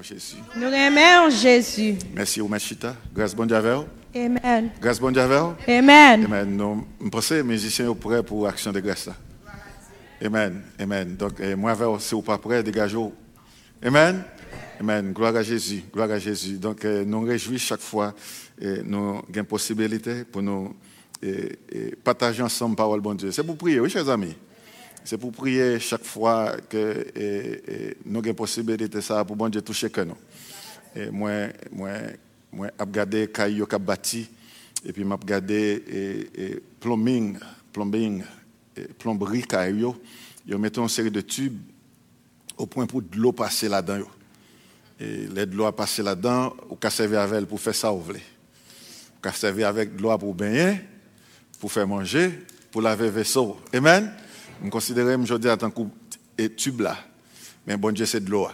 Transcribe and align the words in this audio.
aimons 0.00 0.02
Jésus. 0.02 0.36
Nous 0.56 0.68
aimons 0.68 1.30
Jésus. 1.30 1.96
Merci, 2.14 2.40
Omachita. 2.40 2.96
Grâce 3.14 3.34
bon 3.34 3.46
Dieu. 3.46 3.56
Amen. 3.56 4.70
Grâce 4.80 4.98
bon 4.98 5.10
Dieu. 5.10 5.22
Amen. 5.22 6.24
Amen. 6.24 6.56
Nous, 6.56 6.86
je 7.02 7.08
pense 7.08 7.28
que 7.28 7.34
les 7.34 7.42
musiciens 7.42 7.86
sont 7.86 7.94
prêts 7.94 8.22
pour 8.22 8.44
l'action 8.44 8.72
de 8.72 8.80
grâce. 8.80 9.08
Amen. 10.22 10.62
Amen. 10.78 11.16
Donc, 11.16 11.34
eh, 11.40 11.54
moi, 11.54 11.76
si 11.98 12.14
vous 12.14 12.22
pas 12.22 12.38
prêts, 12.38 12.62
dégagez-vous. 12.62 13.12
Amen. 13.82 14.24
Amen. 14.78 15.12
Gloire 15.12 15.36
à 15.36 15.42
Jésus. 15.42 15.84
Gloire 15.92 16.10
à 16.10 16.18
Jésus. 16.18 16.58
Donc, 16.58 16.84
eh, 16.84 17.04
nous 17.04 17.20
réjouissons 17.22 17.66
chaque 17.66 17.80
fois. 17.80 18.14
Et 18.60 18.82
nous 18.84 18.98
avons 18.98 19.24
une 19.34 19.44
possibilité 19.44 20.24
pour 20.24 20.42
nous 20.42 20.74
eh, 21.22 21.58
eh, 21.72 21.96
partager 22.02 22.42
ensemble 22.42 22.72
la 22.72 22.76
parole 22.76 23.00
de 23.00 23.04
bon 23.04 23.14
Dieu. 23.14 23.30
C'est 23.32 23.44
pour 23.44 23.56
prier, 23.56 23.80
oui, 23.80 23.90
chers 23.90 24.08
amis? 24.08 24.34
C'est 25.04 25.18
pour 25.18 25.32
prier 25.32 25.80
chaque 25.80 26.04
fois 26.04 26.56
que 26.68 27.06
eh, 27.14 27.62
eh, 27.68 27.96
nous 28.04 28.20
avons 28.20 28.34
possibilité 28.34 29.00
ça 29.00 29.24
pour 29.24 29.36
bon 29.36 29.48
Dieu 29.48 29.62
toucher 29.62 29.90
que 29.90 30.02
nous. 30.02 30.16
Et 30.94 31.10
moi, 31.10 31.48
moi, 31.72 31.90
moi, 32.52 32.68
j'ai 32.78 32.84
regardé 32.84 33.28
Kayo 33.28 33.66
qui 33.66 33.74
a 33.74 33.78
bâti, 33.78 34.28
et 34.84 34.92
puis 34.92 35.02
j'ai 35.02 35.08
regardé 35.08 35.82
et, 35.88 36.42
et 36.42 36.62
plumbing, 36.80 37.38
et 38.76 38.82
plomberie 38.98 39.42
Kayo. 39.42 39.96
Ils 40.46 40.58
mis 40.58 40.68
une 40.68 40.88
série 40.88 41.10
de 41.10 41.20
tubes 41.20 41.58
au 42.56 42.66
point 42.66 42.86
pour 42.86 43.02
de 43.02 43.16
l'eau 43.16 43.32
passer 43.32 43.68
là-dedans. 43.68 44.06
Et 44.98 45.28
l'aide 45.28 45.50
de 45.50 45.56
l'eau 45.56 45.64
a 45.64 45.74
passé 45.74 46.02
là-dedans, 46.02 46.54
ou 46.68 46.76
qu'à 46.76 46.90
servir 46.90 47.20
avec 47.20 47.38
elle 47.38 47.46
pour 47.46 47.60
faire 47.60 47.74
ça, 47.74 47.90
vous 47.90 48.02
voulez. 48.02 48.22
Ou 49.16 49.22
qu'à 49.22 49.32
servir 49.32 49.68
avec 49.68 49.96
de 49.96 50.02
l'eau 50.02 50.16
pour 50.18 50.34
baigner, 50.34 50.80
pour 51.58 51.72
faire 51.72 51.86
manger, 51.86 52.30
pour 52.70 52.82
laver 52.82 53.10
vaisseau. 53.10 53.58
Amen? 53.72 54.12
Je 54.62 54.68
considère, 54.68 55.24
je 55.24 55.34
dis, 55.36 55.48
en 55.50 55.56
tant 55.56 55.70
que 55.70 56.46
tube 56.48 56.80
là. 56.80 56.96
Mais 57.66 57.76
bon 57.76 57.92
Dieu, 57.94 58.06
c'est 58.06 58.24
de 58.24 58.30
l'eau. 58.30 58.48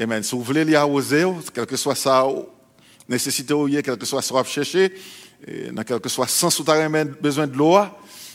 Amen. 0.00 0.22
Si 0.22 0.34
vous 0.34 0.42
voulez 0.42 0.64
les 0.64 0.74
arroser, 0.74 1.24
quel 1.52 1.66
que 1.66 1.76
soit 1.76 1.94
ça, 1.94 2.26
nécessité 3.08 3.54
ou 3.54 3.68
quel 3.68 3.96
que 3.96 4.06
soit 4.06 4.22
ce 4.22 4.32
que 4.32 4.38
vous 4.38 4.44
cherchez, 4.44 4.92
et 5.46 5.70
dans 5.70 5.82
quel 5.84 6.00
que 6.00 6.08
soit 6.08 6.26
sens 6.28 6.58
où 6.58 6.64
vous 6.64 6.70
avez 6.70 7.04
besoin 7.04 7.46
de 7.46 7.56
l'eau, 7.56 7.78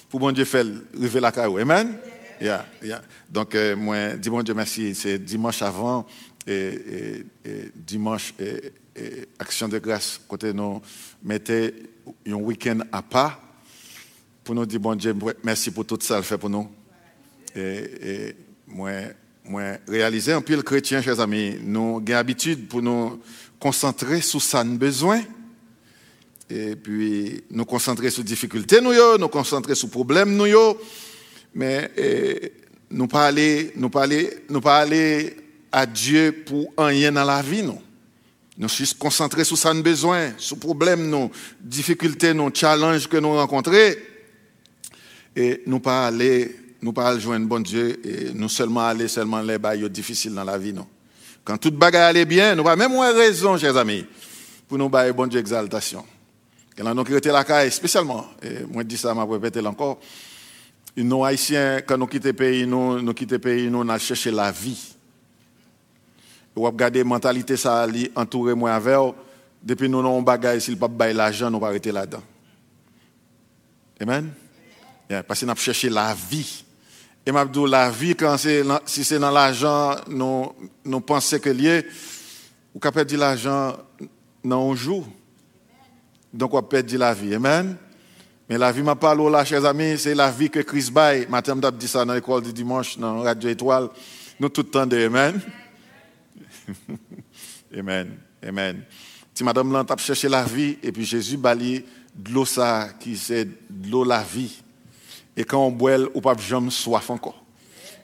pour 0.10 0.20
bon 0.20 0.32
Dieu 0.32 0.46
faire 0.46 0.66
river 0.98 1.20
la 1.20 1.32
caillou. 1.32 1.58
Amen. 1.58 1.98
Yeah, 2.40 2.66
yeah. 2.84 3.02
Donc, 3.30 3.56
euh, 3.56 3.76
moi, 3.76 4.14
dis 4.14 4.30
bon 4.30 4.44
Dieu 4.44 4.54
merci. 4.54 4.94
C'est 4.94 5.18
dimanche 5.18 5.62
avant 5.64 6.06
et, 6.46 6.54
et- 6.54 7.26
et 7.50 7.72
dimanche 7.76 8.34
et 8.40 8.72
action 9.40 9.68
de 9.68 9.80
grâce. 9.80 10.22
Côté 10.28 10.54
nous 10.54 10.82
mettez 11.24 11.74
un 12.28 12.34
week-end 12.36 12.80
à 12.92 13.02
part 13.02 13.42
pour 14.44 14.54
nous 14.56 14.66
dire 14.66 14.80
bon 14.80 14.96
Dieu 14.96 15.16
merci 15.44 15.72
pour 15.72 15.86
tout 15.86 15.98
ça 16.00 16.18
le 16.18 16.24
fait 16.24 16.38
pour 16.38 16.50
nous. 16.50 16.70
Et, 17.56 17.60
et 17.60 18.36
moi, 18.68 18.92
moi 19.44 19.78
réaliser 19.88 20.34
un 20.34 20.42
peu 20.42 20.56
le 20.56 20.62
chrétien, 20.62 21.02
chers 21.02 21.20
amis, 21.20 21.56
nous 21.62 21.98
avons 21.98 22.06
l'habitude 22.08 22.68
pour 22.68 22.82
nous 22.82 23.20
concentrer 23.60 24.22
sur 24.22 24.42
ça 24.42 24.64
nous 24.64 24.78
besoin. 24.78 25.22
Et 26.50 26.76
puis 26.76 27.44
nous 27.52 27.66
concentrer 27.66 28.10
sur 28.10 28.24
les 28.24 28.28
difficultés, 28.28 28.80
nous, 28.80 28.94
nous 29.18 29.28
concentrer 29.28 29.76
sur 29.76 29.88
les 29.88 29.92
problèmes, 29.92 30.36
nous, 30.36 30.46
mais 31.54 31.92
nous 32.90 33.08
pas 33.08 33.28
aller, 33.28 33.74
nous 33.76 33.90
pas 33.90 34.04
aller, 34.04 34.46
nous 34.50 34.62
pas 34.62 34.86
à 35.72 35.86
Dieu 35.86 36.44
pour 36.46 36.72
rien 36.78 37.12
dans 37.12 37.26
la 37.26 37.42
vie, 37.42 37.64
nous. 37.64 37.82
Nous 38.58 38.70
sommes 38.70 38.88
concentrés 38.98 39.44
sur 39.44 39.58
ça 39.58 39.74
nous 39.74 39.84
besoin, 39.84 40.32
sur 40.38 40.56
les 40.56 40.62
problèmes, 40.62 41.10
nos 41.10 41.30
difficultés, 41.60 42.34
nos 42.34 42.50
challenges 42.54 43.08
que 43.08 43.18
nous 43.18 43.34
rencontrons 43.34 43.94
et 45.36 45.62
nous 45.68 45.80
pas 45.80 46.08
aller 46.08 46.56
nous 46.82 46.94
pas 46.94 47.10
aller 47.10 47.20
joindre 47.20 47.48
bon 47.48 47.60
Dieu 47.60 48.00
et 48.06 48.32
nous 48.34 48.50
seulement 48.50 48.88
aller 48.88 49.08
seulement 49.08 49.42
les 49.42 49.58
bails 49.58 49.90
difficiles 49.90 50.34
dans 50.34 50.44
la 50.44 50.58
vie 50.58 50.74
non. 50.74 50.88
Quand 51.44 51.58
toute 51.58 51.76
bagaille 51.76 52.10
allait 52.10 52.26
bien 52.26 52.56
nous 52.56 52.64
pas 52.64 52.76
même 52.76 52.92
moins 52.92 53.14
raison 53.14 53.58
chers 53.58 53.76
amis 53.78 54.06
pour 54.68 54.78
nous 54.78 54.90
bailler 54.90 55.14
bon 55.14 55.28
Dieu 55.28 55.40
exaltation. 55.40 56.06
Quand 56.78 56.94
nous 56.94 57.04
quitté 57.04 57.30
la 57.30 57.44
caille 57.44 57.72
spécialement 57.72 58.28
et 58.44 58.64
moi 58.72 58.84
dis 58.84 58.98
ça 58.98 59.14
m'a 59.14 59.26
répété 59.26 59.60
encore 59.66 60.00
nous 60.96 61.26
haïtiens 61.26 61.82
quand 61.82 61.98
nous 61.98 62.08
quittons 62.08 62.28
le 62.28 62.34
pays 62.34 62.68
nous 62.68 63.02
nous 63.02 63.14
quittons 63.14 63.36
le 63.36 63.40
pays 63.40 63.70
nous 63.70 63.80
on 63.80 63.90
a 63.90 63.98
cherché 63.98 64.32
la 64.32 64.52
vie. 64.52 64.96
Ou 66.56 66.64
regarder 66.64 67.04
mentalité 67.04 67.58
ça 67.58 67.86
li 67.88 68.12
entouré 68.16 68.54
moi 68.54 68.74
avec 68.74 69.16
depuis 69.64 69.90
nous 69.90 70.02
non 70.02 70.22
bagaille 70.22 70.62
s'il 70.62 70.78
pas 70.78 70.88
bailler 70.88 71.14
l'argent 71.14 71.50
nous 71.50 71.60
pas 71.60 71.68
arrêter 71.70 71.92
là-dedans. 71.92 72.24
Amen? 74.00 74.32
Yeah, 75.10 75.24
parce 75.24 75.40
qu'on 75.40 75.50
a 75.50 75.56
cherché 75.56 75.90
la 75.90 76.14
vie. 76.14 76.64
Et 77.28 77.32
m'a 77.34 77.44
dit 77.44 77.60
la 77.68 77.90
vie, 77.90 78.16
quand 78.16 78.38
si 78.38 79.04
c'est 79.04 79.20
dans 79.20 79.32
l'argent, 79.32 79.98
nous, 80.08 81.02
pensons 81.02 81.40
que 81.40 81.50
lié, 81.50 81.86
ou 82.74 82.80
qu'on 82.80 82.90
perdre 82.90 83.18
l'argent 83.18 83.76
dans 84.42 84.72
un 84.72 84.76
jour. 84.76 85.06
Donc 86.32 86.54
on 86.54 86.64
perd 86.64 86.90
la 86.94 87.14
vie. 87.14 87.36
Amen. 87.36 87.76
Mais 88.48 88.58
la 88.58 88.72
vie 88.72 88.82
m'a 88.82 88.96
parlé 88.96 89.30
là, 89.30 89.44
chers 89.44 89.66
amis, 89.66 89.98
c'est 89.98 90.16
la 90.16 90.32
vie 90.32 90.50
que 90.50 90.62
Chris 90.62 90.90
Bay, 90.90 91.28
matin, 91.30 91.56
m'a 91.56 91.70
dit 91.70 91.90
ça 91.90 92.06
dans 92.06 92.14
l'école 92.14 92.44
du 92.44 92.54
dimanche, 92.54 92.98
dans 92.98 93.20
Radio 93.20 93.50
Étoile. 93.50 93.90
Nous 94.40 94.48
tout 94.48 94.62
le 94.62 94.70
temps 94.70 94.86
de 94.86 95.06
Amen. 95.06 95.42
Amen. 97.78 98.18
Amen. 98.42 98.84
Si 99.34 99.44
madame 99.44 99.74
là, 99.74 99.86
cherché 99.98 100.30
la 100.30 100.46
vie, 100.46 100.78
et 100.82 100.94
puis 100.94 101.04
Jésus 101.04 101.36
bali 101.36 101.84
de 102.16 102.32
l'eau 102.32 102.46
ça, 102.46 102.88
qui 102.98 103.18
c'est 103.18 103.44
de 103.44 103.92
l'eau 103.92 104.06
la 104.06 104.24
vie. 104.24 104.62
Et 105.38 105.44
quand 105.44 105.64
on 105.64 105.72
boit, 105.72 106.00
ou 106.16 106.20
pas 106.20 106.36
jamais 106.36 106.72
soif 106.72 107.12
encore. 107.12 107.44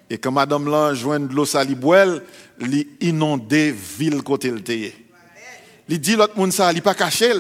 Et 0.08 0.20
quand 0.20 0.32
madame 0.32 0.70
là, 0.70 0.94
joint 0.94 1.20
de 1.20 1.34
l'eau 1.34 1.46
li 1.66 1.74
boit, 1.74 2.22
li 2.60 2.88
inondé 3.02 3.72
ville 3.72 4.22
côté 4.22 4.52
le. 4.52 4.62
Li 5.90 6.00
dit 6.00 6.16
l'autre 6.16 6.38
monde 6.38 6.54
ça, 6.54 6.72
li 6.72 6.82
pas 6.82 6.94
caché, 6.94 7.34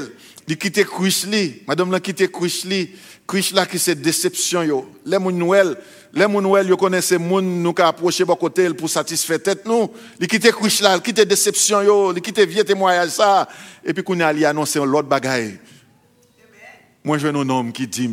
li 0.47 0.57
quitte 0.57 0.83
Christ 0.85 1.27
li. 1.27 1.61
Madame 1.67 1.91
là 1.91 1.99
quitte 1.99 2.31
Christ 2.31 2.65
li. 2.65 2.89
Christ 3.27 3.51
là 3.51 3.67
qui 3.67 3.77
c'est 3.77 3.95
déception 3.95 4.63
yo. 4.63 4.89
Les 5.05 5.19
moun 5.19 5.37
Noël, 5.37 5.77
les 6.11 6.25
moun 6.25 6.43
Noël 6.43 6.67
yo 6.67 6.75
connaissent 6.75 7.11
moun 7.11 7.61
nous 7.61 7.73
ka 7.73 7.89
approcher 7.89 8.25
par 8.25 8.37
côté 8.37 8.67
pour 8.73 8.89
satisfaire 8.89 9.43
tête 9.43 9.65
nous. 9.67 9.91
Li 10.19 10.27
quitte 10.27 10.51
Christ 10.51 10.81
là, 10.81 10.95
li 10.95 11.01
quitte 11.03 11.21
déception 11.21 11.83
yo, 11.83 12.11
li 12.11 12.21
quitte 12.21 12.39
vieux 12.39 12.63
témoignage 12.63 13.09
ça 13.09 13.47
et 13.85 13.93
puis 13.93 14.03
qu'on 14.03 14.19
a 14.21 14.27
annoncer 14.27 14.79
l'autre 14.79 15.07
bagaille. 15.07 15.59
Moi 17.03 17.19
je 17.19 17.27
un 17.27 17.49
homme 17.49 17.71
qui 17.71 17.85
dit 17.85 18.09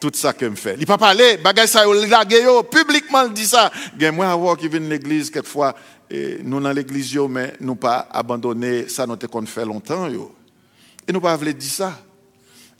tout 0.00 0.12
ça 0.14 0.32
que 0.32 0.44
me 0.46 0.56
fait. 0.56 0.76
Il 0.78 0.86
pas 0.86 0.98
parler, 0.98 1.38
bagay 1.38 1.66
ça 1.66 1.84
yo 1.84 2.62
publiquement 2.62 3.24
il 3.26 3.32
dit 3.32 3.46
ça. 3.46 3.70
Gen 3.98 4.14
moi 4.14 4.28
avoir 4.30 4.56
qui 4.56 4.68
vient 4.68 4.80
l'église 4.80 5.30
quelquefois 5.30 5.74
et 6.10 6.38
nous 6.42 6.60
dans 6.60 6.72
l'église 6.72 7.16
mais 7.28 7.54
nous 7.60 7.76
pas 7.76 8.08
abandonner 8.10 8.88
ça 8.88 9.06
nous 9.06 9.16
qu'on 9.16 9.46
fait 9.46 9.64
longtemps 9.64 10.08
yo. 10.08 10.34
Et 11.08 11.12
nous 11.12 11.20
pas 11.20 11.36
voulu 11.36 11.54
dire 11.54 11.70
ça. 11.70 12.00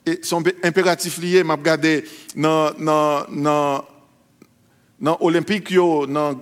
Et 0.05 0.19
son 0.23 0.43
impératif 0.63 1.17
lié 1.17 1.43
m'a 1.43 1.55
regardé 1.55 2.05
dans 2.35 2.71
dans 2.71 3.25
dans 3.29 3.85
dans 4.99 5.17
olympique 5.21 5.71
yo 5.71 6.05
dans 6.05 6.39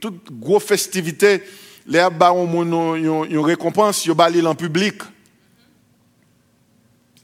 toute 0.00 0.30
grosse 0.32 0.64
festivité 0.64 1.42
les 1.86 2.06
ba 2.10 2.32
on 2.32 2.46
moun 2.46 2.96
yon 2.96 3.24
yon 3.24 3.42
récompense 3.42 4.06
yo 4.06 4.14
bali 4.14 4.40
en 4.46 4.54
public. 4.54 5.02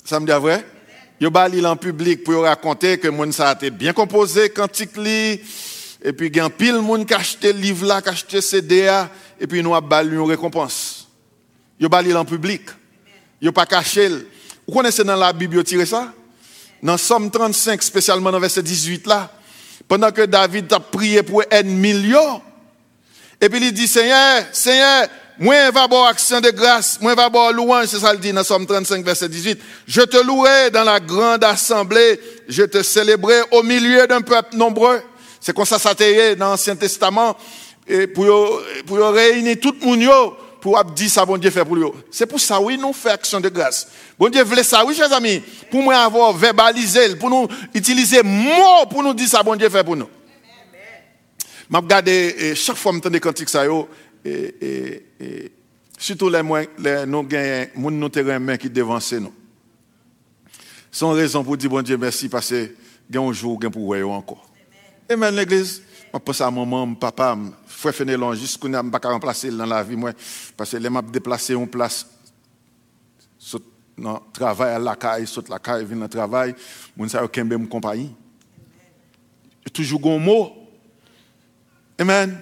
Ça 0.05 0.19
me 0.19 0.27
dit 0.27 0.33
vrai? 0.33 0.65
Yo 1.21 1.31
bali 1.31 1.65
en 1.67 1.77
public 1.77 2.25
pour 2.25 2.45
raconter 2.45 2.99
que 2.99 3.09
moun 3.09 3.31
ça 3.31 3.51
a 3.51 3.53
été 3.53 3.71
bien 3.71 3.93
composé, 3.93 4.49
cantique 4.49 4.97
et 4.97 6.13
puis 6.15 6.33
gen 6.33 6.49
pile 6.49 6.81
moun 6.81 7.05
qui 7.05 7.13
acheté 7.13 7.53
livre 7.53 7.87
là, 7.87 8.01
qui 8.01 8.09
acheté 8.09 8.41
CD 8.41 8.91
et 9.39 9.47
puis 9.47 9.63
nous 9.63 9.75
a 9.75 9.83
bali 9.83 10.17
une 10.17 10.23
récompense. 10.23 11.07
Yo 11.79 11.91
bali 11.91 12.15
en 12.15 12.25
public. 12.25 12.63
Yo 13.41 13.53
pas 13.53 13.67
caché. 13.67 14.09
Vous 14.67 14.73
connaissez 14.73 15.05
dans 15.05 15.17
la 15.17 15.31
Bible 15.35 15.57
yo 15.57 15.63
tiré 15.63 15.85
ça? 15.85 16.11
Dans 16.83 16.97
Somme 16.97 17.31
35, 17.31 17.83
spécialement 17.83 18.33
dans 18.33 18.41
verset 18.41 18.63
18 18.63 19.07
là, 19.07 19.31
pendant 19.87 20.11
que 20.11 20.23
David 20.23 20.73
a 20.73 20.81
prié 20.81 21.23
pour 21.23 21.43
un 21.53 21.63
million, 21.65 22.41
et 23.39 23.49
puis 23.49 23.59
il 23.61 23.73
dit, 23.73 23.87
Seigneur, 23.87 24.45
Seigneur, 24.53 25.09
moi 25.41 25.71
va 25.71 25.89
boire 25.89 26.09
action 26.09 26.39
de 26.39 26.51
grâce, 26.51 27.01
moi 27.01 27.15
va 27.15 27.31
boire 27.31 27.51
louange, 27.51 27.87
c'est 27.87 27.99
ça 27.99 28.13
le 28.13 28.19
dit 28.19 28.31
dans 28.31 28.45
Somme 28.45 28.67
35, 28.67 29.03
verset 29.03 29.27
18. 29.27 29.59
Je 29.87 30.03
te 30.03 30.19
louerai 30.19 30.71
dans 30.71 30.85
la 30.85 31.01
grande 31.01 31.43
assemblée, 31.43 32.21
je 32.47 32.63
te 32.65 32.83
célébrerai 32.83 33.41
au 33.51 33.63
milieu 33.63 34.07
d'un 34.07 34.21
peuple 34.21 34.55
nombreux. 34.59 35.01
C'est 35.41 35.57
comme 35.57 35.65
ça 35.65 35.79
ça 35.79 35.95
dans 35.95 36.51
l'Ancien 36.51 36.77
Testament, 36.77 37.35
et 37.89 38.07
pour, 38.07 38.27
pour 38.87 38.99
réunir 38.99 39.57
tout 39.59 39.75
le 39.81 39.87
monde 39.87 40.35
pour 40.61 40.85
dire 40.85 41.11
ça, 41.11 41.25
bon 41.25 41.39
Dieu 41.39 41.51
fait 41.51 41.65
pour 41.65 41.75
lui. 41.75 41.87
C'est 42.11 42.27
pour 42.27 42.39
ça, 42.39 42.61
oui, 42.61 42.77
nous 42.77 42.93
faisons 42.93 43.15
action 43.15 43.41
de 43.41 43.49
grâce. 43.49 43.89
Bon 44.19 44.29
Dieu 44.29 44.43
voulait 44.43 44.63
ça, 44.63 44.85
oui, 44.85 44.95
chers 44.95 45.11
amis, 45.11 45.43
pour 45.71 45.83
moi 45.83 45.97
avoir 45.97 46.35
verbalisé, 46.35 47.17
pour 47.17 47.31
nous 47.31 47.49
utiliser 47.73 48.23
mots 48.23 48.85
pour 48.91 49.03
nous 49.03 49.15
dire 49.15 49.29
ça, 49.29 49.43
bon 49.43 49.57
Dieu 49.57 49.71
fait 49.71 49.83
pour 49.83 49.97
nous. 49.97 50.09
Je 51.71 51.77
regarde 51.77 52.11
chaque 52.55 52.77
fois 52.77 52.93
que 52.93 52.99
je 53.05 53.09
des 53.09 53.21
cantiques, 53.21 53.49
ça, 53.49 53.65
E, 54.25 54.33
e, 54.61 54.71
e, 55.21 55.51
Soutou 56.01 56.33
lè 56.33 56.41
nou 56.41 57.29
genyen 57.29 57.75
moun 57.77 57.99
nou 58.01 58.09
teren 58.13 58.41
men 58.41 58.57
ki 58.61 58.71
devanse 58.73 59.19
nou. 59.21 59.35
Son 60.89 61.13
rezon 61.13 61.45
pou 61.45 61.61
di 61.61 61.69
bon 61.69 61.85
diye 61.85 61.99
mersi 62.01 62.31
pase 62.33 62.71
gen 63.05 63.21
yonjou 63.21 63.59
gen 63.61 63.73
pou 63.75 63.93
weyo 63.93 64.09
anko. 64.15 64.39
Emen 65.13 65.37
l'Eglise, 65.37 65.85
mwen 66.09 66.25
pose 66.25 66.41
a 66.47 66.49
maman, 66.49 66.89
mwen 66.89 66.97
papa, 67.03 67.35
mwen 67.37 67.53
fwe 67.69 67.93
fene 67.95 68.17
lon, 68.17 68.33
jis 68.39 68.57
koun 68.57 68.79
a 68.79 68.83
mbaka 68.87 69.13
remplase 69.13 69.53
lan 69.53 69.69
la 69.69 69.83
vi 69.85 70.01
mwen, 70.01 70.17
pase 70.57 70.81
lè 70.81 70.89
map 70.89 71.13
deplase 71.13 71.53
yon 71.53 71.69
plas, 71.69 72.01
sot 73.37 73.69
nan 74.01 74.25
travay 74.33 74.73
al 74.79 74.89
lakay, 74.89 75.29
sot 75.29 75.53
lakay 75.53 75.85
vin 75.85 76.01
nan 76.01 76.13
travay, 76.13 76.57
moun 76.97 77.13
sa 77.13 77.21
yo 77.21 77.29
kembe 77.29 77.61
mwen 77.61 77.69
kompanyi. 77.69 78.09
Toujou 79.69 80.01
goun 80.01 80.25
mou. 80.25 80.49
Emen. 82.01 82.41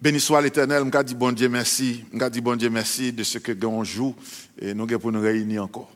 Béni 0.00 0.20
soit 0.20 0.42
l'Éternel, 0.42 0.84
je 0.92 1.02
dis 1.02 1.14
bon 1.14 1.32
Dieu 1.32 1.48
merci, 1.48 2.04
je 2.12 2.28
dis 2.28 2.40
bon 2.40 2.54
Dieu 2.54 2.68
merci 2.68 3.12
de 3.12 3.22
ce 3.22 3.38
que 3.38 3.52
nous 3.52 3.84
joue 3.84 4.14
et 4.60 4.74
nous 4.74 4.86
pour 4.98 5.10
nous 5.10 5.20
réunir 5.22 5.64
encore. 5.64 5.90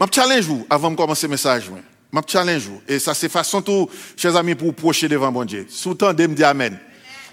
Je 0.00 0.06
challenge 0.12 0.44
vous 0.44 0.66
avant 0.70 0.90
de 0.90 0.96
commencer 0.96 1.26
le 1.26 1.32
message. 1.32 1.70
Je 2.12 2.20
challenge 2.26 2.62
vous. 2.62 2.80
Et 2.88 2.98
ça, 2.98 3.12
c'est 3.12 3.28
façon 3.28 3.60
tout, 3.60 3.88
chers 4.16 4.34
amis, 4.36 4.54
pour 4.54 4.74
procher 4.74 5.08
devant 5.08 5.30
bon 5.30 5.44
Dieu. 5.44 5.66
Sous-temps 5.68 6.14
de 6.14 6.26
me 6.26 6.34
dire 6.34 6.48
Amen. 6.48 6.78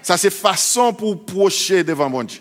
Ça, 0.02 0.16
c'est 0.16 0.30
façon 0.30 0.92
pour 0.92 1.24
procher 1.24 1.82
devant 1.82 2.10
bon 2.10 2.24
Dieu. 2.24 2.40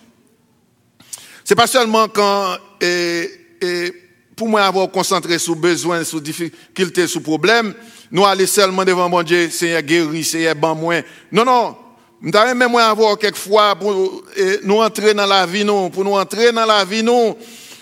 C'est 1.43 1.55
pas 1.55 1.67
seulement 1.67 2.07
quand, 2.07 2.57
et, 2.81 3.29
et 3.61 3.93
pour 4.35 4.49
moi 4.49 4.63
avoir 4.65 4.91
concentré 4.91 5.39
sur 5.39 5.55
besoin, 5.55 6.03
sur 6.03 6.19
difficultés, 6.19 7.07
sur 7.07 7.21
problèmes, 7.21 7.73
nous 8.11 8.25
aller 8.25 8.47
seulement 8.47 8.83
devant 8.83 9.07
mon 9.07 9.23
Dieu, 9.23 9.49
Seigneur 9.49 9.81
guéri, 9.81 10.23
Seigneur 10.23 10.55
ban 10.55 10.75
moins. 10.75 11.01
Non, 11.31 11.45
non. 11.45 11.77
Nous 12.21 12.31
même 12.31 12.71
moi 12.71 12.85
avoir 12.85 13.17
quelquefois 13.17 13.75
pour 13.75 14.23
nous 14.63 14.81
entrer 14.81 15.13
dans 15.13 15.25
la 15.25 15.45
vie, 15.45 15.63
nous, 15.63 15.89
pour 15.89 16.03
nous 16.03 16.13
entrer 16.13 16.51
dans 16.51 16.65
la 16.65 16.83
vie, 16.85 17.03
nous, 17.03 17.35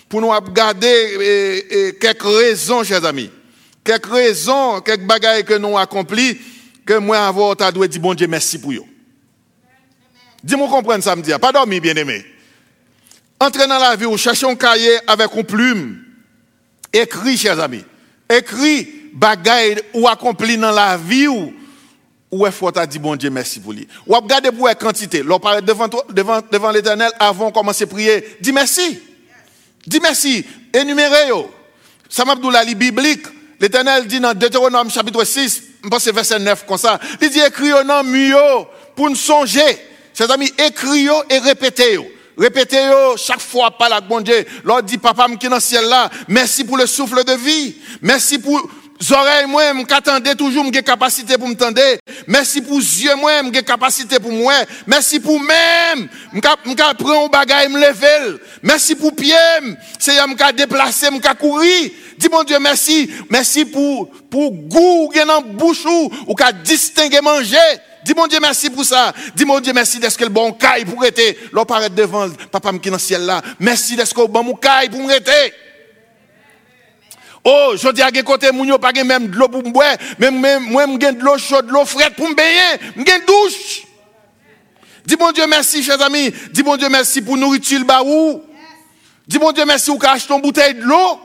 pour 0.09 0.21
nous 0.21 0.30
regarder 0.30 1.95
quelques 2.00 2.24
raisons, 2.24 2.83
chers 2.83 3.06
amis. 3.06 3.30
Quelques 3.83 4.07
raisons, 4.07 4.81
quelques 4.81 5.06
bagailles 5.06 5.44
que 5.44 5.57
nous 5.57 5.77
accomplis, 5.77 6.38
que 6.85 6.97
moi 6.97 7.27
avoir, 7.27 7.56
t'as 7.56 7.71
dû 7.71 7.88
dire 7.88 8.01
bon 8.01 8.13
Dieu 8.13 8.27
merci 8.27 8.59
pour 8.59 8.71
eux. 8.71 8.83
Dis-moi 10.44 10.68
comprendre 10.68 11.03
ça, 11.03 11.15
me 11.15 11.21
dire. 11.21 11.39
Pas 11.39 11.51
dormir, 11.51 11.81
bien 11.81 11.95
aimé. 11.95 12.25
Entrer 13.39 13.68
dans 13.68 13.80
la 13.80 13.95
vie, 13.95 14.06
ou 14.06 14.18
chercher 14.18 14.45
un 14.50 14.56
cahier 14.56 14.97
avec 15.07 15.33
une 15.35 15.44
plume. 15.44 16.03
Écris, 16.91 17.38
chers 17.38 17.59
amis. 17.59 17.83
Écris 18.30 18.88
bagaille 19.13 19.81
ou 19.94 20.07
accompli 20.07 20.57
dans 20.57 20.71
la 20.71 20.97
vie 20.97 21.27
ou 21.27 21.53
ou 22.33 22.47
est 22.47 22.51
faut 22.51 22.71
dit 22.71 22.97
bon 22.97 23.15
Dieu 23.15 23.30
merci 23.30 23.59
pour 23.59 23.74
lui? 23.74 23.88
Ou 24.07 24.15
regarder 24.15 24.51
pour 24.51 24.68
la 24.68 24.74
quantité? 24.74 25.21
L'on 25.21 25.39
parle 25.39 25.62
devant 25.62 25.88
devant 26.09 26.39
devant 26.51 26.71
l'Éternel 26.71 27.12
avant 27.19 27.50
de 27.50 27.53
commencer 27.53 27.83
à 27.83 27.88
prier. 27.88 28.38
Dis 28.41 28.51
merci. 28.51 29.00
Dis 29.85 30.00
merci. 30.01 30.44
Énumérez. 30.74 31.30
Ça 32.09 32.25
m'a 32.25 32.35
dit 32.35 32.75
biblique. 32.75 33.25
L'Éternel 33.59 34.07
dit 34.07 34.19
dans 34.19 34.33
Deutéronome 34.33 34.89
chapitre 34.89 35.24
6, 35.24 35.63
je 35.83 35.89
pense 35.89 36.07
verset 36.07 36.39
9 36.39 36.65
comme 36.65 36.77
ça. 36.77 37.00
Il 37.21 37.30
dit 37.30 37.39
écris 37.39 37.71
au 37.71 37.83
nom 37.83 38.03
mieux 38.03 38.35
pour 38.95 39.09
nous 39.09 39.15
songer. 39.15 39.77
Chers 40.13 40.30
amis, 40.31 40.51
écris 40.57 41.07
et 41.30 41.38
répétez. 41.38 42.00
Répétez 42.35 42.89
chaque 43.15 43.41
fois 43.41 43.71
par 43.71 43.89
la 43.89 44.01
bon 44.01 44.21
Dieu. 44.21 44.44
Leur 44.65 44.81
dit 44.81 44.97
papa 44.97 45.27
qui 45.39 45.47
dans 45.47 45.56
le 45.56 45.62
ciel 45.62 45.85
là, 45.85 46.09
merci 46.27 46.63
pour 46.63 46.77
le 46.77 46.88
souffle 46.88 47.24
de 47.24 47.33
vie. 47.33 47.75
Merci 48.01 48.39
pour 48.39 48.69
oreilles 49.11 49.47
moi 49.47 49.73
m'attendais 49.73 50.35
toujours 50.35 50.63
m'ai 50.63 50.83
capacité 50.83 51.38
pour 51.38 51.47
m'entendre. 51.47 51.81
Merci 52.27 52.61
pour 52.61 52.77
yeux 52.77 53.15
moi 53.15 53.41
m'ai 53.41 53.63
capacité 53.63 54.19
pour 54.19 54.31
moi. 54.31 54.53
Merci 54.85 55.19
pour 55.19 55.39
même 55.39 56.07
m'ka 56.31 56.55
prendre 56.94 57.25
un 57.25 57.27
bagage 57.27 57.69
me 57.69 57.79
lever. 57.79 58.38
Merci 58.61 58.95
pour 58.95 59.15
pied, 59.15 59.33
c'est 60.00 60.15
m'ka 60.27 60.51
déplacer 60.51 61.09
m'ka 61.09 61.33
courir. 61.33 61.91
Dis 62.17 62.29
mon 62.29 62.44
Dieu 62.44 62.59
merci. 62.59 63.09
Merci 63.29 63.65
pour 63.65 64.09
pour 64.29 64.51
goût 64.51 65.11
dans 65.27 65.41
bouche 65.41 65.85
ou 66.27 66.35
ka 66.35 66.51
distinguer 66.51 67.21
manger. 67.21 67.57
Dis 68.06 68.13
mon 68.13 68.27
Dieu 68.27 68.39
merci 68.41 68.69
pour 68.69 68.83
ça. 68.85 69.13
Dis 69.35 69.45
mon 69.45 69.59
Dieu 69.59 69.73
merci 69.73 69.99
d'être 69.99 70.17
que 70.17 70.23
le 70.23 70.29
bon 70.29 70.51
caille 70.51 70.85
pour 70.85 71.03
être. 71.06 71.38
L'on 71.51 71.65
paraît 71.65 71.89
devant 71.89 72.29
papa 72.51 72.71
qui 72.73 72.89
dans 72.89 72.95
le 72.95 72.99
ciel 72.99 73.25
là. 73.25 73.41
Merci 73.59 73.95
d'être 73.95 74.13
que 74.13 74.21
le 74.21 74.27
bon 74.27 74.53
caille 74.53 74.89
pour 74.89 75.09
être. 75.11 75.31
Oh, 77.45 77.74
je 77.75 77.90
dis 77.90 78.01
à 78.01 78.10
quel 78.12 78.24
côté, 78.24 78.51
moun 78.51 78.68
yo 78.68 78.78
pas 78.78 78.94
même 79.04 79.28
de 79.28 79.36
l'eau 79.36 79.50
pour 79.50 79.63
boire, 79.63 79.98
même 80.18 80.40
moi 80.69 80.86
j'ai 81.00 81.12
de 81.12 81.22
l'eau 81.22 81.38
chaude, 81.38 81.68
de 81.68 81.72
l'eau 81.72 81.84
fraîche 81.84 82.13
pour 82.16 82.30
me 82.30 82.36
baigner, 82.36 82.80
j'ai 82.95 83.19
douche. 83.25 83.84
Dis 85.06 85.18
mon 85.19 85.31
Dieu 85.31 85.45
merci, 85.48 85.84
chers 85.84 86.01
amis. 86.01 86.31
Dis 86.51 86.63
mon 86.63 86.78
Dieu 86.78 86.88
merci 86.88 87.22
pour 87.22 87.36
nourriture 87.36 87.84
baou. 87.84 88.42
Dis 89.28 89.38
mon 89.40 89.51
Dieu 89.51 89.66
merci 89.66 89.92
pour 89.92 90.06
acheter 90.07 90.34
une 90.34 90.42
bouteille 90.42 90.75
de 90.75 90.84
l'eau. 90.84 91.19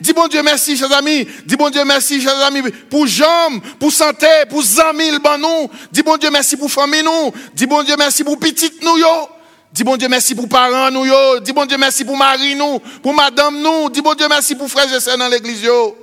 Dis 0.00 0.12
bon 0.12 0.28
Dieu 0.28 0.42
merci, 0.42 0.76
chers 0.76 0.92
amis. 0.92 1.26
Dis 1.44 1.56
bon 1.56 1.70
Dieu 1.70 1.84
merci, 1.84 2.20
chers 2.20 2.40
amis, 2.42 2.62
pour 2.88 3.06
jambes, 3.06 3.60
pour 3.78 3.92
santé, 3.92 4.26
pour 4.48 4.62
amis, 4.88 5.10
le. 5.10 5.68
Dis 5.90 6.02
bon 6.02 6.16
Dieu 6.16 6.30
merci 6.30 6.56
pour 6.56 6.70
famille 6.70 7.02
nous. 7.02 7.32
Dis 7.54 7.66
bon 7.66 7.82
Dieu 7.82 7.96
merci 7.98 8.22
pour 8.22 8.38
petite 8.38 8.82
nous 8.82 8.98
yo. 8.98 9.28
Dis 9.72 9.84
bon 9.84 9.96
Dieu 9.96 10.08
merci 10.08 10.34
pour 10.34 10.48
parents 10.48 10.90
nous 10.90 11.06
yo. 11.06 11.40
Dis 11.40 11.52
bon 11.52 11.64
Dieu 11.64 11.78
merci 11.78 12.04
pour 12.04 12.16
mari 12.16 12.54
nous, 12.54 12.78
pour 13.02 13.14
madame 13.14 13.60
nous. 13.60 13.88
Dis 13.88 14.02
bon 14.02 14.14
Dieu 14.14 14.28
merci 14.28 14.54
pour 14.54 14.68
frères 14.68 14.92
et 14.92 15.00
sœurs 15.00 15.16
dans 15.16 15.28
l'église 15.28 15.62
yo. 15.62 15.96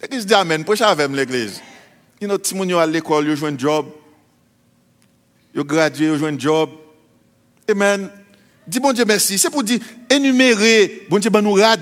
L'église 0.00 0.24
dit 0.24 0.34
Amen. 0.34 0.64
Pourquoi 0.64 0.86
avec 0.86 1.10
l'église? 1.10 1.60
You 2.20 2.28
know, 2.28 2.38
si 2.42 2.54
yo 2.54 2.78
à 2.78 2.86
l'école, 2.86 3.26
yo 3.26 3.34
jouent 3.34 3.46
un 3.46 3.58
job. 3.58 3.86
Yo 5.54 5.64
gradué, 5.64 6.06
yo 6.06 6.16
jouent 6.16 6.26
un 6.26 6.38
job. 6.38 6.70
Amen. 7.68 8.10
Dis 8.64 8.78
bon 8.78 8.92
Dieu 8.92 9.04
merci. 9.04 9.38
C'est 9.38 9.50
pour 9.50 9.64
dire 9.64 9.80
énumérer. 10.08 11.06
Bon 11.10 11.18
Dieu, 11.18 11.30
ben 11.30 11.42
nous 11.42 11.54
rad. 11.54 11.80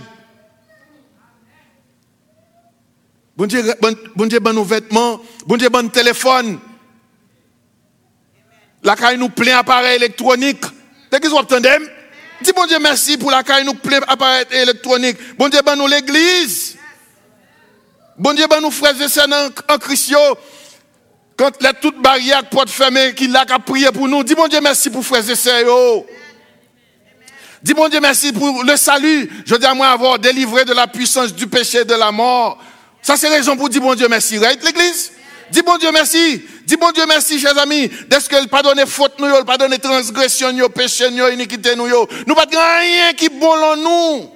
Bon 3.37 3.45
Dieu, 3.45 3.63
bon, 4.15 4.27
Dieu, 4.27 4.41
ben 4.41 4.55
nos 4.55 4.65
vêtements. 4.65 5.21
Bon 5.47 5.59
Dieu, 5.59 5.69
ben 5.69 5.87
téléphone. 5.91 6.59
La 8.87 8.95
caille 8.95 9.19
nous 9.19 9.29
plein 9.29 9.59
appareil 9.59 9.97
électronique. 9.97 10.63
T'es 11.11 11.19
que 11.19 11.27
vous 11.27 11.35
entendez? 11.35 11.77
Dis 12.41 12.53
bon 12.53 12.67
Dieu 12.67 12.79
merci 12.79 13.19
pour 13.19 13.33
la 13.33 13.43
caille 13.43 13.65
nous 13.65 13.75
plein 13.75 13.99
appareil 14.07 14.45
électronique. 14.53 15.17
Bon 15.37 15.49
Dieu, 15.49 15.59
ben 15.67 15.75
nous 15.75 15.89
l'église. 15.89 16.77
Bon 18.17 18.33
Dieu, 18.33 18.47
ben 18.49 18.61
nous 18.61 18.71
frères 18.71 18.95
et 19.03 19.09
sœurs 19.09 19.27
en 19.69 19.79
Christ. 19.79 20.15
Quand 21.37 21.51
les 21.61 21.73
toutes 21.83 22.01
barrières 22.01 22.49
portes 22.49 22.71
fermées, 22.71 23.13
qu'il 23.13 23.35
a 23.37 23.45
qu'à 23.45 23.59
prier 23.59 23.91
pour 23.91 24.07
nous. 24.07 24.23
Dis 24.23 24.37
bon 24.37 24.47
Dieu 24.47 24.61
merci 24.63 24.89
pour 24.89 25.05
frères 25.05 25.29
et 25.29 25.35
sœurs. 25.35 26.05
Dis 27.65 27.75
bon 27.75 27.89
Dieu 27.89 27.99
merci 27.99 28.33
pour 28.33 28.63
le 28.63 28.77
salut. 28.77 29.29
Je 29.45 29.57
dis 29.57 29.67
à 29.67 29.75
moi 29.75 29.89
avoir 29.89 30.21
délivré 30.21 30.65
de 30.65 30.73
la 30.73 30.87
puissance 30.87 31.35
du 31.35 31.49
péché 31.49 31.79
et 31.79 31.85
de 31.85 31.95
la 31.95 32.13
mort. 32.13 32.63
Ça 33.03 33.17
c'est 33.17 33.29
raison 33.29 33.57
pour 33.57 33.69
dire 33.69 33.83
bon 33.83 33.97
Dieu 33.97 34.07
merci, 34.07 34.39
right 34.39 34.63
l'église? 34.63 35.11
Dis 35.51 35.63
bon 35.63 35.77
Dieu 35.77 35.91
merci. 35.91 36.45
Dis 36.67 36.77
bon 36.77 36.91
Dieu 36.91 37.05
merci, 37.07 37.39
chers 37.39 37.57
amis. 37.59 37.89
D'est-ce 38.09 38.29
qu'elle 38.29 38.49
pardonne 38.49 38.85
faute 38.87 39.15
nous, 39.21 39.27
elle 39.27 39.45
pardonne 39.45 39.79
transgression, 39.79 40.53
nous, 40.53 40.69
péché, 40.69 41.09
nous, 41.13 41.29
iniquité, 41.29 41.77
nous, 41.77 41.87
nous 41.87 42.35
pas 42.35 42.45
rien 42.51 43.13
qui 43.17 43.29
bon 43.29 43.77
nous. 43.77 44.31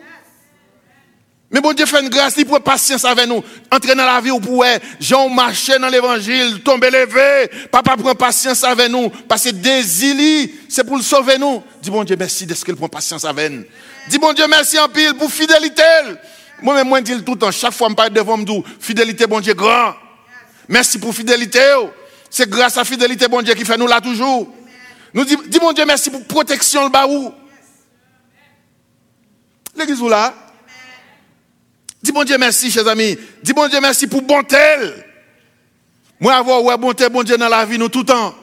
Mais 1.51 1.61
bon 1.61 1.73
Dieu 1.73 1.85
fait 1.87 2.01
une 2.01 2.09
grâce, 2.09 2.35
il 2.39 2.47
prend 2.47 2.61
patience 2.61 3.05
avec 3.05 3.27
nous. 3.27 3.43
Entrer 3.73 3.97
dans 3.97 4.05
la 4.07 4.21
vie, 4.21 4.31
ou 4.31 4.39
pouvez, 4.39 4.79
Jean 5.01 5.29
marcher 5.29 5.77
dans 5.81 5.89
l'évangile, 5.89 6.63
tomber 6.63 6.89
levé. 6.91 7.51
Papa 7.73 7.97
prend 7.97 8.15
patience 8.15 8.63
avec 8.63 8.89
nous. 8.89 9.11
Parce 9.29 9.43
que 9.43 9.51
désir, 9.51 10.49
c'est 10.69 10.85
pour 10.85 10.99
le 10.99 11.03
sauver 11.03 11.37
nous. 11.37 11.65
Dis 11.83 11.91
bon 11.91 12.05
Dieu 12.05 12.15
merci 12.17 12.47
de 12.47 12.55
ce 12.55 12.65
qu'il 12.65 12.77
prend 12.77 12.89
patience 12.89 13.25
avec 13.25 13.51
nous. 13.51 13.65
Dis 14.09 14.19
bon 14.19 14.33
Dieu 14.33 14.47
merci 14.49 14.79
en 14.79 14.89
pile 14.89 15.15
pour 15.15 15.33
fidélité. 15.33 15.83
Moi-même, 16.63 16.87
moi, 16.87 17.01
je 17.01 17.15
dis 17.15 17.25
tout 17.25 17.33
le 17.33 17.39
temps, 17.39 17.51
chaque 17.51 17.73
fois, 17.73 17.89
je 17.89 17.93
me 17.93 17.97
parle 17.97 18.11
devant 18.11 18.37
moi, 18.37 18.63
fidélité, 18.79 19.27
bon 19.27 19.41
Dieu, 19.41 19.55
grand. 19.55 19.95
Merci 20.69 20.99
pour 20.99 21.13
fidélité. 21.13 21.59
C'est 22.31 22.49
grâce 22.49 22.77
à 22.77 22.85
fidélité, 22.85 23.27
bon 23.27 23.43
Dieu, 23.43 23.55
qui 23.55 23.65
fait 23.65 23.77
nous 23.77 23.89
là 23.89 24.01
toujours. 24.01 24.49
Nous 25.13 25.25
dis, 25.25 25.37
dis 25.49 25.59
bon 25.59 25.73
Dieu, 25.73 25.85
merci 25.85 26.11
pour 26.11 26.25
protection, 26.25 26.85
le 26.85 26.91
baou. 26.91 27.35
L'église 29.77 30.01
où 30.01 30.09
là? 30.09 30.33
Dis 32.03 32.13
bon 32.13 32.25
Dieu 32.25 32.39
merci, 32.39 32.71
chers 32.71 32.87
amis. 32.87 33.19
Dis 33.43 33.53
bon 33.53 33.69
Dieu 33.69 33.81
merci 33.81 34.07
pour 34.07 34.23
bonté. 34.23 34.57
Moi, 36.21 36.35
avoir 36.35 36.63
ouais, 36.63 36.77
bonté, 36.79 37.09
bon 37.09 37.23
Dieu 37.23 37.37
dans 37.37 37.49
la 37.49 37.65
vie, 37.65 37.79
nous 37.79 37.89
tout 37.89 38.01
le 38.01 38.07
temps. 38.07 38.35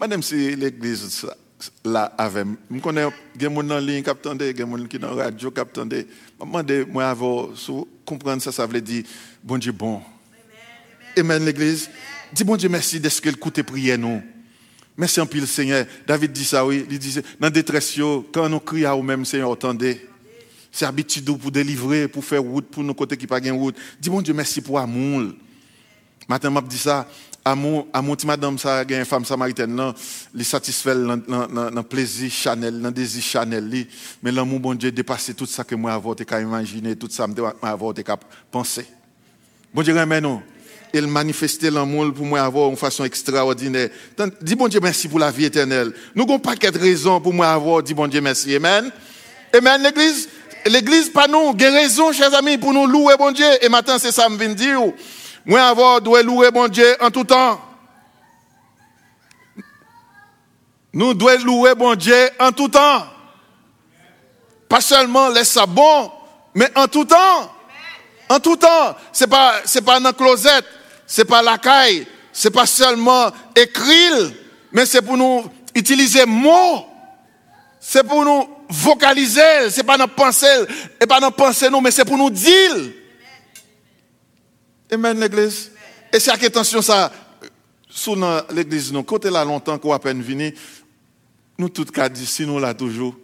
Madame, 0.00 0.22
si 0.22 0.54
l'église 0.56 1.26
là 1.84 2.12
avec 2.18 2.44
je 2.70 2.80
connais 2.80 3.06
des 3.34 3.46
gens 3.46 3.56
en 3.56 3.78
ligne 3.78 4.02
qui 4.02 4.10
attendent, 4.10 4.38
des 4.38 4.54
gens 4.54 4.86
qui 4.86 4.98
dans 4.98 5.14
la 5.14 5.24
radio 5.24 5.50
qui 5.50 5.60
attendent. 5.60 5.94
Je 5.94 6.44
moi 6.44 7.08
avoir 7.08 7.48
comprendre 8.04 8.42
ça 8.42 8.52
ça 8.52 8.66
veut 8.66 8.80
dire 8.80 9.04
bon 9.42 9.56
Dieu 9.56 9.72
bon. 9.72 10.02
Amen 11.18 11.46
l'église. 11.46 11.88
Dis 12.30 12.44
bon 12.44 12.56
Dieu 12.56 12.68
merci 12.68 13.00
de 13.00 13.08
ce 13.08 13.22
qu'il 13.22 13.30
écoute 13.30 13.62
prier 13.62 13.96
nous. 13.96 14.22
Merci 14.98 15.18
en 15.18 15.26
pile 15.26 15.46
Seigneur. 15.46 15.86
David 16.06 16.30
dit 16.30 16.44
ça 16.44 16.66
oui, 16.66 16.84
il 16.90 16.98
disait 16.98 17.22
dans 17.40 17.48
détresse 17.48 17.98
quand 18.30 18.46
nous 18.50 18.60
crions 18.60 18.92
au 18.92 19.02
même 19.02 19.24
Seigneur 19.24 19.50
attendez. 19.50 20.06
C'est 20.70 20.84
habitude 20.84 21.24
pour 21.38 21.50
délivrer, 21.50 22.06
pour 22.06 22.22
faire 22.22 22.42
route 22.42 22.66
pour 22.66 22.82
nos 22.82 22.92
côtés 22.92 23.16
qui 23.16 23.26
pas 23.26 23.40
de 23.40 23.50
route. 23.50 23.76
Dis 23.98 24.10
bon 24.10 24.20
Dieu 24.20 24.34
merci 24.34 24.60
pour 24.60 24.78
amour. 24.78 25.32
Matin 26.28 26.50
m'a 26.50 26.60
dit 26.60 26.76
ça, 26.76 27.08
amour 27.42 27.86
amour 27.94 28.16
madame 28.26 28.58
ça 28.58 28.84
une 28.86 29.04
femme 29.06 29.24
samaritaine 29.24 29.74
non, 29.74 29.94
li 30.34 30.44
satisfait 30.44 30.94
dans 30.94 31.70
dans 31.70 31.82
plaisir 31.82 32.30
Chanel, 32.30 32.78
dans 32.78 32.90
désir 32.90 33.22
Chanel 33.22 33.86
mais 34.22 34.32
l'amour 34.32 34.60
bon 34.60 34.74
Dieu 34.74 34.92
dépasse 34.92 35.32
tout 35.34 35.46
ça 35.46 35.64
que 35.64 35.74
moi 35.74 35.94
avoir 35.94 36.14
qu'à 36.14 36.42
imaginer, 36.42 36.94
tout 36.94 37.08
ça 37.10 37.26
moi 37.26 37.54
avoir 37.62 37.94
qu'à 37.94 38.18
penser. 38.50 38.84
Bon 39.72 39.80
Dieu 39.80 39.98
remet 39.98 40.20
nous. 40.20 40.42
Il 40.94 41.06
manifestait 41.06 41.70
l'amour 41.70 42.12
pour 42.12 42.24
moi 42.24 42.40
avoir 42.40 42.70
une 42.70 42.76
façon 42.76 43.04
extraordinaire. 43.04 43.90
Dis 44.40 44.54
bon 44.54 44.68
Dieu 44.68 44.80
merci 44.80 45.08
pour 45.08 45.18
la 45.18 45.30
vie 45.30 45.44
éternelle. 45.44 45.92
Nous 46.14 46.24
n'avons 46.24 46.38
pas 46.38 46.54
de 46.54 46.78
raison 46.78 47.20
pour 47.20 47.34
moi 47.34 47.48
avoir 47.48 47.82
dit 47.82 47.94
bon 47.94 48.06
Dieu 48.06 48.20
merci. 48.20 48.54
Amen. 48.54 48.90
Amen, 49.54 49.82
l'église. 49.82 50.28
L'église, 50.66 51.10
pas 51.10 51.28
nous, 51.28 51.54
il 51.56 51.66
raison, 51.66 52.10
chers 52.12 52.34
amis, 52.34 52.58
pour 52.58 52.72
nous 52.72 52.86
louer 52.86 53.14
bon 53.16 53.30
Dieu. 53.30 53.46
Et 53.62 53.68
maintenant, 53.68 53.98
c'est 53.98 54.10
ça 54.10 54.26
viens 54.28 54.48
de 54.48 54.54
dire. 54.54 54.80
Moi, 55.44 55.62
avoir, 55.62 56.00
doit 56.00 56.22
louer 56.22 56.50
bon 56.50 56.66
Dieu 56.66 56.96
en 57.00 57.10
tout 57.10 57.22
temps. 57.22 57.60
Nous 60.92 61.14
devons 61.14 61.44
louer 61.44 61.74
bon 61.74 61.94
Dieu 61.94 62.30
en 62.40 62.50
tout 62.50 62.68
temps. 62.68 63.06
Pas 64.68 64.80
seulement 64.80 65.28
laisse 65.28 65.50
ça 65.50 65.66
bon, 65.66 66.10
mais 66.54 66.68
en 66.74 66.88
tout 66.88 67.04
temps. 67.04 67.52
En 68.28 68.40
tout 68.40 68.56
temps. 68.56 68.96
C'est 69.12 69.26
pas, 69.26 69.60
c'est 69.64 69.82
pas 69.82 69.98
dans 70.00 70.08
la 70.08 70.12
closette, 70.12 70.64
c'est 71.06 71.24
pas 71.24 71.42
la 71.42 71.58
caille, 71.58 72.06
c'est 72.32 72.50
pas 72.50 72.66
seulement 72.66 73.30
écrire, 73.54 74.32
mais 74.72 74.86
c'est 74.86 75.02
pour 75.02 75.16
nous 75.16 75.44
utiliser 75.74 76.26
mots. 76.26 76.86
C'est 77.88 78.02
pour 78.02 78.24
nous 78.24 78.48
vocaliser, 78.68 79.70
c'est 79.70 79.84
pas 79.84 79.96
dans 79.96 80.08
penser, 80.08 80.46
et 81.00 81.06
pas 81.06 81.20
dans 81.20 81.30
penser 81.30 81.70
nous, 81.70 81.80
mais 81.80 81.92
c'est 81.92 82.04
pour 82.04 82.18
nous 82.18 82.30
dire. 82.30 82.74
Amen, 84.90 85.20
l'église. 85.20 85.70
Et 86.12 86.18
c'est 86.18 86.32
à 86.32 86.36
quelle 86.36 86.48
attention 86.48 86.82
ça, 86.82 87.12
sous 87.88 88.16
l'église, 88.50 88.92
nous, 88.92 89.04
côté 89.04 89.30
là 89.30 89.44
longtemps 89.44 89.78
qu'on 89.78 89.92
a 89.92 90.00
peine 90.00 90.20
venu, 90.20 90.52
nous 91.58 91.68
tous 91.68 91.84
cas 91.84 92.08
dit, 92.08 92.26
si 92.26 92.44
nous 92.44 92.58
là 92.58 92.74
toujours, 92.74 93.14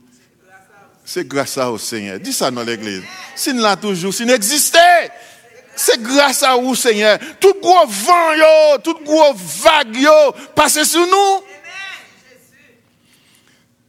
c'est 1.05 1.27
grâce 1.27 1.59
à 1.59 1.71
au 1.71 1.79
Seigneur. 1.79 2.19
Dis 2.21 2.33
ça 2.33 2.51
dans 2.51 2.63
l'église. 2.63 3.03
Si 3.35 3.53
nous 3.53 3.63
là 3.63 3.77
toujours, 3.77 4.15
si 4.15 4.25
nous 4.25 4.35
existait, 4.35 5.11
c'est 5.75 6.01
grâce 6.03 6.43
à 6.43 6.57
vous, 6.57 6.75
Seigneur. 6.75 7.19
Tout 7.41 7.55
gros 7.61 7.87
vent, 7.87 8.35
yo, 8.35 8.79
tout 8.85 8.99
gros 9.05 9.35
vague, 9.35 9.97
yo, 9.97 10.11
passe 10.55 10.83
sur 10.85 11.07
nous. 11.07 11.45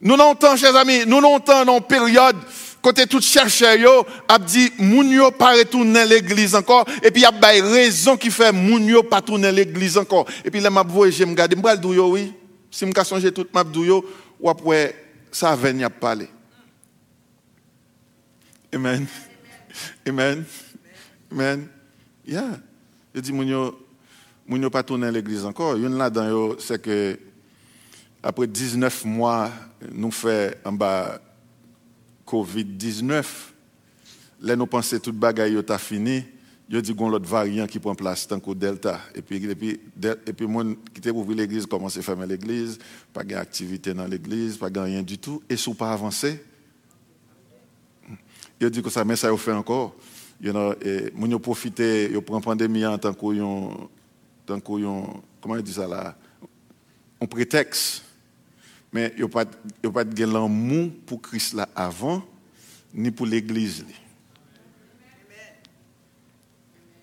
Nous 0.01 0.17
n'entendons, 0.17 0.57
chers 0.57 0.75
amis, 0.75 1.05
nous 1.05 1.21
n'entendons 1.21 1.79
période 1.79 2.35
côté 2.81 3.07
tout 3.07 3.21
chercheur 3.21 3.77
yo 3.77 4.05
a 4.27 4.37
dit 4.37 4.73
moun 4.77 5.09
yo 5.09 5.31
pas 5.31 5.53
retourner 5.53 6.05
l'église 6.05 6.53
encore 6.53 6.85
et 7.01 7.09
puis 7.09 7.21
y 7.21 7.25
a 7.25 7.31
des 7.31 7.61
raison 7.61 8.17
qui 8.17 8.29
fait 8.29 8.51
moun 8.51 8.85
yo 8.85 9.01
pas 9.01 9.21
tourner 9.21 9.53
l'église 9.53 9.97
encore 9.97 10.25
et 10.43 10.51
puis 10.51 10.59
là 10.59 10.69
m'a 10.69 10.83
voyé 10.83 11.25
me 11.25 11.33
garder 11.33 11.55
m'bral 11.55 11.79
dou 11.79 11.93
yo 11.93 12.11
oui? 12.11 12.33
Si 12.69 12.85
m'ka 12.85 13.05
songer 13.05 13.31
tout 13.31 13.47
m'a 13.53 13.63
dou 13.63 13.85
yo 13.85 14.05
ou 14.37 14.49
après 14.49 14.93
ça 15.31 15.55
venir 15.55 15.89
parler 15.89 16.27
amen. 18.73 19.07
Amen. 20.07 20.45
Amen. 21.31 21.67
Yeah. 22.25 22.59
Je 23.13 23.21
dis 23.21 23.31
moun 23.31 23.47
yo 23.47 24.69
pas 24.69 24.83
tourner 24.83 25.11
l'église 25.11 25.45
encore. 25.45 25.75
Une 25.75 25.97
là 25.97 26.09
dedans 26.09 26.29
yo 26.29 26.55
c'est 26.59 26.81
que 26.81 27.17
après 28.21 28.47
19 28.47 29.05
mois 29.05 29.51
nous 29.91 30.11
fait 30.11 30.59
en 30.65 30.71
bas 30.71 31.19
Covid-19, 32.25 33.23
là 34.41 34.55
nous 34.55 34.65
pensons 34.65 34.99
tout 34.99 35.13
bagaille 35.13 35.55
est 35.55 35.77
fini, 35.77 36.23
il 36.69 36.81
dit 36.81 36.95
qu'on 36.95 37.09
l'autre 37.09 37.27
variant 37.27 37.67
qui 37.67 37.79
prend 37.79 37.93
place 37.93 38.27
tant 38.27 38.39
que 38.39 38.53
Delta. 38.53 38.99
Et 39.13 39.21
puis 39.21 39.37
et 39.43 39.55
puis 39.55 39.79
et 40.01 40.33
puis 40.33 40.47
monde 40.47 40.77
qui 40.93 40.99
était 40.99 41.11
ouvrir 41.11 41.37
l'église 41.37 41.65
commence 41.65 41.97
à 41.97 42.01
fermer 42.01 42.25
l'église, 42.25 42.79
pas 43.11 43.23
d'activité 43.23 43.93
dans 43.93 44.07
l'église, 44.07 44.57
pas 44.57 44.69
rien 44.73 45.03
du 45.03 45.17
tout. 45.17 45.43
Et 45.49 45.57
sous 45.57 45.73
pas 45.75 45.95
avancer. 48.63 48.67
Il 48.67 48.69
dit 48.69 48.81
que 48.81 48.89
ça 48.89 49.03
mais 49.05 49.15
ça 49.15 49.35
fait 49.37 49.51
encore. 49.51 49.95
You 50.41 50.51
know, 50.51 50.73
et 50.81 51.11
mon 51.13 51.39
profiter, 51.39 52.11
yo 52.11 52.21
prend 52.21 52.41
pandémie 52.41 52.85
en 52.85 52.97
tant 52.97 53.13
que 53.13 53.87
tant 54.45 54.59
que 54.59 54.71
comment 55.41 55.55
il 55.55 55.63
dit 55.63 55.73
ça 55.73 55.87
là, 55.87 56.17
un 57.21 57.25
prétexte 57.25 58.03
mais 58.91 59.13
il 59.15 59.19
n'y 59.19 59.23
a 59.23 59.27
pas, 59.27 59.45
pas 59.45 60.03
de 60.03 60.25
l'amour 60.25 60.91
pour 61.05 61.21
Christ 61.21 61.53
là 61.53 61.67
avant, 61.75 62.23
ni 62.93 63.09
pour 63.09 63.25
l'Église. 63.25 63.85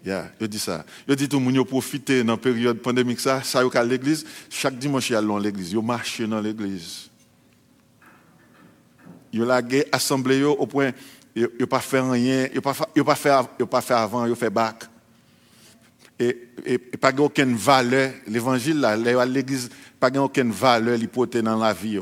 Yeah, 0.05 0.33
je 0.41 0.47
dis 0.47 0.59
ça. 0.59 0.85
Je 1.07 1.15
dis 1.15 1.29
tout 1.29 1.39
le 1.39 1.45
monde 1.45 1.67
profiter 1.67 2.25
dans 2.25 2.35
la 2.35 2.39
période 2.39 2.79
pandémique, 2.79 3.21
ça, 3.21 3.43
ça 3.43 3.61
à 3.61 3.85
l'église. 3.85 4.25
Chaque 4.49 4.79
dimanche, 4.79 5.11
il 5.11 5.13
y 5.13 5.17
a 5.17 5.21
l'église. 5.39 5.73
Ils 5.73 5.83
marchent 5.83 6.23
ont 11.37 11.47
assemblée 11.47 11.47
au 11.47 11.51
point, 11.51 11.51
ils 11.57 11.61
n'ont 11.61 11.67
pas 11.67 11.81
fait 11.81 12.01
rien, 12.01 12.47
ils 12.51 12.55
n'ont 12.55 12.61
pas, 12.61 12.75
pas, 12.75 13.15
fait, 13.15 13.67
pas 13.67 13.81
fait 13.81 13.95
avant, 13.95 14.27
ils 14.27 14.33
ont 14.33 14.37
fait 14.37 14.51
bac. 14.51 14.85
Et, 16.19 16.37
et, 16.67 16.75
et 16.75 16.79
pas 16.79 17.13
aucune 17.19 17.57
valeur. 17.57 18.13
L'évangile, 18.27 18.81
là, 18.81 18.97
l'église, 19.25 19.71
pas 19.99 20.11
aucune 20.19 20.51
valeur 20.51 20.99
dans 21.43 21.59
la 21.59 21.73
vie. 21.73 22.01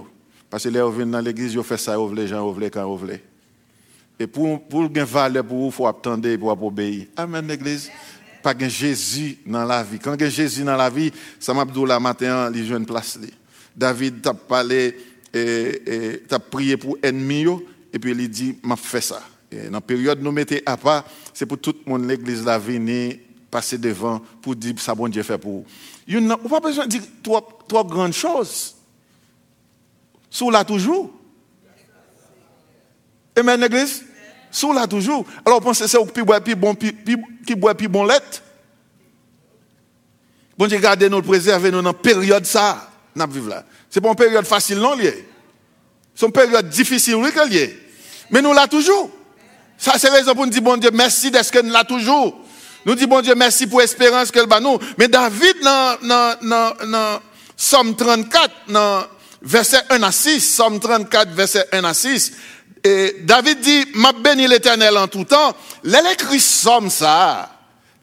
Parce 0.50 0.64
que 0.64 0.68
là, 0.70 0.80
dans 1.04 1.20
l'église, 1.20 1.54
ils 1.54 1.62
font 1.62 1.76
ça, 1.76 1.94
gens, 1.94 2.56
ils 2.61 2.70
quand 2.70 2.97
ils 2.97 3.06
veulent. 3.06 3.20
Et 4.18 4.26
pour, 4.26 4.66
pour 4.66 4.85
une 4.85 5.02
valeur 5.02 5.44
pour 5.44 5.58
vous, 5.58 5.66
il 5.66 5.73
faut 5.73 5.87
attendre 5.87 6.37
pour 6.37 6.62
obéir. 6.62 7.06
Amen, 7.16 7.47
l'église. 7.47 7.90
Pas 8.42 8.54
de 8.54 8.66
Jésus 8.68 9.38
dans 9.47 9.64
la 9.64 9.82
vie. 9.82 9.99
Quand 9.99 10.14
il 10.14 10.23
y 10.23 10.25
a 10.25 10.28
Jésus 10.28 10.64
dans 10.64 10.76
la 10.76 10.90
vie, 10.90 11.12
ça 11.38 11.54
m'a 11.54 11.64
dit 11.64 11.85
matin, 12.00 12.50
il 12.52 12.66
joue 12.66 12.76
une 12.76 12.87
place. 12.87 13.18
David 13.76 14.23
t'a 14.23 14.35
parlé, 14.35 14.97
et, 15.32 16.23
prié 16.50 16.76
pour 16.76 16.97
ennemi, 17.02 17.47
et 17.99 18.00
puis 18.00 18.12
il 18.12 18.31
dit, 18.31 18.57
m'a 18.62 18.76
fait 18.76 19.00
ça. 19.00 19.21
Et 19.50 19.64
dans 19.64 19.73
la 19.73 19.81
période 19.81 20.23
nous 20.23 20.31
mettons 20.31 20.57
à 20.64 20.76
part, 20.76 21.05
c'est 21.35 21.47
pour 21.47 21.59
tout 21.59 21.75
le 21.85 21.90
monde, 21.90 22.09
l'église, 22.09 22.45
la 22.45 22.59
venir, 22.59 23.17
passer 23.50 23.76
devant, 23.76 24.21
pour 24.40 24.55
dire 24.55 24.78
ça, 24.78 24.95
bon 24.95 25.09
Dieu 25.09 25.23
fait 25.25 25.37
pour 25.37 25.52
vous. 25.52 25.64
Il 26.07 26.25
n'a 26.25 26.37
pas 26.37 26.61
besoin 26.61 26.87
de 26.87 26.90
dire 26.90 27.02
trois, 27.23 27.47
trois 27.67 27.85
grandes 27.85 28.12
choses. 28.12 28.76
Sous 30.31 30.49
là 30.50 30.64
toujours. 30.64 31.11
Amen, 33.37 33.61
l'église? 33.61 34.05
Sous 34.50 34.73
là 34.73 34.87
toujours. 34.87 35.26
Alors, 35.45 35.61
pensez 35.61 35.88
c'est 35.88 36.23
boit 36.23 36.40
plus 36.40 36.55
bon, 36.55 36.75
qui 36.75 37.55
boit 37.57 37.75
plus 37.75 37.88
bon 37.88 38.05
lait. 38.05 38.21
Bon 40.57 40.67
Dieu, 40.67 40.78
gardez 40.78 41.09
nous, 41.09 41.23
préserver 41.23 41.71
nous 41.73 41.83
dans 41.83 41.93
période 41.95 42.47
ça. 42.47 42.90
Nous 43.14 43.26
vivons 43.26 43.49
là. 43.49 43.64
C'est 43.90 44.00
pas 44.00 44.09
une 44.09 44.17
période 44.17 44.45
facile, 44.45 44.78
non, 44.78 44.95
lié. 44.95 45.26
C'est 46.14 46.26
une 46.26 46.33
période 46.33 46.69
difficile, 46.69 47.17
oui, 47.17 47.31
lié. 47.50 47.88
Mais 48.30 48.42
nous 48.42 48.52
là 48.52 48.66
toujours. 48.66 49.11
Ça, 49.76 49.92
c'est 49.97 50.11
raison 50.11 50.35
pour 50.35 50.44
nous 50.44 50.50
dire, 50.50 50.62
bon 50.62 50.76
Dieu, 50.76 50.90
merci 50.92 51.30
d'être 51.30 51.50
que 51.50 51.61
nous 51.61 51.73
là 51.73 51.85
toujours. 51.85 52.37
Nous 52.85 52.94
disons, 52.94 53.08
bon 53.08 53.20
Dieu, 53.20 53.35
merci 53.37 53.66
pour 53.66 53.80
l'espérance 53.80 54.30
qu'elle 54.30 54.47
bat 54.47 54.61
nous. 54.61 54.78
Mais 54.97 55.08
David, 55.08 55.56
dans, 55.62 57.20
Somme 57.56 57.94
34, 57.94 58.50
dans 58.68 59.04
verset 59.42 59.82
1 59.90 60.02
à 60.02 60.12
6, 60.12 60.40
Somme 60.40 60.80
34, 60.80 61.30
verset 61.30 61.68
1 61.73 61.85
à 61.85 61.94
6, 61.94 62.32
et 62.85 63.16
David 63.23 63.61
dit, 63.61 63.87
m'a 63.94 64.12
béni 64.12 64.47
l'éternel 64.47 64.97
en 64.97 65.08
tout 65.08 65.25
temps. 65.25 65.54
L'elle 65.82 66.06
écrit 66.12 66.40
Somme 66.40 66.90
ça. 66.90 67.50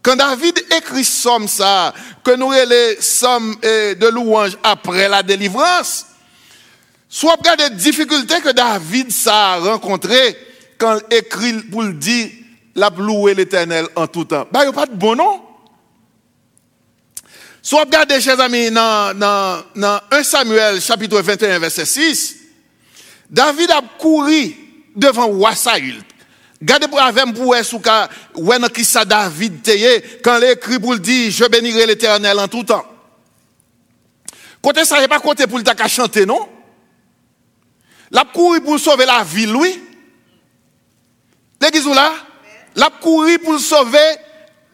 Quand 0.01 0.15
David 0.15 0.63
écrit 0.77 1.05
Somme 1.05 1.47
ça, 1.47 1.93
que 2.23 2.35
nous 2.35 2.51
les 2.51 3.01
sommes 3.01 3.55
de 3.61 4.07
louange 4.07 4.57
après 4.63 5.09
la 5.09 5.23
délivrance, 5.23 6.05
soit 7.15 7.37
des 7.57 7.69
difficultés 7.69 8.41
que 8.41 8.49
David 8.49 9.09
a 9.27 9.57
rencontrées 9.59 10.35
quand 10.77 10.99
il 11.09 11.15
écrit 11.15 11.53
pour 11.53 11.83
le 11.83 11.93
dire, 11.93 12.27
la 12.75 12.89
louer 12.89 13.33
l'éternel 13.33 13.87
en 13.95 14.05
tout 14.05 14.25
temps. 14.25 14.45
Bah, 14.51 14.63
il 14.63 14.63
n'y 14.63 14.69
a 14.69 14.73
pas 14.73 14.85
de 14.85 14.95
bon 14.95 15.15
nom. 15.15 15.41
Soit 17.61 17.85
regardez, 17.85 18.19
chers 18.19 18.37
amis, 18.41 18.69
dans, 18.69 19.17
dans, 19.17 19.99
1 20.11 20.23
Samuel, 20.23 20.81
chapitre 20.81 21.21
21, 21.21 21.57
verset 21.57 21.85
6, 21.85 22.35
David 23.29 23.71
a 23.71 23.81
couru 23.97 24.53
devant 24.93 25.27
roi 25.27 25.55
Saül. 25.55 26.03
Gardez 26.61 26.89
pour 26.89 26.99
avec 27.01 27.33
pour 27.33 27.55
souka, 27.63 28.09
ouais, 28.35 28.57
qui 28.73 28.83
ça 28.83 29.05
David 29.05 29.61
teye, 29.61 30.03
quand 30.21 30.37
l'écrit 30.37 30.79
pour 30.79 30.91
le 30.91 30.99
dire, 30.99 31.31
je 31.31 31.45
bénirai 31.45 31.85
l'éternel 31.85 32.37
en 32.37 32.49
tout 32.49 32.65
temps. 32.65 32.85
Côté 34.61 34.83
ça, 34.83 35.01
il 35.01 35.07
pas 35.07 35.19
côté 35.21 35.47
pour 35.47 35.59
le 35.59 35.87
chanter, 35.87 36.25
non? 36.25 36.49
La 38.11 38.25
couru 38.25 38.61
pour 38.61 38.79
sauver 38.79 39.05
la 39.05 39.23
ville, 39.23 39.55
oui. 39.55 39.81
L'église 41.61 41.87
là? 41.87 42.13
l'a 42.75 42.89
couru 43.01 43.39
pour 43.39 43.59
sauver 43.59 43.97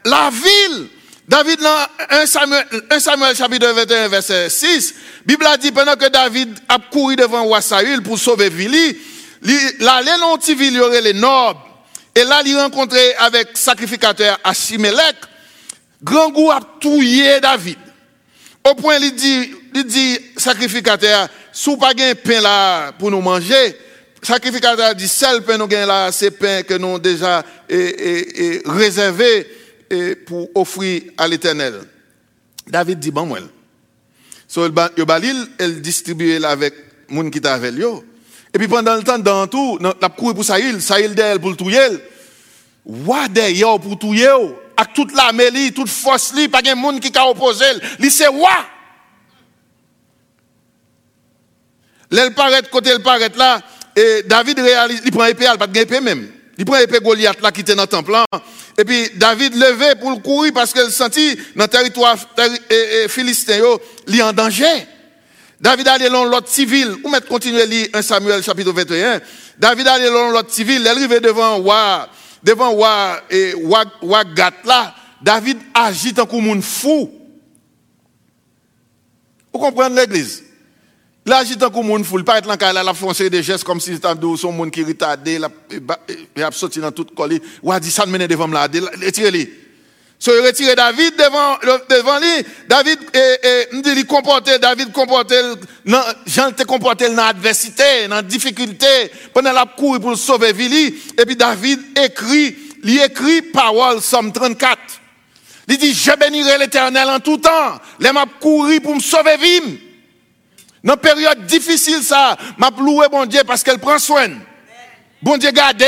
la 0.05 0.29
ville. 0.29 0.89
David, 1.27 1.61
dans 1.61 1.87
1 2.09 2.25
Samuel, 2.25 2.65
1 2.89 2.99
Samuel 2.99 3.35
chapitre 3.35 3.67
21, 3.67 4.07
verset 4.09 4.49
6, 4.49 4.95
Bible 5.25 5.45
a 5.45 5.55
dit, 5.55 5.71
pendant 5.71 5.95
que 5.95 6.09
David 6.09 6.57
a 6.67 6.77
couru 6.79 7.15
devant 7.15 7.43
roi 7.43 7.59
pour 8.03 8.19
sauver 8.19 8.49
Vili, 8.49 8.97
là, 9.79 10.01
les 10.01 10.17
non 10.19 10.35
ville, 10.37 10.73
y 10.73 10.79
aurait 10.79 11.01
les 11.01 11.13
nobles. 11.13 11.59
Et 12.13 12.23
là, 12.25 12.41
il 12.45 12.57
rencontré 12.57 13.15
avec 13.15 13.49
sacrificateur 13.53 14.37
Achimelech. 14.43 15.15
Grand 16.03 16.31
goût 16.31 16.51
a 16.51 16.59
tué 16.79 17.39
David. 17.39 17.77
Au 18.67 18.75
point, 18.75 18.97
il 18.97 19.15
dit, 19.15 19.51
il 19.73 19.85
dit, 19.85 20.19
sacrificateur, 20.35 21.29
sous 21.51 21.77
pas 21.77 21.91
un 21.97 22.15
pain 22.15 22.41
là 22.41 22.91
pour 22.93 23.11
nous 23.11 23.21
manger, 23.21 23.77
sacrificateur 24.21 24.95
dit, 24.95 25.07
seul 25.07 25.43
pain 25.43 25.57
nous 25.57 25.67
gagne 25.67 25.87
là, 25.87 26.11
c'est 26.11 26.31
pain 26.31 26.63
que 26.63 26.75
nous 26.75 26.99
déjà 26.99 27.43
réservé 28.65 29.47
et 29.89 30.15
pour 30.15 30.49
offrir 30.55 31.01
à 31.17 31.27
l'éternel. 31.27 31.81
David 32.67 32.99
dit, 32.99 33.11
bon, 33.11 33.25
moi. 33.25 33.39
So, 34.47 34.69
ba- 34.69 34.91
il 34.97 35.05
balil, 35.05 35.47
elle 35.57 35.81
distribue 35.81 36.43
avec 36.43 36.73
moun 37.09 37.31
qui 37.31 37.41
t'a 37.41 37.53
avec 37.53 37.73
lui. 37.73 37.85
Et 38.53 38.57
puis 38.57 38.67
pendant 38.67 38.95
le 38.95 39.03
temps, 39.03 39.17
dans 39.17 39.47
tout, 39.47 39.79
la 39.79 40.09
cour 40.09 40.33
pour 40.35 40.43
Saïl, 40.43 40.81
Saïl 40.81 41.15
derrière 41.15 41.39
pour 41.39 41.51
le 41.51 41.55
touyer. 41.55 41.79
Wa 42.85 43.27
derrière 43.27 43.79
pour 43.79 43.97
touyer. 43.97 44.27
Avec 44.77 44.93
toute 44.93 45.13
l'armée, 45.15 45.49
li, 45.51 45.71
toute 45.71 45.89
force, 45.89 46.33
li, 46.33 46.47
pas 46.47 46.61
de 46.61 46.73
moun 46.73 46.99
qui 46.99 47.17
a 47.17 47.27
opposé. 47.27 47.65
Li 47.99 48.11
c'est 48.11 48.27
wa. 48.27 48.49
L'elle 52.11 52.33
paraît 52.33 52.61
côté 52.69 52.91
elle 52.91 53.01
paraît 53.01 53.31
là 53.35 53.61
et 53.95 54.23
David 54.23 54.59
réalise 54.59 55.01
il 55.05 55.11
prend 55.11 55.25
épée 55.25 55.45
elle 55.49 55.57
pas 55.57 55.67
de 55.67 55.79
épée 55.79 56.01
même. 56.01 56.29
Il 56.57 56.65
prend 56.65 56.77
épée 56.77 56.99
Goliath 56.99 57.41
là 57.41 57.51
qui 57.51 57.61
était 57.61 57.75
dans 57.75 57.83
le 57.83 57.87
temple 57.87 58.13
et 58.77 58.85
puis 58.85 59.09
David 59.15 59.55
levé 59.55 59.95
pour 59.99 60.11
le 60.11 60.17
courir 60.17 60.53
parce 60.53 60.73
qu'elle 60.73 60.91
sentit 60.91 61.35
dans 61.55 61.63
le 61.63 61.69
territoire 61.69 62.17
philistin 63.07 63.57
yo, 63.57 63.81
li 64.07 64.21
en 64.21 64.33
danger. 64.33 64.87
David 65.59 65.87
allait 65.89 66.09
dans 66.09 66.25
l'autre 66.25 66.49
civil, 66.49 66.95
ou 67.03 67.09
mettre 67.09 67.27
continuer 67.27 67.67
lire 67.67 67.89
1 67.93 68.01
Samuel 68.01 68.41
chapitre 68.41 68.71
21. 68.71 69.21
David 69.59 69.87
allait 69.87 70.09
dans 70.09 70.31
l'autre 70.31 70.51
civil, 70.51 70.81
elle 70.81 70.87
arrivait 70.87 71.19
devant 71.19 71.59
Wa, 71.59 72.09
devant 72.43 72.73
Wa 72.73 73.21
et 73.29 73.53
Wa, 73.53 73.83
Wa 74.01 74.23
là. 74.65 74.95
David 75.21 75.59
agit 75.71 76.15
en 76.19 76.25
comme 76.25 76.49
un 76.49 76.61
fou. 76.61 77.11
Vous 79.53 79.59
comprenez 79.59 79.95
l'église? 79.95 80.43
Là, 81.25 81.37
agit 81.37 81.55
en 81.61 81.69
comme 81.69 81.91
un 81.91 82.03
fou. 82.03 82.17
Il 82.17 82.25
paraît 82.25 82.41
là, 82.73 82.83
la 82.83 82.93
foncer 82.93 83.29
des 83.29 83.43
gestes 83.43 83.63
comme 83.63 83.79
si 83.79 83.93
c'était 83.93 84.07
son 84.37 84.51
monde 84.51 84.71
qui 84.71 84.83
retardé, 84.83 85.37
la- 85.37 85.49
il 86.35 86.43
a 86.43 86.51
sorti 86.51 86.79
dans 86.79 86.91
toute 86.91 87.13
colle. 87.13 87.39
Ou 87.61 87.71
a 87.71 87.79
dit 87.79 87.91
ça 87.91 88.05
mène 88.05 88.25
devant 88.25 88.47
là, 88.47 88.67
retirez-les. 89.03 89.61
So, 90.17 90.31
il 90.37 90.45
retire 90.45 90.75
David 90.75 91.15
devant, 91.15 91.57
devant 91.89 92.19
lui. 92.19 92.45
David, 92.69 92.99
et, 93.11 93.73
et, 93.73 93.81
dit, 93.81 93.89
il 94.01 94.05
comportait, 94.05 94.59
David 94.59 94.91
comportait, 94.91 95.41
Jean 96.27 96.51
te 96.51 96.61
comporté 96.61 97.07
dans 97.09 97.15
l'adversité, 97.25 98.07
dans 98.07 98.17
la 98.17 98.21
difficulté, 98.21 98.85
pendant 99.33 99.51
la 99.51 99.65
cour 99.65 99.99
pour 99.99 100.15
sauver 100.15 100.53
Vili. 100.53 100.93
Et 101.17 101.25
puis 101.25 101.35
David 101.35 101.79
écrit, 101.97 102.55
il 102.83 102.99
écrit 103.01 103.41
parole, 103.41 103.99
Somme 103.99 104.31
34. 104.31 104.77
Il 105.67 105.77
dit, 105.79 105.91
je 105.91 106.11
bénirai 106.15 106.59
l'éternel 106.59 107.09
en 107.09 107.19
tout 107.19 107.37
temps. 107.37 107.79
Les 107.99 108.11
m'a 108.11 108.25
couru 108.39 108.79
pour 108.79 108.93
me 108.93 108.99
sauver 109.01 109.37
Vim. 109.37 109.75
Dans 110.83 110.93
une 110.93 110.99
période 110.99 111.45
difficile, 111.45 112.01
ça, 112.01 112.37
m'a 112.57 112.69
loué 112.71 113.07
bon 113.09 113.25
Dieu 113.25 113.41
parce 113.45 113.63
qu'elle 113.63 113.79
prend 113.79 113.99
soin. 113.99 114.29
Bon 115.21 115.37
Dieu 115.37 115.51
garde. 115.51 115.83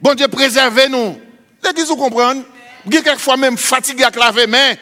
Bon 0.00 0.14
Dieu 0.14 0.28
préserve 0.28 0.88
nous. 0.88 1.20
L'église, 1.62 1.88
vous 1.88 1.96
comprenez? 1.96 2.42
Vous 2.84 2.90
quelquefois 2.90 3.36
même 3.36 3.56
fatigué 3.56 4.04
à 4.04 4.10
laver 4.10 4.46
main. 4.46 4.74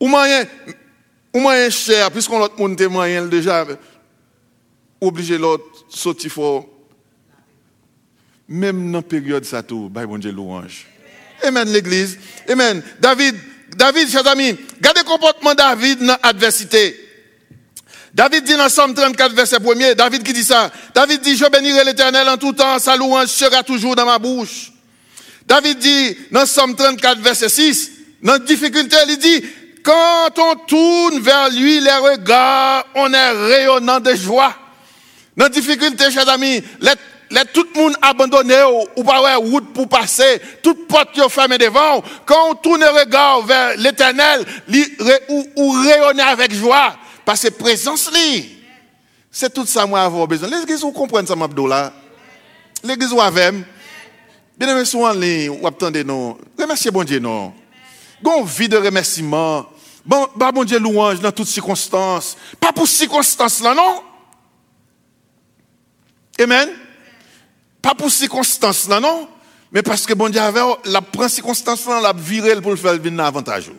Ou 0.00 0.08
moyen, 0.08 0.44
ou 1.32 1.40
moyen 1.40 1.70
cher, 1.70 2.10
puisqu'on 2.10 2.38
l'autre 2.38 2.58
monde 2.58 2.76
te 2.76 2.84
moyen 2.84 3.24
déjà, 3.26 3.64
obligé 5.00 5.38
l'autre 5.38 5.86
sortir 5.88 6.30
fort. 6.30 6.66
Même 8.48 8.92
dans 8.92 8.98
la 8.98 9.02
période 9.02 9.44
ça 9.44 9.62
tout, 9.62 9.88
bah 9.88 10.04
bon 10.04 10.18
Dieu 10.18 10.32
louange. 10.32 10.86
Amen 11.42 11.68
l'église. 11.68 12.18
Amen. 12.48 12.82
David, 13.00 13.36
David, 13.76 14.10
chers 14.10 14.26
amis, 14.26 14.56
regardez 14.76 15.00
le 15.00 15.06
comportement 15.06 15.52
de 15.52 15.56
David 15.56 15.98
dans 16.00 16.16
l'adversité. 16.22 17.02
David 18.14 18.44
dit 18.44 18.56
dans 18.56 18.70
Somme 18.70 18.94
34, 18.94 19.34
verset 19.34 19.58
1er, 19.58 19.94
David 19.94 20.22
qui 20.22 20.32
dit 20.32 20.44
ça. 20.44 20.70
David 20.94 21.20
dit, 21.20 21.36
je 21.36 21.44
bénirai 21.44 21.84
l'éternel 21.84 22.26
en 22.28 22.38
tout 22.38 22.54
temps, 22.54 22.78
sa 22.78 22.96
louange 22.96 23.28
sera 23.28 23.62
toujours 23.62 23.94
dans 23.94 24.06
ma 24.06 24.18
bouche. 24.18 24.72
David 25.46 25.78
dit 25.78 26.16
dans 26.30 26.46
Somme 26.46 26.74
34, 26.74 27.20
verset 27.20 27.50
6, 27.50 27.90
dans 28.22 28.38
difficulté, 28.38 28.96
il 29.08 29.18
dit, 29.18 29.44
quand 29.82 30.38
on 30.38 30.56
tourne 30.66 31.20
vers 31.20 31.50
lui 31.50 31.78
les 31.80 31.90
regards, 31.90 32.86
on 32.94 33.12
est 33.12 33.30
rayonnant 33.30 34.00
de 34.00 34.14
joie. 34.14 34.56
Dans 35.36 35.50
difficulté, 35.50 36.10
chers 36.10 36.28
amis, 36.30 36.62
les, 36.80 36.92
les, 37.30 37.44
tout 37.52 37.66
le 37.74 37.80
monde 37.80 37.96
abandonné 38.00 38.62
ou, 38.62 39.00
ou 39.00 39.04
pas 39.04 39.22
ouais, 39.22 39.34
route 39.34 39.72
pour 39.72 39.88
passer, 39.88 40.40
toute 40.62 40.86
porte 40.86 41.12
qui 41.12 41.20
est 41.20 41.28
fermée 41.28 41.58
devant, 41.58 42.02
quand 42.24 42.50
on 42.50 42.54
tourne 42.54 42.80
le 42.80 43.00
regard 43.00 43.42
vers 43.42 43.76
l'éternel, 43.76 44.44
li- 44.68 44.96
ou, 45.28 45.44
ou 45.56 45.76
avec 46.24 46.54
joie, 46.54 46.96
parce 47.24 47.42
que 47.42 47.48
présence 47.48 48.10
li. 48.12 48.52
C'est 49.30 49.52
tout 49.52 49.66
ça 49.66 49.84
moi 49.86 50.02
avoir 50.02 50.26
besoin. 50.26 50.48
L'église, 50.48 50.80
vous 50.80 50.92
comprenez 50.92 51.26
ça, 51.26 51.36
Mabdo 51.36 51.66
là? 51.66 51.92
L'église, 52.82 53.10
vous 53.10 53.20
avez. 53.20 53.50
Bien 54.56 54.68
aimé, 54.68 54.84
souvent, 54.86 55.12
les, 55.12 55.48
ou 55.48 55.66
attendez, 55.66 56.02
non. 56.04 56.38
Remerciez 56.58 56.90
bon 56.90 57.04
Dieu, 57.04 57.18
non. 57.18 57.52
Gon 58.22 58.44
vie 58.44 58.68
de 58.68 58.78
remerciement. 58.78 59.66
Bon, 60.06 60.28
bah, 60.36 60.52
bon 60.52 60.64
Dieu, 60.64 60.78
louange 60.78 61.20
dans 61.20 61.32
toutes 61.32 61.48
circonstances. 61.48 62.36
Pas 62.58 62.72
pour 62.72 62.86
circonstances 62.88 63.60
là, 63.60 63.74
non? 63.74 64.02
Amen? 66.40 66.70
Pas 67.86 67.94
pour 67.94 68.10
circonstances 68.10 68.88
là, 68.88 68.98
non? 68.98 69.28
Mais 69.70 69.80
parce 69.80 70.06
que 70.06 70.12
bon 70.12 70.28
Dieu 70.28 70.40
avait 70.40 70.60
la 70.86 71.00
prend 71.00 71.28
circonstance 71.28 71.86
là, 71.86 72.00
la 72.00 72.12
viré 72.12 72.60
pour 72.60 72.72
le 72.72 72.76
faire 72.76 72.98
venir 72.98 73.24
avantage. 73.24 73.70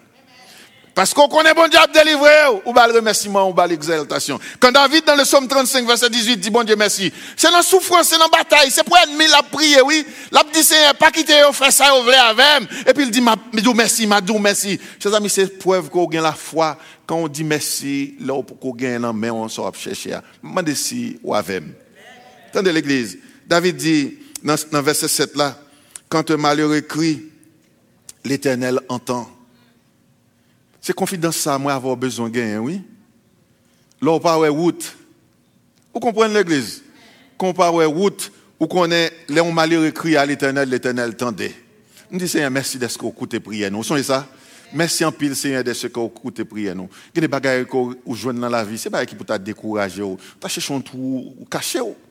Parce 0.95 1.13
qu'on 1.13 1.27
connaît 1.27 1.53
bon 1.53 1.67
Dieu 1.67 1.77
délivré, 1.93 2.31
ou 2.63 2.71
bas 2.71 2.87
le 2.87 2.93
remerciement, 2.93 3.49
ou 3.49 3.53
bas 3.53 3.67
l'exaltation. 3.67 4.39
Quand 4.61 4.71
David, 4.71 5.03
dans 5.03 5.15
le 5.15 5.23
psaume 5.23 5.45
35, 5.45 5.85
verset 5.85 6.09
18, 6.09 6.37
dit 6.37 6.49
bon 6.49 6.63
Dieu 6.63 6.77
merci. 6.77 7.11
C'est 7.35 7.51
dans 7.51 7.57
la 7.57 7.63
souffrance, 7.63 8.07
c'est 8.07 8.17
dans 8.17 8.29
la 8.31 8.37
bataille, 8.37 8.71
c'est 8.71 8.85
pour 8.85 8.97
ennemi, 8.97 9.27
la 9.27 9.43
prier, 9.43 9.81
oui. 9.81 10.05
La 10.31 10.41
dit 10.53 10.63
Seigneur, 10.63 10.95
pas 10.95 11.11
quitter, 11.11 11.41
faire 11.51 11.73
ça, 11.73 11.91
vous 11.97 12.03
voulez 12.03 12.15
avec. 12.15 12.69
Et 12.87 12.93
puis 12.93 13.03
il 13.03 13.11
dit, 13.11 13.19
ma, 13.19 13.35
merci, 13.75 14.07
ma 14.07 14.21
merci. 14.39 14.79
Chers 15.03 15.13
amis, 15.15 15.29
c'est 15.29 15.59
preuve 15.59 15.89
qu'on 15.89 16.07
gagne 16.07 16.23
la 16.23 16.31
foi. 16.31 16.77
Quand 17.05 17.17
on 17.17 17.27
dit 17.27 17.43
merci, 17.43 18.15
là, 18.21 18.41
qu'on 18.41 18.71
gagne 18.71 19.01
la 19.01 19.11
main, 19.11 19.31
on 19.31 19.49
sort 19.49 19.75
chercher. 19.75 20.17
Demandez 20.41 20.75
si, 20.75 21.19
ou 21.21 21.35
avec. 21.35 21.63
Attendez 22.49 22.71
l'église. 22.71 23.17
David 23.47 23.77
dit, 23.77 24.17
dans, 24.43 24.55
dans 24.71 24.81
verset 24.81 25.07
7 25.07 25.35
là, 25.35 25.57
quand 26.09 26.29
un 26.31 26.37
malheureux 26.37 26.81
crie, 26.81 27.23
l'éternel 28.23 28.79
entend. 28.89 29.29
C'est 30.81 30.93
confidence 30.93 31.37
ça, 31.37 31.57
moi, 31.57 31.73
avoir 31.73 31.97
besoin 31.97 32.29
de 32.29 32.35
gagner, 32.35 32.57
oui. 32.57 32.81
Là, 34.01 34.11
on 34.11 34.19
parle 34.19 34.45
de 34.45 34.49
route. 34.49 34.95
Vous 35.93 35.99
comprenez 35.99 36.33
l'église? 36.33 36.83
Quand 37.37 37.47
on 37.47 37.53
parle 37.53 37.81
de 37.81 37.87
route, 37.87 38.31
ou 38.59 38.67
qu'on 38.67 38.89
est, 38.91 39.11
là, 39.29 39.43
on 39.43 39.51
malheureux 39.51 39.91
crie 39.91 40.15
à 40.15 40.25
l'éternel, 40.25 40.69
l'éternel 40.69 41.15
tendait. 41.15 41.55
On 42.11 42.17
dit, 42.17 42.27
Seigneur, 42.27 42.51
merci 42.51 42.77
d'être 42.77 42.97
qu'on 42.97 43.09
écoute 43.09 43.37
prier 43.39 43.69
nous. 43.69 43.81
Vous 43.81 44.03
ça? 44.03 44.27
Merci 44.73 45.05
en 45.05 45.11
pile, 45.11 45.35
Seigneur, 45.35 45.63
de 45.63 45.73
ce 45.73 45.87
qu'on 45.87 46.07
écoute 46.07 46.43
prier 46.43 46.73
nous. 46.73 46.89
Il 47.15 47.21
y 47.21 47.25
a 47.25 47.27
des 47.27 47.65
qu'on 47.65 47.95
joue 48.13 48.33
dans 48.33 48.49
la 48.49 48.63
vie, 48.63 48.77
c'est 48.77 48.89
pas 48.89 49.05
qui 49.05 49.15
pour 49.15 49.25
te 49.25 49.37
décourager, 49.37 50.01
ou 50.01 50.17
t'as 50.39 50.47
cherché 50.47 50.73
un 50.73 50.81
trou, 50.81 51.33
ou 51.39 51.45
caché. 51.45 51.79
Mais 51.79 52.06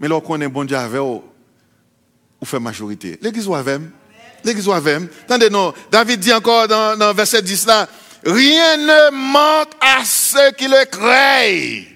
là, 0.00 0.20
on 0.24 0.40
est 0.40 0.48
bon 0.48 0.64
Dieu 0.64 0.76
avec 0.76 1.00
ou, 1.00 1.22
ou 2.40 2.44
fait 2.44 2.60
majorité. 2.60 3.18
L'église 3.20 3.46
ou 3.46 3.54
avec 3.54 3.80
L'église 4.44 4.68
ou 4.68 4.72
avec 4.72 5.02
Attendez, 5.24 5.50
non. 5.50 5.72
David 5.90 6.20
dit 6.20 6.32
encore 6.32 6.68
dans, 6.68 6.98
dans 6.98 7.12
verset 7.14 7.42
10 7.42 7.66
là, 7.66 7.88
rien 8.24 8.76
ne 8.76 9.10
manque 9.10 9.72
à 9.80 10.04
ceux 10.04 10.50
qui 10.52 10.68
le 10.68 10.84
craignent. 10.84 11.86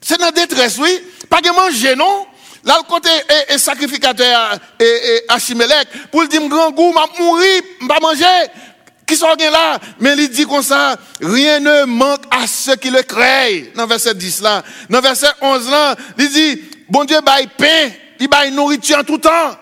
C'est 0.00 0.18
dans 0.18 0.26
la 0.26 0.32
détresse, 0.32 0.78
oui. 0.78 1.00
Pas 1.30 1.40
de 1.40 1.48
manger, 1.50 1.96
non? 1.96 2.26
Là, 2.64 2.78
le 2.82 2.90
côté 2.90 3.08
et, 3.08 3.54
et 3.54 3.58
sacrificateur 3.58 4.58
et 4.80 5.22
Achimelech, 5.28 5.88
pour 6.10 6.22
le 6.22 6.28
dire, 6.28 6.46
grand 6.48 6.70
goût, 6.70 6.92
m'a 6.92 7.06
mourir, 7.18 7.62
m'a 7.80 8.00
manger. 8.00 8.50
Qui 9.06 9.16
sont 9.16 9.26
là? 9.26 9.78
Mais 10.00 10.14
il 10.16 10.28
dit 10.30 10.46
comme 10.46 10.62
ça, 10.62 10.96
rien 11.20 11.60
ne 11.60 11.84
manque 11.84 12.22
à 12.30 12.46
ceux 12.46 12.76
qui 12.76 12.90
le 12.90 13.02
craignent. 13.02 13.66
Dans 13.74 13.86
verset 13.86 14.14
10 14.14 14.40
là. 14.40 14.62
Dans 14.88 15.00
verset 15.00 15.26
11 15.40 15.70
là, 15.70 15.96
il 16.18 16.28
dit, 16.30 16.62
bon 16.88 17.04
Dieu, 17.04 17.20
baille 17.20 17.48
pain, 17.56 17.90
il 18.20 18.28
baille 18.28 18.52
nourriture 18.52 18.98
en 18.98 19.04
tout 19.04 19.18
temps. 19.18 19.58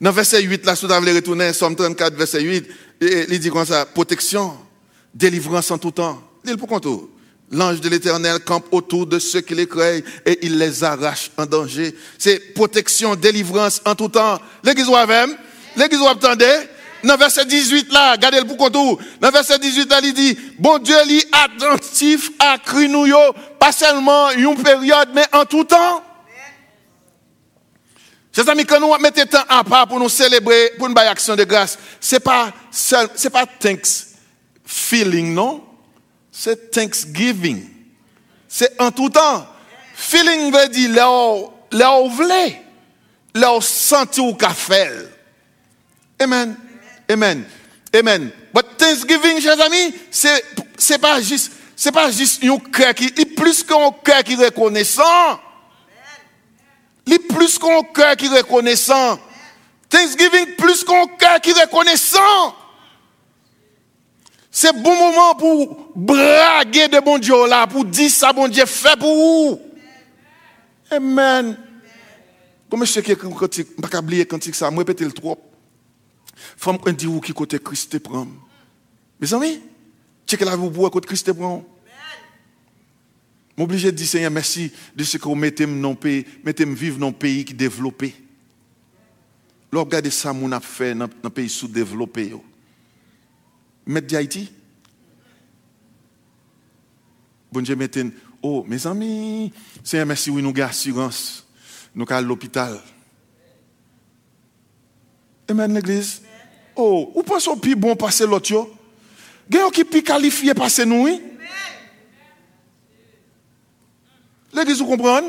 Dans 0.00 0.12
verset 0.12 0.42
8, 0.42 0.64
là, 0.64 0.76
si 0.76 0.86
vous 0.86 0.92
avez 0.92 1.12
retourner, 1.12 1.52
Somme 1.52 1.74
34, 1.74 2.14
verset 2.14 2.40
8, 2.40 2.66
il 3.00 3.38
dit 3.40 3.50
comme 3.50 3.66
ça, 3.66 3.84
protection, 3.84 4.56
délivrance 5.12 5.70
en 5.70 5.78
tout 5.78 5.90
temps. 5.90 6.22
Il 6.44 6.56
pour 6.56 6.68
compte. 6.68 6.86
L'ange 7.50 7.80
de 7.80 7.88
l'éternel 7.88 8.40
campe 8.40 8.66
autour 8.70 9.06
de 9.06 9.18
ceux 9.18 9.40
qui 9.40 9.54
les 9.54 9.66
craignent 9.66 10.02
et 10.26 10.38
il 10.42 10.58
les 10.58 10.84
arrache 10.84 11.30
en 11.36 11.46
danger. 11.46 11.94
C'est 12.18 12.52
protection, 12.52 13.14
délivrance 13.14 13.80
en 13.86 13.94
tout 13.94 14.08
temps. 14.08 14.38
L'église 14.62 14.86
ou 14.86 14.94
avec 14.94 15.30
L'église 15.74 16.00
ou 16.00 16.06
attendez 16.06 16.44
Dans 17.04 17.16
verset 17.16 17.44
18 17.44 17.92
là, 17.92 18.12
regardez 18.12 18.40
le. 18.40 18.98
Dans 19.20 19.30
verset 19.30 19.58
18 19.58 19.90
là, 19.90 20.00
il 20.02 20.12
dit, 20.12 20.38
bon 20.58 20.78
Dieu, 20.78 20.96
il 21.06 21.18
est 21.18 21.28
attentif 21.32 22.30
à 22.38 22.58
cri 22.58 22.88
nous 22.88 23.06
pas 23.58 23.72
seulement 23.72 24.30
une 24.30 24.60
période, 24.62 25.10
mais 25.14 25.24
en 25.32 25.44
tout 25.44 25.64
temps. 25.64 26.02
Chers 28.34 28.48
amis, 28.48 28.64
quand 28.64 28.78
nous 28.78 28.96
mettons 28.98 29.26
temps 29.26 29.44
à 29.48 29.64
part 29.64 29.88
pour 29.88 29.98
nous 29.98 30.08
célébrer, 30.08 30.72
pour 30.78 30.86
une 30.86 30.98
action 30.98 31.34
de 31.34 31.44
grâce, 31.44 31.78
c'est 32.00 32.20
pas 32.20 32.52
seul, 32.70 33.08
c'est 33.14 33.30
pas 33.30 33.46
thanks 33.46 34.06
feeling, 34.64 35.34
non? 35.34 35.64
C'est 36.30 36.70
thanksgiving. 36.70 37.68
C'est 38.46 38.80
en 38.80 38.90
tout 38.90 39.08
temps. 39.08 39.46
Feeling 39.94 40.52
veut 40.52 40.68
dire 40.68 40.90
là 40.92 41.10
où, 41.10 41.50
là 41.72 41.98
où 42.00 42.08
vous 42.08 42.16
voulez. 42.16 42.56
qu'a 44.34 44.50
fait. 44.50 45.08
Amen. 46.20 46.56
Amen. 47.10 47.44
Amen. 47.94 48.30
But 48.52 48.76
Thanksgiving, 48.76 49.40
chers 49.40 49.60
amis, 49.60 49.94
c'est, 50.10 50.44
c'est 50.76 50.98
pas 50.98 51.20
juste, 51.22 51.52
c'est 51.74 51.92
pas 51.92 52.10
juste 52.10 52.44
un 52.44 52.58
cœur 52.58 52.94
qui, 52.94 53.12
il 53.16 53.34
plus 53.34 53.62
qu'un 53.62 53.90
cœur 54.04 54.22
qui 54.22 54.34
est 54.34 54.44
reconnaissant. 54.44 55.40
Il 57.06 57.14
est 57.14 57.18
plus 57.18 57.58
qu'un 57.58 57.82
cœur 57.94 58.16
qui 58.16 58.26
est 58.26 58.38
reconnaissant. 58.38 59.18
Thanksgiving, 59.88 60.56
plus 60.56 60.84
qu'un 60.84 61.06
cœur 61.18 61.40
qui 61.40 61.50
est 61.50 61.62
reconnaissant. 61.62 62.54
C'est 64.50 64.72
bon 64.82 64.94
moment 64.96 65.34
pour 65.34 65.90
braguer 65.94 66.88
de 66.88 67.00
bon 67.00 67.18
Dieu 67.18 67.46
là, 67.46 67.66
pour 67.66 67.84
dire 67.84 68.10
ça, 68.10 68.32
bon 68.32 68.48
Dieu 68.48 68.66
fait 68.66 68.98
pour 68.98 69.14
vous. 69.14 69.60
Amen. 70.90 71.56
Comme 72.70 72.84
je 72.84 72.92
sais 72.92 73.02
que 73.02 73.12
quand 73.12 73.54
je 73.54 73.62
ne 73.62 73.64
pas 73.64 73.98
oublier 73.98 74.26
quand 74.26 74.42
ça, 74.54 74.70
moi 74.70 74.80
répéter 74.80 75.04
le 75.04 75.12
trop. 75.12 75.38
Femme 76.56 76.78
quand 76.78 76.92
dit 76.92 77.06
où 77.06 77.20
qui 77.20 77.32
côté 77.32 77.58
Christ 77.58 77.92
te 77.92 77.96
prend. 77.98 78.26
Mes 79.20 79.34
amis, 79.34 79.60
check 80.26 80.40
la 80.40 80.56
vous 80.56 80.70
pour 80.70 80.90
côté 80.90 81.06
Christ 81.06 81.26
te 81.26 81.30
prend. 81.32 81.64
M'obligé 83.56 83.90
de 83.90 83.96
dire 83.96 84.06
Seigneur 84.06 84.30
merci 84.30 84.72
de 84.94 85.02
ce 85.02 85.18
que 85.18 85.24
vous 85.24 85.34
mettez 85.34 85.66
dans 85.66 85.94
pays, 85.96 86.24
mettez 86.44 86.64
vivre 86.64 86.98
dans 86.98 87.08
un 87.08 87.12
pays 87.12 87.44
qui 87.44 87.54
développé. 87.54 88.14
Lorsque 89.72 89.86
regardez 89.86 90.10
ça 90.10 90.32
mon 90.32 90.52
a 90.52 90.60
fait 90.60 90.94
dans 90.94 91.08
un 91.24 91.30
pays 91.30 91.48
sous-développé. 91.48 92.36
Mettre 93.84 94.06
d'Haïti. 94.06 94.52
Bon 97.50 97.60
Dieu 97.60 97.74
mettez 97.74 98.04
oh 98.42 98.64
mes 98.68 98.86
amis, 98.86 99.52
Seigneur 99.82 100.06
merci 100.06 100.30
oui 100.30 100.40
nous 100.40 100.50
avons 100.50 100.62
assurance. 100.62 101.44
Nous 101.96 102.06
à 102.08 102.20
l'hôpital. 102.20 102.80
Amen 105.48 105.74
l'église. 105.74 106.27
Oh, 106.80 107.10
ou 107.12 107.24
pensez 107.24 107.50
plus 107.60 107.74
bon 107.74 107.96
passer 107.96 108.24
l'autre 108.24 108.52
yo? 108.52 108.72
Gen 109.50 109.68
qui 109.72 109.82
plus 109.82 110.00
qualifié 110.00 110.54
passer 110.54 110.86
nous 110.86 111.02
oui? 111.06 111.20
L'église, 114.52 114.78
vous 114.78 114.86
comprenez? 114.86 115.26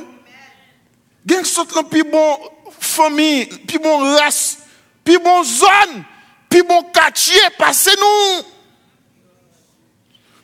Gen 1.26 1.42
qui 1.42 1.50
sont 1.50 1.66
plus 1.66 2.04
bon 2.04 2.38
famille, 2.80 3.48
plus 3.68 3.80
bon 3.80 3.98
race, 3.98 4.60
plus 5.04 5.18
bon 5.18 5.44
zone, 5.44 6.04
plus 6.48 6.62
bon 6.62 6.84
quartier, 6.94 7.42
passez 7.58 7.96
nous. 8.00 8.46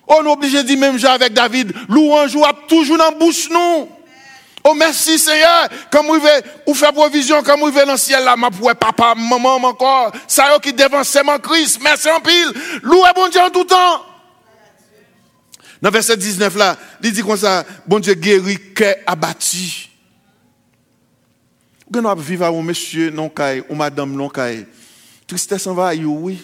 On 0.07 0.25
est 0.25 0.31
obligé 0.31 0.63
de 0.63 0.67
dire 0.67 0.79
même 0.79 0.97
avec 1.05 1.33
David, 1.33 1.71
louange 1.87 2.35
ou 2.35 2.43
toujours 2.67 2.97
dans 2.97 3.11
la 3.11 3.11
bouche 3.11 3.47
nous. 3.51 3.89
Oh 4.67 4.73
merci 4.73 5.19
Seigneur, 5.19 5.69
comme 5.91 6.07
vous 6.07 6.19
vous 6.65 6.73
faire 6.73 6.91
provision, 6.91 7.43
comme 7.43 7.59
vous 7.59 7.69
dans 7.69 7.91
le 7.91 7.97
ciel 7.97 8.23
là, 8.23 8.35
ma 8.35 8.49
pour 8.49 8.73
papa, 8.75 9.13
maman 9.15 9.57
encore, 9.57 10.11
ça 10.27 10.51
y 10.51 10.55
est 10.55 10.59
qui 10.59 10.73
devance 10.73 11.15
mon 11.23 11.37
Christ, 11.37 11.79
merci 11.83 12.09
en 12.09 12.19
pile, 12.19 12.51
louez 12.81 13.09
bon 13.15 13.27
Dieu 13.27 13.41
en 13.41 13.51
tout 13.51 13.63
temps. 13.65 14.03
Dans 15.79 15.91
verset 15.91 16.17
19 16.17 16.55
là, 16.55 16.77
il 17.03 17.11
dit 17.11 17.21
comme 17.21 17.37
ça, 17.37 17.63
bon 17.85 17.99
Dieu 17.99 18.15
guérit, 18.15 18.73
cœur 18.73 18.95
abattu. 19.05 19.87
Vous 21.87 22.01
pouvez 22.01 22.21
vivre 22.23 22.45
un 22.45 22.63
monsieur 22.63 23.11
non 23.11 23.29
caille, 23.29 23.63
ou 23.69 23.75
madame 23.75 24.13
non 24.13 24.29
caille. 24.29 24.65
Tristesse 25.27 25.67
en 25.67 25.75
va, 25.75 25.93
oui. 25.93 26.41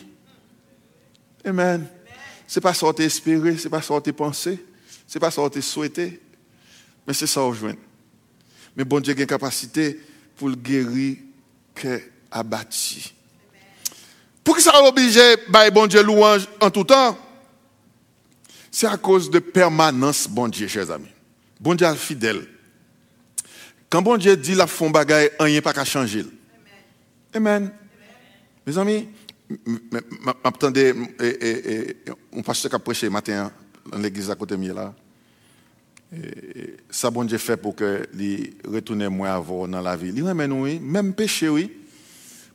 Amen. 1.43 1.87
Ce 2.47 2.59
n'est 2.59 2.61
pas 2.61 2.75
ça 2.75 2.93
que 2.93 3.01
espérer, 3.01 3.57
ce 3.57 3.63
n'est 3.63 3.71
pas 3.71 3.81
ça 3.81 3.99
que 3.99 4.11
penser, 4.11 4.63
ce 5.07 5.17
n'est 5.17 5.19
pas 5.19 5.31
ça 5.31 5.41
que 5.49 5.59
souhaiter, 5.59 6.21
mais 7.07 7.15
c'est 7.15 7.25
ça 7.25 7.41
que 7.41 7.90
Mais 8.75 8.83
bon 8.83 8.99
Dieu 8.99 9.13
a 9.15 9.19
une 9.19 9.25
capacité 9.25 9.99
pour 10.35 10.49
le 10.49 10.55
guérir 10.55 11.17
cœur 11.75 11.99
abattu. 12.31 13.13
Pour 14.43 14.55
que 14.55 14.61
ça 14.61 14.71
soit 14.71 14.87
obligé, 14.87 15.35
bah, 15.49 15.69
bon 15.69 15.87
Dieu 15.87 16.01
louange 16.01 16.47
en 16.59 16.69
tout 16.71 16.83
temps, 16.83 17.17
c'est 18.71 18.87
à 18.87 18.97
cause 18.97 19.29
de 19.29 19.39
permanence, 19.39 20.27
bon 20.29 20.47
Dieu, 20.47 20.67
chers 20.67 20.89
amis. 20.91 21.09
Bon 21.59 21.75
Dieu 21.75 21.85
est 21.85 21.95
fidèle. 21.95 22.47
Quand 23.89 24.01
bon 24.01 24.17
Dieu 24.17 24.37
dit 24.37 24.55
la 24.55 24.67
fond 24.67 24.89
bagaille, 24.89 25.29
rien 25.39 25.61
pas 25.61 25.73
qu'à 25.73 25.83
changer. 25.83 26.25
Amen. 27.33 27.71
Mes 28.65 28.77
amis, 28.77 29.09
m'attendez, 30.43 30.93
on 32.31 32.41
passe 32.41 32.67
qu'à 32.69 32.79
prêcher 32.79 33.09
matin 33.09 33.51
dans 33.85 33.97
l'église 33.97 34.29
à 34.29 34.35
côté 34.35 34.55
de 34.55 34.73
là. 34.73 34.93
Ça, 36.89 37.09
bon 37.09 37.23
Dieu 37.23 37.37
fait 37.37 37.57
pour 37.57 37.75
que 37.75 38.07
les 38.13 38.53
retourne 38.65 39.07
moins 39.07 39.35
avant 39.35 39.67
dans 39.67 39.81
la 39.81 39.95
vie. 39.95 40.11
Il 40.13 40.23
oui, 40.23 40.79
même 40.79 41.13
péché, 41.13 41.47
oui. 41.47 41.71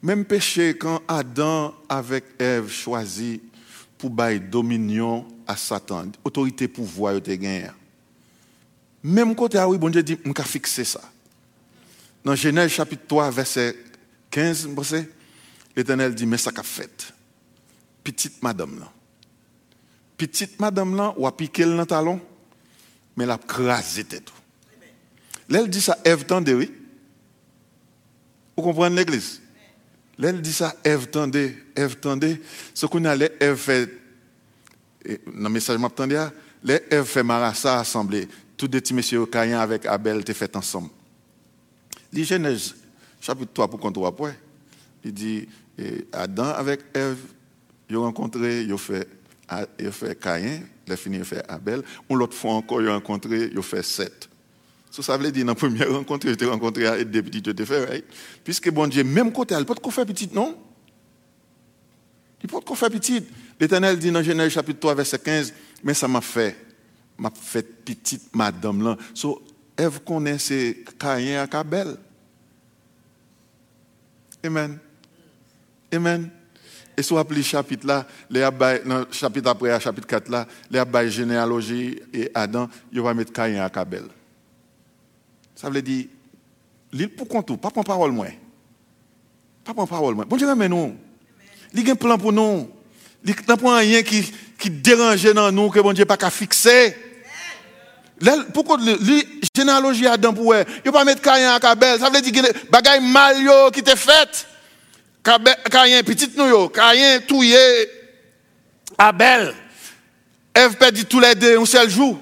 Même 0.02 0.24
péché 0.24 0.76
quand 0.76 1.02
Adam 1.08 1.74
avec 1.88 2.24
Ève 2.38 2.70
choisit 2.70 3.42
pour 3.96 4.10
bailler 4.10 4.40
dominion 4.40 5.26
à 5.46 5.56
Satan, 5.56 6.08
autorité 6.22 6.68
pouvoir 6.68 7.14
de 7.14 7.34
gagner. 7.34 7.68
Même 9.02 9.34
côté 9.34 9.56
ah 9.58 9.68
oui, 9.68 9.78
bon 9.78 9.88
Dieu 9.88 10.02
dit, 10.02 10.18
on 10.24 10.34
fixer 10.42 10.84
ça. 10.84 11.00
Dans 12.24 12.34
Genèse 12.34 12.72
chapitre 12.72 13.04
3, 13.06 13.30
verset 13.30 13.76
15, 14.30 14.68
l'Éternel 15.74 16.14
dit, 16.14 16.26
mais 16.26 16.36
ça 16.36 16.50
qu'a 16.50 16.62
fait. 16.62 17.12
Petite 18.02 18.42
madame 18.42 18.80
là. 18.80 18.92
Petite 20.16 20.60
madame 20.60 20.96
là, 20.96 21.14
ou 21.16 21.26
a 21.26 21.36
piqué 21.36 21.64
le 21.64 21.86
talon, 21.86 22.20
mais 23.16 23.24
elle 23.24 23.30
a 23.30 23.38
crasé 23.38 24.04
tout. 24.04 24.34
Là, 25.48 25.60
elle 25.60 25.70
dit 25.70 25.80
ça, 25.80 25.98
Ève 26.04 26.24
tendez, 26.24 26.54
oui. 26.54 26.72
Vous 28.56 28.62
comprenez 28.62 28.96
l'église? 28.96 29.40
Là, 30.18 30.30
elle 30.30 30.40
dit 30.40 30.52
ça, 30.52 30.74
Ève 30.82 31.08
tendez, 31.08 31.56
Ève 31.74 31.96
tendez. 31.96 32.40
Ce 32.72 32.86
qu'on 32.86 33.04
a, 33.04 33.16
Ève 33.16 33.56
fait 33.56 33.90
dans 35.26 35.44
le 35.44 35.48
message 35.50 35.78
m'attendais, 35.78 36.18
les 36.64 36.82
Ève 36.90 37.04
fait 37.04 37.22
Marassa 37.22 37.78
assemblée. 37.80 38.26
Tous 38.56 38.66
les 38.66 38.80
petits 38.80 38.94
messieurs 38.94 39.26
Caïn 39.26 39.58
avec 39.60 39.86
Abel 39.86 40.20
étaient 40.20 40.34
fait 40.34 40.56
ensemble. 40.56 40.88
Les 42.12 42.24
Genèse, 42.24 42.74
chapitre 43.20 43.52
3 43.52 43.68
pour 43.68 43.78
qu'on 43.78 44.06
après. 44.06 44.38
Il 45.04 45.12
dit 45.12 45.46
Adam 46.12 46.46
avec 46.46 46.80
Ève, 46.94 47.18
ils 47.88 47.96
ont 47.96 48.02
rencontré, 48.02 48.62
ils 48.62 48.72
ont 48.72 48.78
fait, 48.78 49.06
ils 49.78 49.92
fait 49.92 50.18
Caïn, 50.18 50.62
les 50.88 50.96
fini, 50.96 51.16
ils 51.16 51.22
ont 51.22 51.24
fait 51.24 51.44
Abel. 51.48 51.82
On 52.08 52.14
l'autre 52.14 52.36
fois 52.36 52.54
encore, 52.54 52.80
ils 52.80 52.88
ont 52.88 52.94
rencontré, 52.94 53.50
ils 53.52 53.58
ont 53.58 53.62
fait 53.62 53.82
Seth. 53.82 54.28
Ça, 54.90 55.16
veut 55.16 55.30
dire, 55.30 55.44
dans 55.44 55.52
la 55.52 55.54
première 55.54 55.92
rencontre, 55.92 56.26
ils 56.26 56.46
ont 56.46 56.50
rencontré 56.50 57.04
des 57.04 57.18
ils 57.18 57.62
ont 57.62 57.66
fait, 57.66 58.04
puisque 58.42 58.70
bon 58.70 58.86
Dieu, 58.86 59.04
même 59.04 59.32
côté, 59.32 59.54
elle 59.54 59.66
peut 59.66 59.74
pas 59.74 59.90
faire 59.90 60.06
petit, 60.06 60.30
non? 60.32 60.56
Il 62.42 62.48
peut 62.48 62.60
pas 62.60 62.74
faire 62.74 62.90
petit. 62.90 63.24
L'Éternel 63.58 63.98
dit 63.98 64.10
dans 64.10 64.22
Genèse 64.22 64.52
chapitre 64.52 64.80
3, 64.80 64.94
verset 64.94 65.18
15, 65.18 65.52
mais 65.82 65.94
ça 65.94 66.06
m'a 66.06 66.20
fait, 66.20 66.56
m'a 67.18 67.30
fait 67.34 67.84
petite 67.84 68.34
madame 68.34 68.82
là. 68.82 68.96
So, 69.12 69.42
Ève 69.76 70.00
connaît 70.00 70.38
c'est 70.38 70.84
Caïn 70.98 71.44
et 71.44 71.54
Abel. 71.56 71.96
Amen. 74.44 74.78
Amen. 75.92 76.30
Et 76.96 77.02
si 77.02 77.12
vous 77.12 77.18
appelez 77.18 77.42
chapitre 77.42 77.86
là, 77.86 78.06
chapitre 79.10 79.50
après, 79.50 79.78
chapitre 79.80 80.06
4 80.06 80.28
là, 80.30 80.46
les 80.70 80.78
abaye 80.78 81.10
généalogie 81.10 82.00
et 82.12 82.30
Adam, 82.34 82.68
il 82.90 83.00
va 83.02 83.12
mettre 83.12 83.32
Caïn 83.32 83.54
et 83.54 83.78
Abel. 83.78 84.04
Ça 85.54 85.68
veut 85.68 85.82
dire, 85.82 86.06
l'île 86.92 87.14
pour 87.14 87.28
compte, 87.28 87.60
pas 87.60 87.70
prendre 87.70 87.86
parole 87.86 88.12
moi. 88.12 88.28
Pas 89.62 89.74
prendre 89.74 89.88
parole 89.88 90.14
moi. 90.14 90.24
Bon 90.24 90.36
Dieu, 90.36 90.54
mais 90.54 90.68
nous. 90.68 90.96
Il 91.74 91.86
a 91.86 91.92
un 91.92 91.96
plan 91.96 92.16
pour 92.16 92.32
nous. 92.32 92.70
Il 93.24 93.34
n'y 93.34 93.52
a 93.52 93.56
pas 93.56 93.76
rien 93.76 94.02
qui, 94.02 94.32
qui 94.58 94.70
dérange 94.70 95.22
dans 95.34 95.52
nous 95.52 95.68
que 95.68 95.80
bon 95.80 95.92
Dieu 95.92 96.06
pas 96.06 96.30
fixer. 96.30 96.96
Pourquoi 98.54 98.78
la 98.78 98.94
généalogie 99.54 100.06
Adam 100.06 100.32
pour 100.32 100.54
il 100.54 100.64
ne 100.86 100.90
pas 100.90 101.04
mettre 101.04 101.20
Caïn 101.20 101.50
à 101.50 101.60
Kabel. 101.60 102.00
Ça 102.00 102.08
veut 102.08 102.22
dire 102.22 102.32
que 102.32 102.46
les 102.46 102.70
bagailles 102.70 103.02
mal 103.02 103.36
qui 103.72 103.80
étaient 103.80 103.96
faites. 103.96 104.46
Caïn, 105.70 106.02
petit 106.04 106.30
nous 106.36 106.46
yo, 106.46 106.68
Caïn 106.68 107.20
touye 107.26 107.56
Abel. 108.96 109.52
Ève 110.54 110.76
perdit 110.76 111.04
tous 111.04 111.20
les 111.20 111.34
deux 111.34 111.58
un 111.58 111.66
seul 111.66 111.90
jour. 111.90 112.18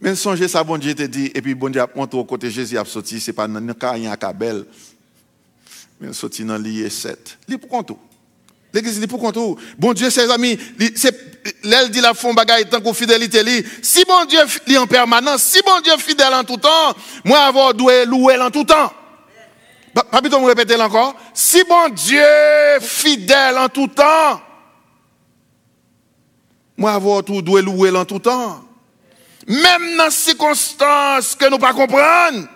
Mais 0.00 0.14
songez 0.14 0.48
ça, 0.48 0.64
bon 0.64 0.78
Dieu 0.78 0.94
te 0.94 1.02
dit, 1.02 1.30
et 1.34 1.42
puis 1.42 1.54
bon 1.54 1.68
Dieu 1.68 1.80
a 1.80 1.88
montré 1.94 2.18
au 2.18 2.24
côté 2.24 2.50
Jésus 2.50 2.78
a 2.78 2.84
sorti, 2.84 3.20
ce 3.20 3.30
n'est 3.30 3.34
pas 3.34 3.48
Caïn 3.78 4.10
à 4.10 4.16
Kabel. 4.16 4.64
Mais 6.00 6.12
sorti 6.12 6.44
dans 6.44 6.58
l'IE 6.58 6.90
7. 6.90 7.38
Li 7.48 7.58
pour 7.58 7.68
compte. 7.68 7.92
L'église 8.72 9.00
dit 9.00 9.06
pour 9.06 9.20
compte. 9.20 9.58
Bon 9.78 9.92
Dieu, 9.92 10.10
ses 10.10 10.30
amis, 10.30 10.58
l'aile 11.62 11.90
dit 11.90 12.00
la 12.00 12.12
fond 12.14 12.34
bagaille 12.34 12.68
tant 12.68 12.80
qu'on 12.80 12.92
fidélité 12.92 13.42
li. 13.42 13.64
Si 13.82 14.04
bon 14.04 14.24
Dieu 14.26 14.40
est 14.66 14.78
en 14.78 14.86
permanence, 14.86 15.42
si 15.42 15.60
bon 15.64 15.80
Dieu 15.82 15.92
est 15.92 16.00
fidèle 16.00 16.34
en 16.34 16.44
tout 16.44 16.58
temps, 16.58 16.94
moi 17.24 17.40
avoir 17.40 17.72
doué 17.72 18.04
louer 18.04 18.36
en 18.38 18.50
tout 18.50 18.64
temps. 18.64 18.92
Pas 20.02 20.20
plutôt 20.20 20.40
me 20.40 20.46
répéter 20.46 20.76
encore. 20.76 21.14
Si 21.32 21.64
bon 21.64 21.88
Dieu 21.88 22.20
fidèle 22.80 23.56
en 23.56 23.68
tout 23.68 23.88
temps, 23.88 24.40
moi 26.76 26.92
avoir 26.92 27.24
tout 27.24 27.40
doué 27.40 27.62
louer 27.62 27.90
en 27.96 28.04
tout 28.04 28.18
temps. 28.18 28.62
Même 29.48 29.96
dans 29.96 30.10
circonstances 30.10 31.34
que 31.34 31.48
nous 31.48 31.58
pas 31.58 31.72
comprendre. 31.72 32.46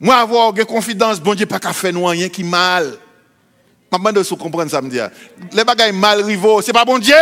Moi, 0.00 0.14
avoir 0.14 0.56
une 0.56 0.64
confidence, 0.64 1.20
bon 1.20 1.34
Dieu, 1.34 1.44
pas 1.44 1.58
qu'à 1.58 1.72
faire 1.72 1.92
nous 1.92 2.06
rien 2.06 2.28
qui 2.28 2.44
mal. 2.44 2.96
Je 3.92 3.98
me 3.98 4.22
si 4.22 4.30
vous 4.30 4.36
comprenez 4.36 4.70
ça, 4.70 4.80
me 4.80 4.88
dire. 4.88 5.10
Les 5.52 5.64
bagailles 5.64 5.92
mal 5.92 6.22
rivaux, 6.22 6.62
c'est 6.62 6.72
pas 6.72 6.84
bon 6.84 6.98
Dieu. 6.98 7.14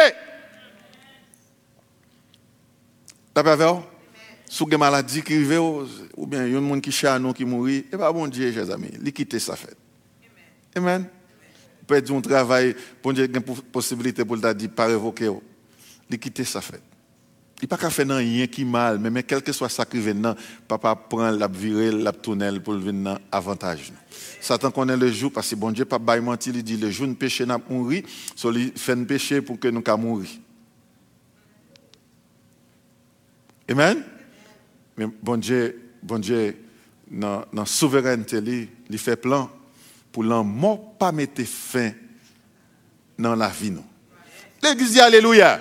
T'as 3.33 3.43
pas 3.43 3.87
vous 4.49 4.65
avez 4.67 4.77
maladie 4.77 5.23
qui 5.23 5.35
arrive, 5.35 5.89
ou 6.17 6.27
bien 6.27 6.47
il 6.47 6.53
y 6.53 6.55
a 6.55 6.59
un 6.59 6.61
monde 6.61 6.81
qui 6.81 6.93
chane 6.93 7.33
qui 7.35 7.45
mourit, 7.45 7.87
et 7.93 7.97
pas 7.97 8.13
bon 8.13 8.27
Dieu, 8.27 8.53
chers 8.53 8.71
amis, 8.71 8.91
il 9.03 9.13
quitte 9.13 9.39
sa 9.39 9.57
fête. 9.57 9.77
Amen. 10.75 11.07
Dire 11.89 12.17
un 12.17 12.21
travail, 12.21 12.75
bon 13.03 13.13
Dieu, 13.13 13.25
il 13.25 13.31
y 13.31 13.35
a 13.35 13.39
une 13.39 13.43
possibilité 13.43 14.25
pour 14.25 14.37
le 14.37 14.55
dire, 14.55 14.71
pas 14.71 14.87
révoquer. 14.87 15.31
Il 16.11 16.19
quitte 16.19 16.45
sa 16.45 16.61
fête. 16.61 16.83
Il 17.59 17.63
n'y 17.63 17.67
a 17.67 17.77
pas 17.77 17.79
qu'à 17.79 17.91
faire 17.91 18.07
rien 18.09 18.47
qui 18.47 18.65
mal, 18.67 18.99
mais, 18.99 19.23
quel 19.23 19.43
que 19.43 19.51
soit 19.51 19.71
ça 19.71 19.87
qui 19.87 19.99
vient, 19.99 20.37
papa 20.69 20.95
prend 20.95 21.31
la 21.31 21.49
virée, 21.49 21.91
la 21.91 22.13
tunnel 22.13 22.63
pour 22.63 22.75
venir 22.75 23.19
avantage. 23.33 23.93
Satan 24.41 24.71
connaît 24.71 24.97
le 24.97 25.11
jour 25.11 25.33
parce 25.33 25.49
que 25.49 25.55
bon 25.55 25.71
Dieu, 25.71 25.87
pas 25.87 25.99
mentir, 25.99 26.55
il 26.55 26.63
dit 26.63 26.77
le 26.77 26.91
jour 26.91 27.07
de 27.07 27.15
péché 27.15 27.47
n'a 27.47 27.59
mourir, 27.71 28.03
soit 28.35 28.53
il 28.53 28.73
fait 28.73 28.93
un 28.93 29.05
péché 29.05 29.41
pour 29.41 29.59
que 29.59 29.69
nous 29.69 29.83
mourir. 29.97 30.29
Amen. 33.69 34.05
Mais 34.97 35.07
bon 35.23 35.37
Dieu, 35.37 35.91
bon 36.03 36.19
Dieu, 36.19 36.57
dans 37.11 37.45
la 37.53 37.67
souveraineté, 37.67 38.69
il 38.91 38.99
fait 38.99 39.17
plan 39.17 39.51
pour 40.13 40.25
mort 40.25 40.95
pas 40.99 41.13
mettre 41.13 41.43
fin 41.45 41.93
dans 43.19 43.35
la 43.35 43.49
vie. 43.49 43.75
L'église 44.63 44.93
dit 44.93 45.01
Alléluia. 45.01 45.61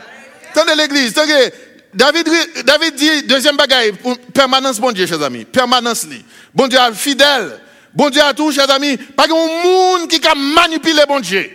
Attendez 0.51 0.75
l'église, 0.75 1.17
attendez. 1.17 1.51
David, 1.93 2.27
David 2.65 2.95
dit, 2.95 3.23
deuxième 3.23 3.55
bagaille, 3.55 3.93
permanence, 4.33 4.79
bon 4.79 4.91
Dieu, 4.91 5.05
chers 5.05 5.21
amis. 5.21 5.45
Permanence, 5.45 6.05
Bon 6.53 6.67
Dieu, 6.67 6.77
fidèle. 6.93 7.59
Bon 7.93 8.09
Dieu 8.09 8.21
à 8.21 8.33
tous, 8.33 8.51
chers 8.51 8.69
amis. 8.69 8.97
Pas 8.97 9.27
de 9.27 9.31
monde 9.31 10.09
qui 10.09 10.19
a 10.27 10.35
manipulé 10.35 11.03
bon 11.07 11.21
Dieu. 11.21 11.49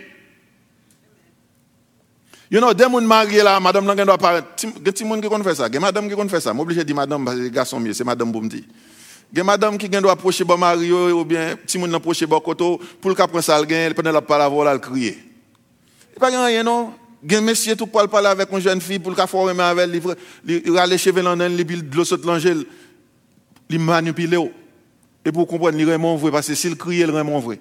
You 2.51 2.59
know, 2.59 2.73
des 2.73 2.83
gens 2.83 2.99
mariés 2.99 3.43
là, 3.43 3.61
madame 3.61 3.87
là, 3.87 3.95
doit 3.95 4.17
pas. 4.17 4.41
Il 4.61 4.69
y 4.69 4.89
a 4.89 4.91
des 4.91 5.05
gens 5.05 5.21
qui 5.21 5.27
font 5.29 5.55
ça? 5.55 5.67
Il 5.67 5.75
y 5.75 5.79
madame 5.79 6.09
qui 6.09 6.15
font 6.15 6.27
ça? 6.27 6.35
Je 6.37 6.41
suis 6.41 6.59
obligé 6.59 6.81
de 6.81 6.85
dire 6.85 6.95
madame 6.97 7.23
parce 7.23 7.37
que 7.37 7.43
les 7.43 7.49
garçons 7.49 7.79
mieux, 7.79 7.93
c'est 7.93 8.03
madame 8.03 8.29
pour 8.29 8.41
me 8.41 8.49
dire. 8.49 8.63
Il 9.31 9.37
y 9.37 9.39
a 9.39 9.43
madame 9.45 9.77
qui 9.77 9.87
doit 9.87 10.11
approcher 10.11 10.43
bon 10.43 10.57
mari 10.57 10.91
ou 10.91 11.23
bien 11.23 11.55
petit 11.55 11.77
monde 11.77 11.95
approcher 11.95 12.25
bon 12.25 12.41
koto 12.41 12.77
pour 12.99 13.09
le 13.09 13.15
cap 13.15 13.29
prendre 13.29 13.41
ça 13.41 13.63
gain, 13.63 13.91
pendant 13.95 14.11
la 14.11 14.21
parole 14.21 14.69
le 14.69 14.79
crier. 14.79 15.17
Il 16.13 16.19
pas 16.19 16.27
rien 16.27 16.61
non? 16.61 16.91
Il 17.23 17.31
y 17.31 17.35
a 17.35 17.39
monsieur 17.39 17.73
tout 17.77 17.87
pour 17.87 18.05
parler 18.09 18.27
avec 18.27 18.51
une 18.51 18.59
jeune 18.59 18.81
fille 18.81 18.99
pour 18.99 19.11
le 19.11 19.15
faire 19.15 19.31
remettre 19.31 19.61
avec 19.61 19.89
elle, 20.45 20.61
il 20.65 20.77
aller 20.77 20.97
chez 20.97 21.13
Vélandin, 21.13 21.49
il 21.49 21.65
de 21.65 21.95
l'eau 21.95 22.03
saute 22.03 22.25
il 23.69 23.79
manipule. 23.79 24.51
Et 25.23 25.31
pour 25.31 25.47
comprendre, 25.47 25.79
il 25.79 25.85
vraiment 25.85 26.17
vrai, 26.17 26.31
parce 26.31 26.47
que 26.47 26.55
s'il 26.55 26.75
crie, 26.75 26.97
il 26.97 27.11
vraiment 27.11 27.39
vrai. 27.39 27.59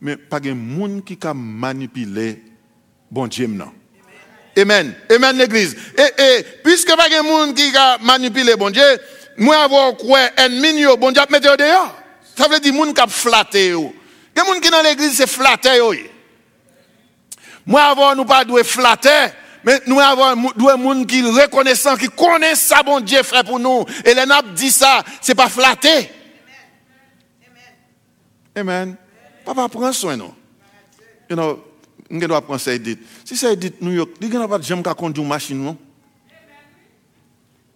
Mais 0.00 0.16
pas 0.16 0.40
de 0.40 0.52
monde 0.52 1.04
qui 1.04 1.18
a 1.22 1.34
manipulé 1.34 2.42
bon 3.10 3.26
Dieu 3.26 3.46
non. 3.46 3.72
Amen. 4.56 4.94
Amen 5.10 5.36
l'église. 5.36 5.76
Et, 5.98 6.22
et 6.22 6.42
puisque 6.62 6.94
pas 6.94 7.08
de 7.08 7.22
monde 7.22 7.54
qui 7.54 7.76
a 7.76 7.98
manipulé 7.98 8.56
bon 8.56 8.70
Dieu, 8.70 8.82
moi 9.36 9.56
avoir 9.64 9.96
quoi 9.96 10.20
ennemi 10.36 10.80
yo 10.80 10.96
bon 10.96 11.10
Dieu 11.10 11.22
mettre 11.30 11.56
dehors. 11.56 11.96
Ça 12.36 12.48
veut 12.48 12.60
dire 12.60 12.74
monde 12.74 12.94
qui 12.94 13.00
a 13.00 13.06
flatté 13.06 13.68
yo. 13.68 13.94
Les 14.36 14.42
gens 14.42 14.60
qui 14.60 14.70
dans 14.70 14.82
l'église 14.82 15.16
c'est 15.16 15.28
flatté 15.28 15.76
yo. 15.76 15.94
Moi 17.66 17.82
avoir 17.82 18.14
nous 18.14 18.24
pas 18.24 18.44
doit 18.44 18.64
flatter 18.64 19.32
mais 19.64 19.80
nous 19.86 19.98
avons 19.98 20.50
des 20.52 20.64
gens 20.64 21.04
qui 21.04 21.22
reconnaissant, 21.22 21.96
qui 21.96 22.08
connaissent 22.08 22.60
ça, 22.60 22.82
bon 22.82 23.00
Dieu, 23.00 23.22
frère, 23.22 23.44
pour 23.44 23.58
nous. 23.58 23.84
Et 24.04 24.12
les 24.12 24.26
nappes 24.26 24.52
dit 24.52 24.70
ça, 24.70 25.02
c'est 25.22 25.34
pas 25.34 25.48
flatter. 25.48 26.10
Amen. 28.54 28.96
Papa 29.44 29.68
prend 29.68 29.92
soin 29.92 30.16
nous. 30.16 30.34
You 31.28 31.36
know, 31.36 31.64
nous 32.10 32.20
devons 32.20 32.40
prendre 32.40 32.60
ça 32.60 32.76
dit. 32.76 32.98
Si 33.24 33.36
ça 33.36 33.54
dit 33.54 33.72
New 33.80 33.92
York, 33.92 34.10
il 34.20 34.28
n'y 34.28 34.36
a 34.36 34.48
pas 34.48 34.58
de 34.58 34.64
gens 34.64 34.82
qui 34.82 34.94
conduire 34.94 35.22
une 35.22 35.28
machine 35.28 35.62
non? 35.62 35.76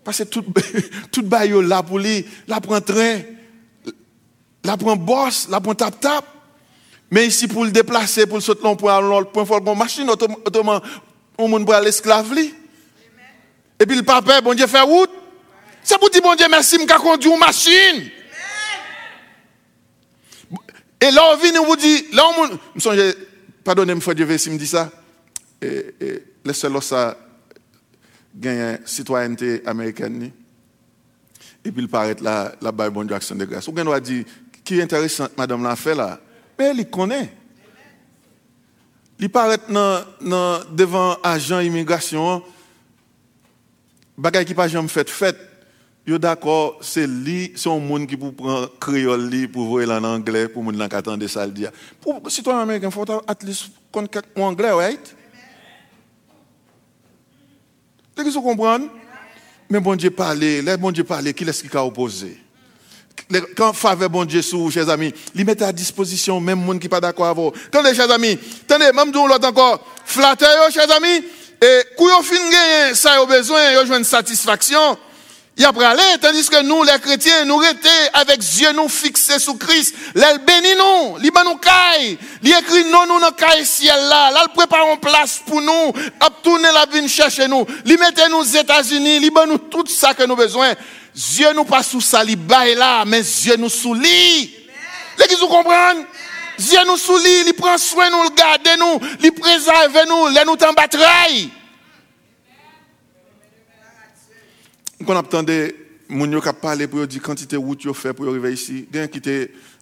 Parce 0.04 0.18
que 0.18 0.24
tout 0.24 0.44
tout 1.12 1.22
bail 1.22 1.52
là 1.66 1.82
pour 1.82 1.98
lui, 1.98 2.24
là 2.46 2.60
prend 2.60 2.80
train, 2.80 3.20
là 4.64 4.76
prend 4.76 4.96
boss, 4.96 5.48
là 5.48 5.60
prend 5.60 5.74
tap 5.74 5.98
tap. 6.00 6.24
Mais 7.10 7.26
ici 7.26 7.48
pour 7.48 7.64
le 7.64 7.70
déplacer, 7.70 8.26
pour 8.26 8.36
le 8.36 8.42
sauter 8.42 8.62
l'on 8.64 8.76
point 8.76 9.00
l'autre 9.00 9.30
point, 9.30 9.42
il 9.42 9.46
faut 9.46 9.58
une 9.58 9.78
machine 9.78 10.08
autrement 10.10 10.80
on 11.38 11.48
monde 11.48 11.64
pour 11.64 11.74
l'esclave 11.76 12.26
Et 12.36 13.86
puis 13.86 13.96
le 13.96 14.02
papa, 14.02 14.40
bon 14.40 14.54
Dieu 14.54 14.66
fait 14.66 14.80
route. 14.80 15.10
C'est 15.82 15.98
pour 15.98 16.10
dire 16.10 16.22
bon 16.22 16.34
Dieu 16.34 16.46
merci, 16.50 16.76
je 16.78 16.94
conduire 16.96 17.32
une 17.32 17.40
machine. 17.40 18.10
Et 21.00 21.10
là, 21.12 21.22
on 21.32 21.36
vient, 21.36 21.60
on 21.60 21.66
vous 21.66 21.76
dit, 21.76 22.06
là, 22.12 22.24
on 22.36 22.48
me 22.74 22.80
songe, 22.80 22.98
pardonnez-moi, 23.64 24.14
Dieu 24.14 24.38
si 24.38 24.50
me 24.50 24.58
dit 24.58 24.66
ça. 24.66 24.90
Et, 25.60 25.94
et 26.00 26.24
les 26.44 26.52
seuls 26.52 26.82
ça 26.82 27.16
gagne 28.34 28.78
citoyenneté 28.84 29.62
américaine. 29.66 30.30
Et 31.64 31.72
puis 31.72 31.82
il 31.82 31.88
paraît 31.88 32.16
là, 32.20 32.52
là 32.60 32.72
bas 32.72 32.88
bon 32.90 33.10
action 33.12 33.34
de 33.34 33.44
grâce. 33.44 33.66
Ou 33.68 33.72
bien 33.72 33.86
on 33.86 33.98
dit, 33.98 34.24
qui 34.64 34.78
est 34.78 34.82
intéressant, 34.82 35.28
madame 35.36 35.62
l'a 35.62 35.76
fait 35.76 35.94
là? 35.94 36.20
Mais 36.58 36.66
elle 36.66 36.88
connaît. 36.88 37.32
Il 39.18 39.30
paraît 39.30 39.58
devant 39.68 41.16
agent 41.22 41.60
immigration, 41.60 42.42
bagay 44.16 44.44
qui 44.44 44.54
pas 44.54 44.68
jamais 44.68 44.88
fait 44.88 45.10
fait 45.10 45.36
yo 46.08 46.16
d'accord, 46.16 46.78
c'est 46.80 47.06
lui, 47.06 47.52
c'est 47.54 47.68
un 47.68 47.78
monde 47.78 48.06
qui 48.06 48.16
peut 48.16 48.32
prendre 48.32 48.72
créole 48.80 49.28
li 49.28 49.46
pour 49.46 49.66
voir 49.66 49.90
en 49.90 50.02
anglais 50.04 50.48
pour 50.48 50.62
monde 50.62 50.88
qui 50.88 50.96
attendre 50.96 51.26
ça 51.26 51.44
le 51.44 51.52
dire. 51.52 51.70
Pour 52.00 52.22
citoyen 52.30 52.60
américain, 52.60 52.90
faut 52.90 53.04
at 53.26 53.36
least 53.44 53.66
connaître 53.92 54.12
quelques 54.12 54.38
anglais, 54.38 54.70
right? 54.70 55.14
Est-ce 58.16 58.24
que 58.24 58.30
vous 58.30 58.40
comprenez? 58.40 58.88
Mais 59.68 59.80
bon 59.80 59.96
Dieu 59.96 60.10
parle, 60.10 60.38
les 60.38 60.76
bon 60.78 60.90
Dieu 60.92 61.04
parle, 61.04 61.30
qui 61.34 61.44
est-ce 61.44 61.62
qui 61.62 61.76
a 61.76 61.84
opposé? 61.84 62.42
Quand 63.54 63.74
faveur 63.74 64.08
bon 64.08 64.24
Dieu 64.24 64.40
sous, 64.40 64.70
chers 64.70 64.88
amis, 64.88 65.12
il 65.34 65.44
met 65.44 65.62
à 65.62 65.70
disposition 65.74 66.40
même 66.40 66.64
monde 66.64 66.80
qui 66.80 66.88
pas 66.88 67.02
d'accord 67.02 67.26
avec 67.26 67.36
vous. 67.36 67.52
Attendez, 67.66 67.94
chers 67.94 68.10
amis, 68.10 68.38
attendez, 68.62 68.92
même 68.94 69.10
nous 69.12 69.26
l'autre 69.26 69.46
encore, 69.46 69.86
flatter, 70.06 70.46
chers 70.72 70.90
amis, 70.90 71.22
et 71.60 71.82
quand 71.98 72.22
vous 72.22 72.22
fin 72.22 72.50
gagner, 72.50 72.94
ça 72.94 73.20
a 73.20 73.26
besoin, 73.26 73.74
vous 73.74 73.80
avez 73.80 73.98
une 73.98 74.04
satisfaction. 74.04 74.96
Il 75.58 75.64
a 75.64 75.70
aller, 75.70 76.18
tandis 76.20 76.48
que 76.48 76.62
nous, 76.62 76.84
les 76.84 77.00
chrétiens, 77.00 77.44
nous 77.44 77.60
étions 77.60 77.90
avec 78.12 78.38
yeux 78.38 78.72
nous 78.74 78.88
fixés 78.88 79.40
sur 79.40 79.58
Christ. 79.58 79.92
L'elle 80.14 80.38
bénit 80.38 80.76
nous, 80.76 81.18
il 81.20 81.32
nous 81.44 81.56
caille. 81.56 82.16
Il 82.44 82.52
écrit 82.52 82.84
non, 82.84 83.06
nous, 83.08 83.18
dans 83.18 83.32
caille 83.32 83.66
ciel 83.66 83.98
là. 84.08 84.30
Là, 84.30 84.46
prépare 84.54 84.86
une 84.92 85.00
place 85.00 85.40
pour 85.44 85.60
nous. 85.60 85.92
Il 85.96 86.10
tourner 86.44 86.68
la 86.72 86.86
vie 86.86 87.08
chercher 87.08 87.48
nous. 87.48 87.66
Il 87.84 87.98
mette 87.98 88.22
nous 88.30 88.38
aux 88.38 88.44
États-Unis. 88.44 89.16
Il 89.16 89.32
nous 89.48 89.58
tout 89.58 89.84
ça 89.88 90.14
que 90.14 90.22
nous 90.22 90.36
besoin. 90.36 90.74
Dieu 91.12 91.52
nous 91.52 91.64
pas 91.64 91.82
sous 91.82 92.00
ça, 92.00 92.22
il 92.24 92.36
baille 92.36 92.76
là, 92.76 93.04
mais 93.04 93.22
Dieu 93.22 93.56
nous 93.56 93.68
sous 93.68 93.94
lit. 93.94 94.54
L'église, 95.18 95.40
vous 95.40 95.48
comprenez? 95.48 96.06
Dieu 96.56 96.78
nous 96.86 96.96
sous 96.96 97.18
lit, 97.18 97.42
il 97.48 97.54
prend 97.54 97.76
soin 97.76 98.08
nous, 98.10 98.24
il 98.26 98.34
garde 98.34 98.68
nous, 98.78 99.00
il 99.24 99.32
préserve 99.32 100.06
nous, 100.08 100.28
il 100.28 100.42
nous 100.46 100.52
en 100.52 100.72
bataille. 100.72 101.50
Mwen 104.98 105.20
ap 105.20 105.28
tande 105.30 105.56
moun 106.08 106.32
yo 106.34 106.40
kap 106.42 106.58
pale 106.62 106.88
pou 106.90 107.02
yo 107.02 107.06
di 107.06 107.20
kantite 107.22 107.58
wout 107.60 107.84
yo 107.86 107.94
fe 107.94 108.14
pou 108.16 108.26
yo 108.26 108.34
rive 108.34 108.50
isi. 108.54 108.82
Gen 108.92 109.10
ki 109.12 109.22
te 109.22 109.36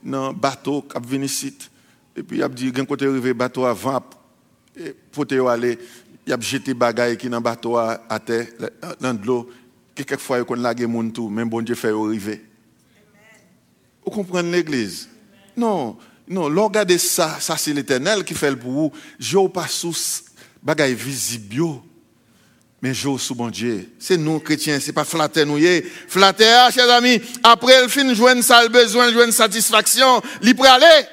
nan 0.04 0.36
bato 0.36 0.82
kap 0.90 1.04
veni 1.08 1.28
sit. 1.32 1.70
E 2.16 2.24
pi 2.24 2.42
ap 2.44 2.54
di 2.56 2.72
gen 2.74 2.88
kote 2.88 3.08
rive 3.08 3.32
bato 3.36 3.64
avan 3.68 4.02
e 4.76 4.92
pou 5.14 5.24
te 5.28 5.38
yo 5.40 5.48
ale. 5.52 5.76
Yap 6.26 6.42
jete 6.42 6.74
bagay 6.74 7.14
ki 7.16 7.30
nan 7.30 7.44
bato 7.44 7.76
a 7.78 8.00
ate, 8.10 8.42
nan 9.00 9.16
dlo. 9.16 9.44
Ke 9.96 10.04
kek 10.04 10.20
fwa 10.20 10.40
yo 10.40 10.48
kon 10.48 10.60
lage 10.60 10.84
moun 10.90 11.12
tou, 11.14 11.30
men 11.30 11.48
bon 11.48 11.64
je 11.64 11.76
fe 11.78 11.92
yo 11.94 12.02
rive. 12.10 12.40
Ou 14.02 14.12
kompren 14.12 14.50
l'eglize? 14.52 15.06
Non, 15.56 15.96
non, 16.28 16.50
lor 16.52 16.68
gade 16.74 16.98
sa, 17.00 17.38
sa 17.40 17.56
se 17.56 17.72
l'Eternel 17.72 18.26
ki 18.26 18.36
fel 18.36 18.58
pou 18.60 18.86
ou. 18.86 19.04
Je 19.16 19.38
ou 19.38 19.48
pa 19.48 19.64
sou 19.70 19.94
bagay 20.66 20.92
vizibyo. 20.98 21.78
Mais 22.82 22.92
je 22.92 23.16
sous 23.16 23.34
bon 23.34 23.48
Dieu. 23.48 23.90
C'est 23.98 24.16
nous, 24.18 24.38
chrétiens, 24.38 24.78
c'est 24.80 24.92
pas 24.92 25.04
flatter 25.04 25.44
nous. 25.44 25.58
Flatter, 26.08 26.68
chers 26.72 26.90
amis, 26.90 27.20
après 27.42 27.82
le 27.82 28.14
jouer 28.14 28.42
ça 28.42 28.62
le 28.62 28.68
besoin, 28.68 29.10
jouer 29.10 29.24
une 29.24 29.32
satisfaction, 29.32 30.20
libre 30.42 30.66
aller. 30.66 31.06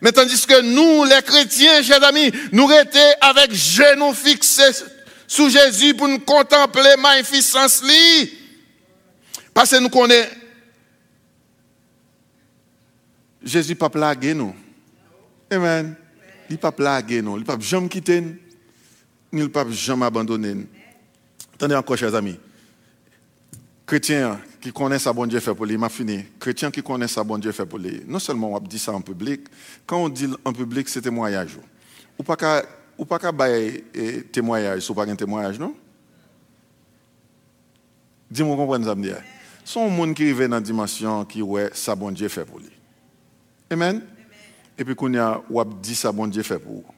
Mais 0.00 0.12
tandis 0.12 0.44
que 0.46 0.60
nous, 0.60 1.04
les 1.04 1.22
chrétiens, 1.22 1.82
chers 1.82 2.02
amis, 2.04 2.32
nous 2.52 2.70
étions 2.70 3.00
avec 3.20 3.52
genoux 3.54 4.12
fixés 4.12 4.84
sous 5.26 5.48
Jésus 5.48 5.94
pour 5.94 6.08
nous 6.08 6.18
contempler 6.18 6.96
magnificence 6.98 7.82
li. 7.82 8.30
Parce 9.54 9.70
que 9.70 9.76
nous 9.76 9.88
connaissons. 9.88 10.28
Jésus 13.42 13.76
pas 13.76 13.90
plagué 13.90 14.34
nous. 14.34 14.54
Amen. 15.50 15.94
Il 16.50 16.58
pas 16.58 16.72
plagué 16.72 17.22
nous. 17.22 17.38
Il 17.38 17.44
pas 17.44 17.58
jamais 17.60 17.88
quitter 17.88 18.20
nous. 18.20 18.36
Il 19.32 19.38
ne 19.38 19.46
pas 19.46 19.64
jamais 19.70 20.06
abandonner 20.06 20.54
nous. 20.54 20.66
Attendez 21.54 21.74
encore, 21.76 21.96
chers 21.96 22.14
amis. 22.14 22.38
Chrétiens 23.86 24.40
qui 24.60 24.72
connaît 24.72 24.98
sa 24.98 25.12
bon 25.12 25.26
Dieu 25.26 25.40
fait 25.40 25.54
pour 25.54 25.66
lui, 25.66 25.76
m'a 25.76 25.88
fini. 25.88 26.24
Chrétien 26.40 26.70
qui 26.70 26.82
connaît 26.82 27.06
sa 27.06 27.22
bon 27.22 27.38
Dieu 27.38 27.52
fait 27.52 27.66
pour 27.66 27.78
lui. 27.78 28.02
Non 28.06 28.18
seulement 28.18 28.52
on 28.54 28.60
dit 28.60 28.78
ça 28.78 28.92
en 28.92 29.00
public, 29.00 29.42
quand 29.86 29.98
on 29.98 30.08
dit 30.08 30.28
en 30.44 30.52
public, 30.52 30.88
c'est 30.88 31.02
témoignage. 31.02 31.58
Ou 32.18 32.22
pas 32.22 32.36
qu'à 32.36 32.64
ou 32.96 33.04
pas 33.04 33.18
qu'à 33.18 33.32
eh, 33.94 34.22
témoignage, 34.32 34.88
ou 34.88 34.94
pas 34.94 35.04
un 35.04 35.16
témoignage, 35.16 35.58
non? 35.58 35.74
Dis-moi, 38.30 38.56
comprenez 38.56 38.86
ça 38.86 38.94
me 38.94 39.02
dire. 39.02 39.22
Son 39.64 39.88
monde 39.88 40.14
qui 40.14 40.22
arrive 40.22 40.48
dans 40.48 40.56
la 40.56 40.60
dimension 40.60 41.24
qui 41.24 41.42
ouais, 41.42 41.70
ça 41.72 41.94
bon 41.94 42.10
Dieu 42.10 42.28
fait 42.28 42.44
pour 42.44 42.58
lui. 42.58 42.70
Amen? 43.70 44.02
Et 44.78 44.84
puis 44.84 44.94
qu'on 44.94 45.14
a 45.14 45.42
ou 45.48 45.62
dit 45.64 45.94
ça 45.94 46.10
bon 46.10 46.26
Dieu 46.26 46.42
fait 46.42 46.58
pour 46.58 46.72
vous. 46.72 46.93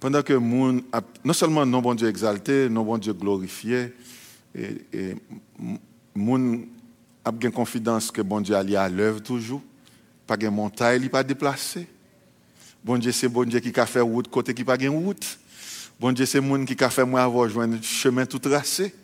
Pendant 0.00 0.22
que 0.22 0.32
monde 0.32 0.82
non 1.22 1.34
seulement 1.34 1.66
non 1.66 1.82
bon 1.82 1.94
Dieu 1.94 2.08
exalté, 2.08 2.70
non 2.70 2.84
bon 2.84 2.96
Dieu 2.96 3.12
glorifié 3.12 3.92
et, 4.54 4.78
et 4.94 5.14
monde 6.14 6.62
a 7.22 7.30
bien 7.30 7.50
confiance 7.50 8.10
que 8.10 8.22
bon 8.22 8.40
Dieu 8.40 8.56
allie 8.56 8.76
à 8.76 8.88
l'œuvre 8.88 9.20
toujours, 9.20 9.60
pas 10.26 10.38
de 10.38 10.48
montagne, 10.48 11.02
il 11.02 11.10
pas 11.10 11.22
déplacé. 11.22 11.86
Bon 12.82 12.96
Dieu 12.96 13.12
c'est 13.12 13.28
bon 13.28 13.46
Dieu 13.46 13.60
qui 13.60 13.78
a 13.78 13.84
fait 13.84 14.00
route 14.00 14.28
côté 14.28 14.54
qui 14.54 14.64
pas 14.64 14.78
route. 14.88 15.38
Bon 16.00 16.12
Dieu 16.12 16.24
c'est 16.24 16.40
monde 16.40 16.64
qui 16.64 16.82
a 16.82 16.88
fait 16.88 17.04
moi 17.04 17.22
avoir 17.22 17.50
un 17.58 17.82
chemin 17.82 18.24
tout 18.24 18.38
tracé. 18.38 18.94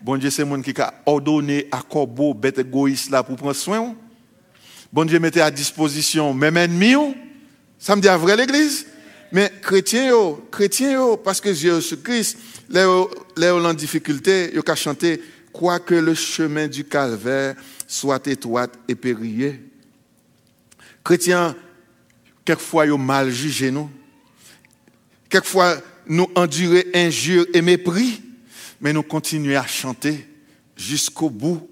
Bon 0.00 0.16
Dieu 0.16 0.30
c'est 0.30 0.44
monde 0.44 0.64
qui 0.64 0.74
a 0.80 0.92
ordonné 1.06 1.68
à 1.70 1.82
corbeau 1.82 2.34
bête 2.34 2.58
égoïste 2.58 3.10
là 3.10 3.22
pour 3.22 3.36
prendre 3.36 3.54
soin. 3.54 3.94
Bon 4.92 5.04
Dieu 5.04 5.20
mettait 5.20 5.40
à 5.40 5.52
disposition 5.52 6.34
même 6.34 6.56
ennemi. 6.56 6.96
Ça 7.78 7.94
me 7.94 8.02
dit 8.02 8.08
à 8.08 8.16
vrai 8.16 8.36
l'église? 8.36 8.86
Mais 9.32 9.50
chrétiens, 9.62 10.36
chrétiens, 10.50 11.16
parce 11.24 11.40
que 11.40 11.52
Jésus-Christ, 11.52 12.38
les 12.68 13.48
en 13.48 13.74
difficulté, 13.74 14.50
ils 14.52 14.60
ont 14.60 14.74
chanté 14.74 15.20
Quoique 15.52 15.94
le 15.94 16.14
chemin 16.14 16.66
du 16.66 16.84
calvaire 16.84 17.54
soit 17.86 18.26
étroit 18.26 18.68
et 18.88 18.94
périllé. 18.94 19.60
Chrétiens, 21.04 21.54
quelquefois, 22.44 22.86
ils 22.86 22.92
ont 22.92 22.98
mal 22.98 23.30
jugé 23.30 23.70
nous. 23.70 23.90
Quelquefois, 25.28 25.76
nous 26.06 26.28
endurer 26.34 26.86
injures 26.94 27.46
et 27.52 27.60
mépris, 27.60 28.22
mais 28.80 28.92
nous 28.92 29.02
continuons 29.02 29.58
à 29.58 29.66
chanter 29.66 30.26
jusqu'au 30.76 31.28
bout. 31.28 31.68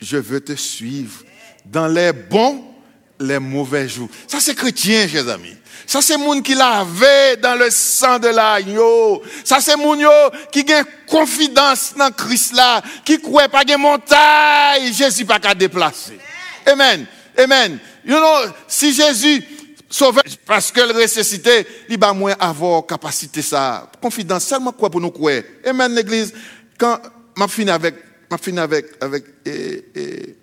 Je 0.00 0.16
veux 0.16 0.40
te 0.40 0.54
suivre 0.54 1.22
dans 1.66 1.86
les 1.86 2.12
bons, 2.12 2.64
les 3.22 3.38
mauvais 3.38 3.88
jours. 3.88 4.08
Ça, 4.26 4.40
c'est 4.40 4.54
chrétien, 4.54 5.08
chers 5.08 5.28
amis. 5.28 5.56
Ça, 5.86 6.00
c'est 6.00 6.16
moun 6.16 6.42
qui 6.42 6.54
lavé 6.54 7.36
dans 7.42 7.58
le 7.58 7.70
sang 7.70 8.18
de 8.18 8.28
l'agneau. 8.28 9.22
Ça, 9.44 9.60
c'est 9.60 9.76
moun 9.76 10.04
qui 10.50 10.72
a 10.72 10.84
confiance 11.06 11.94
dans 11.96 12.10
Christ 12.10 12.54
là, 12.54 12.82
qui 13.04 13.20
croit 13.20 13.48
pas 13.48 13.64
de 13.64 13.76
montagne, 13.76 14.92
Jésus 14.92 15.24
pas 15.24 15.38
qu'à 15.38 15.54
déplacer. 15.54 16.18
Amen. 16.66 17.06
Amen. 17.36 17.78
You 18.04 18.16
know, 18.16 18.52
si 18.68 18.92
Jésus 18.92 19.44
sauve 19.88 20.20
parce 20.46 20.70
que 20.72 20.80
le 20.80 21.02
ressuscité, 21.02 21.66
il 21.88 21.98
va 21.98 22.12
moins 22.12 22.34
avoir 22.38 22.86
capacité 22.86 23.42
ça. 23.42 23.90
Confidence 24.00 24.44
seulement 24.44 24.72
quoi 24.72 24.90
pour 24.90 25.00
nous 25.00 25.10
croire. 25.10 25.42
Amen, 25.64 25.94
l'église. 25.94 26.32
Quand, 26.78 27.00
m'a 27.36 27.48
fini 27.48 27.70
avec, 27.70 27.94
m'a 28.30 28.62
avec, 28.62 28.86
avec, 29.00 29.24
et, 29.44 30.36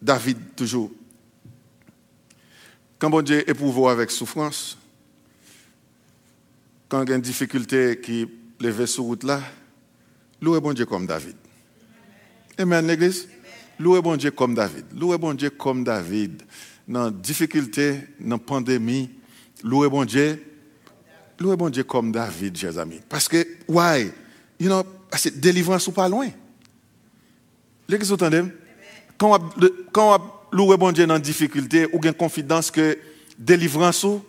David 0.00 0.38
toujours. 0.56 0.90
Quand 3.00 3.08
bon 3.08 3.22
Dieu 3.22 3.48
éprouve 3.48 3.88
avec 3.88 4.10
souffrance, 4.10 4.76
quand 6.86 7.02
il 7.02 7.08
y 7.08 7.12
a 7.12 7.16
une 7.16 7.22
difficulté 7.22 7.98
qui 7.98 8.28
lève 8.60 8.84
sur 8.84 9.04
route 9.04 9.24
là, 9.24 9.40
louez 10.42 10.60
bon 10.60 10.74
Dieu 10.74 10.84
comme 10.84 11.06
David. 11.06 11.34
Amen, 12.58 12.86
l'église? 12.86 13.26
Louez 13.78 14.02
bon 14.02 14.16
Dieu 14.16 14.30
comme 14.32 14.54
David. 14.54 14.84
Louez 14.94 15.16
bon 15.16 15.32
Dieu 15.32 15.48
comme 15.48 15.82
David. 15.82 16.42
Dans 16.86 17.04
la 17.04 17.10
difficulté, 17.10 18.00
dans 18.20 18.36
la 18.36 18.38
pandémie, 18.38 19.08
louez 19.64 19.88
bon 19.88 20.04
Dieu. 20.04 20.44
Louez 21.38 21.56
bon 21.56 21.70
Dieu 21.70 21.84
comme 21.84 22.12
David, 22.12 22.58
chers 22.58 22.76
amis. 22.76 23.00
Parce 23.08 23.28
que, 23.28 23.46
why? 23.66 24.10
You 24.58 24.68
know, 24.68 24.84
que 25.10 25.28
délivrance 25.30 25.86
ou 25.86 25.92
pas 25.92 26.06
loin. 26.06 26.28
L'église, 27.88 28.08
vous 28.08 28.14
entendez? 28.14 28.42
Quand 29.16 29.40
on, 29.40 29.68
quand 29.90 30.16
on 30.16 30.39
louer 30.52 30.76
bon 30.76 30.92
Dieu 30.92 31.06
dans 31.06 31.18
difficulté 31.18 31.86
ou 31.92 31.98
gain 31.98 32.12
confidence 32.12 32.70
que 32.70 32.98
délivrance 33.38 34.04
ou 34.04 34.22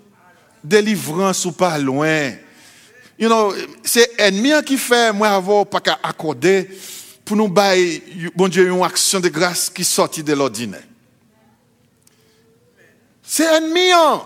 ou 1.45 1.51
pas 1.51 1.77
loin. 1.77 2.31
You 3.17 3.27
know, 3.27 3.53
c'est 3.83 4.19
ennemi 4.19 4.51
qui 4.65 4.77
fait 4.77 5.13
moi 5.13 5.29
avoir 5.29 5.65
pas 5.67 5.79
qu'à 5.79 5.99
accorder 6.01 6.69
pour 7.23 7.37
nous 7.37 7.47
bailler 7.47 8.03
bon 8.35 8.47
Dieu 8.47 8.67
une 8.67 8.83
action 8.83 9.19
de 9.19 9.29
grâce 9.29 9.69
qui 9.69 9.83
sortit 9.83 10.23
de 10.23 10.33
l'ordinaire. 10.33 10.83
C'est 13.23 13.45
ennemi 13.55 13.91
hein. 13.91 14.23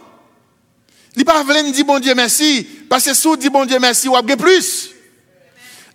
Il 1.17 1.23
pas 1.23 1.43
veut 1.43 1.71
dire 1.71 1.85
bon 1.85 1.99
Dieu 1.99 2.13
merci 2.15 2.67
parce 2.89 3.05
que 3.05 3.13
si 3.13 3.37
dit 3.37 3.49
bon 3.49 3.65
Dieu 3.65 3.79
merci 3.79 4.07
ou 4.07 4.15
a 4.15 4.23
plus. 4.23 4.91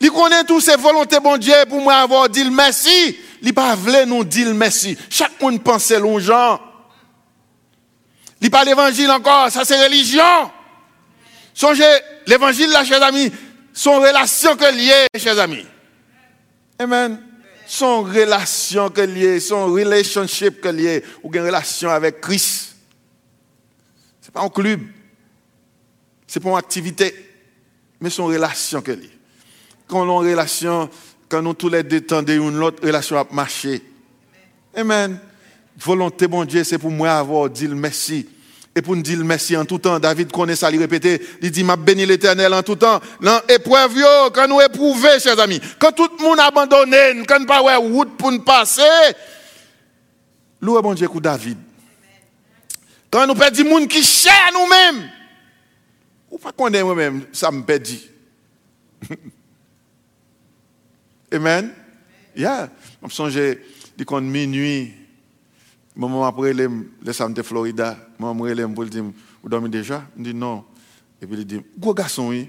Il 0.00 0.10
connaît 0.10 0.44
tous 0.44 0.60
ses 0.60 0.76
volontés 0.76 1.20
bon 1.20 1.36
Dieu 1.36 1.54
pour 1.68 1.80
moi 1.80 1.94
avoir 1.96 2.28
dit 2.28 2.44
merci 2.50 3.16
li 3.42 3.52
pas 3.52 3.74
vle 3.74 4.04
nous 4.06 4.24
dire 4.24 4.52
merci. 4.54 4.96
Chaque 5.08 5.40
monde 5.40 5.62
pense 5.62 5.92
gens. 6.18 6.60
Li 8.40 8.48
pas 8.48 8.64
l'évangile 8.64 9.10
encore, 9.10 9.50
ça 9.50 9.64
c'est 9.64 9.82
religion. 9.82 10.50
Songez, 11.52 11.84
l'évangile 12.26 12.70
là, 12.70 12.84
chers 12.84 13.02
amis, 13.02 13.30
son 13.72 14.00
relation 14.00 14.56
que 14.56 14.74
lié, 14.74 15.06
chers 15.18 15.38
amis. 15.38 15.66
Amen. 16.78 17.20
Son 17.66 18.02
relation 18.02 18.88
que 18.88 19.02
lié, 19.02 19.38
son 19.40 19.66
relationship 19.66 20.60
que 20.60 20.68
lié, 20.68 21.04
ou 21.22 21.30
une 21.32 21.42
relation 21.42 21.90
avec 21.90 22.20
Christ. 22.20 22.76
C'est 24.20 24.32
pas 24.32 24.40
un 24.40 24.48
club. 24.48 24.80
C'est 26.26 26.40
pas 26.40 26.48
une 26.48 26.56
activité. 26.56 27.14
Mais 28.00 28.10
son 28.10 28.26
relation 28.26 28.80
que 28.80 28.92
lié. 28.92 29.10
Quand 29.86 30.08
on 30.08 30.20
a 30.20 30.22
une 30.22 30.30
relation 30.30 30.88
quand 31.30 31.40
nous 31.40 31.54
tous 31.54 31.68
les 31.68 31.84
deux 31.84 32.04
une 32.28 32.62
autre 32.62 32.84
relation 32.84 33.16
à 33.16 33.26
marcher. 33.30 33.80
Amen. 34.74 35.18
Volonté, 35.78 36.26
bon 36.26 36.44
Dieu, 36.44 36.64
c'est 36.64 36.78
pour 36.78 36.90
moi 36.90 37.12
avoir 37.12 37.48
dit 37.48 37.68
le 37.68 37.76
merci. 37.76 38.28
Et 38.74 38.82
pour 38.82 38.94
nous 38.94 39.02
dire 39.02 39.18
merci 39.24 39.56
en 39.56 39.64
tout 39.64 39.78
temps, 39.78 39.98
David 39.98 40.30
connaît 40.30 40.56
ça, 40.56 40.70
il 40.70 40.78
répétait, 40.78 41.20
il 41.40 41.50
dit, 41.50 41.64
m'a 41.64 41.76
béni 41.76 42.04
l'éternel 42.04 42.52
en 42.52 42.62
tout 42.62 42.76
temps. 42.76 43.00
Dans 43.20 43.40
épreuve, 43.48 43.94
quand 44.32 44.46
nous 44.48 44.60
éprouvons, 44.60 45.18
chers 45.20 45.38
amis, 45.40 45.60
quand 45.78 45.92
tout 45.92 46.08
le 46.18 46.22
monde 46.22 46.38
abandonné, 46.40 47.22
quand 47.26 47.38
nous 47.38 47.46
pas 47.46 47.76
route 47.78 48.16
pour 48.16 48.30
nous 48.30 48.42
passer, 48.42 48.82
louez 50.60 50.82
bon 50.82 50.94
Dieu 50.94 51.08
pour 51.08 51.20
David. 51.20 51.58
Quand 53.10 53.26
nous 53.26 53.34
perdons 53.34 53.62
des 53.62 53.70
gens 53.70 53.86
qui 53.86 54.02
cherchent 54.02 54.52
nous-mêmes, 54.52 55.10
ou 56.30 56.38
pas 56.38 56.52
qu'on 56.52 56.72
est 56.72 56.82
moi-même, 56.82 57.22
ça 57.32 57.50
me 57.50 57.62
perdit. 57.62 58.08
Amen? 61.32 61.72
Yeah. 62.34 62.70
Je 63.00 63.06
me 63.06 63.10
songe, 63.10 63.38
quand 64.06 64.20
minuit, 64.20 64.92
maman 65.94 66.24
après 66.24 66.52
les 66.52 66.68
les 67.02 67.34
de 67.34 67.42
Florida, 67.42 67.96
maman 68.18 68.34
me 68.34 68.74
pour 68.74 68.84
dire 68.86 69.04
vous 69.42 69.48
dormez 69.48 69.68
déjà? 69.68 70.04
Je 70.16 70.22
dis 70.22 70.34
non. 70.34 70.64
Et 71.20 71.26
puis 71.26 71.36
il 71.38 71.46
dit 71.46 71.60
gros 71.78 71.94
garçon 71.94 72.28
oui. 72.28 72.48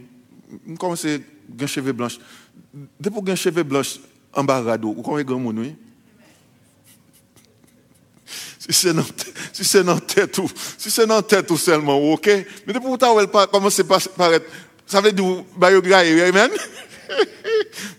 Je 0.68 0.76
commence 0.76 1.06
à 1.06 1.10
avoir 1.10 1.68
cheveux 1.68 1.94
blancs. 1.94 2.20
Depuis 3.00 3.24
que 3.24 3.36
cheveux 3.36 3.64
blancs 3.64 4.00
radeau, 4.36 4.94
vous 4.94 5.02
connaissez 5.02 5.26
grand 5.26 5.40
monde 5.40 5.60
oui? 5.60 5.76
Si 8.60 8.74
c'est 8.74 8.94
dans 8.94 9.06
si 9.52 9.64
c'est 9.64 9.84
dans 9.84 10.00
tête 10.00 10.38
ou 10.38 10.50
si 10.78 10.90
c'est 10.92 11.08
dans 11.08 11.22
tête 11.22 11.50
ou 11.52 11.58
seulement 11.58 11.98
OK? 11.98 12.28
Mais 12.28 12.74
depuis 12.74 12.82
que 12.82 12.88
vous 12.88 13.28
pas 13.28 13.48
commencer 13.48 13.82
à 13.82 14.00
paraître 14.16 14.46
ça 14.86 15.02
veut 15.02 15.12
dire 15.12 15.44
biographie 15.58 16.22
amen? 16.22 16.52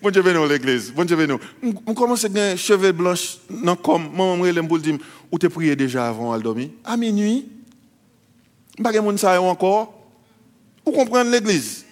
Bon 0.03 0.11
Dieu 0.11 0.23
nous 0.23 0.49
l'église. 0.49 0.93
Bon 0.93 1.05
Dieu 1.05 1.27
nous. 1.27 1.39
On 1.87 1.95
commence 1.95 2.25
avec 2.25 2.33
des 2.33 2.57
cheveux 2.57 2.93
blancs 2.93 3.41
non 3.51 3.77
comme? 3.77 4.11
Maman 4.11 4.37
me 4.37 4.43
relève 4.43 4.67
pour 4.67 4.79
dire 4.79 4.99
ou 5.31 5.39
te 5.39 5.47
prié 5.47 5.77
déjà 5.77 6.09
avant 6.09 6.37
de 6.37 6.43
dormir? 6.43 6.71
À 6.85 6.97
minuit. 6.97 7.49
Pas 8.83 9.01
monde 9.01 9.19
ça 9.19 9.41
encore. 9.41 9.95
Vous 10.85 10.93
comprenez 10.93 11.31
l'église? 11.31 11.85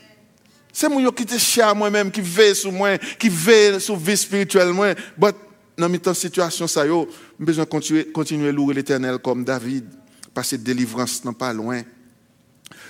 C'est 0.72 0.88
moi 0.88 1.12
qui 1.12 1.26
te 1.26 1.36
cher 1.36 1.74
moi-même 1.74 2.10
qui 2.10 2.20
veille 2.20 2.54
sur 2.54 2.72
moi, 2.72 2.96
qui 2.98 3.28
veille 3.28 3.80
sur 3.80 3.96
vie 3.96 4.16
spirituelle 4.16 4.72
moi, 4.72 4.94
but 5.16 5.34
dans 5.76 5.92
cette 5.92 6.14
situation 6.14 6.66
ça 6.66 6.86
yo, 6.86 7.08
besoin 7.38 7.64
continuer 7.64 8.06
continuer 8.06 8.52
louer 8.52 8.74
l'Éternel 8.74 9.18
comme 9.18 9.44
David 9.44 9.84
parce 10.32 10.50
que 10.50 10.56
délivrance 10.56 11.24
n'est 11.24 11.32
pas 11.32 11.52
loin. 11.52 11.82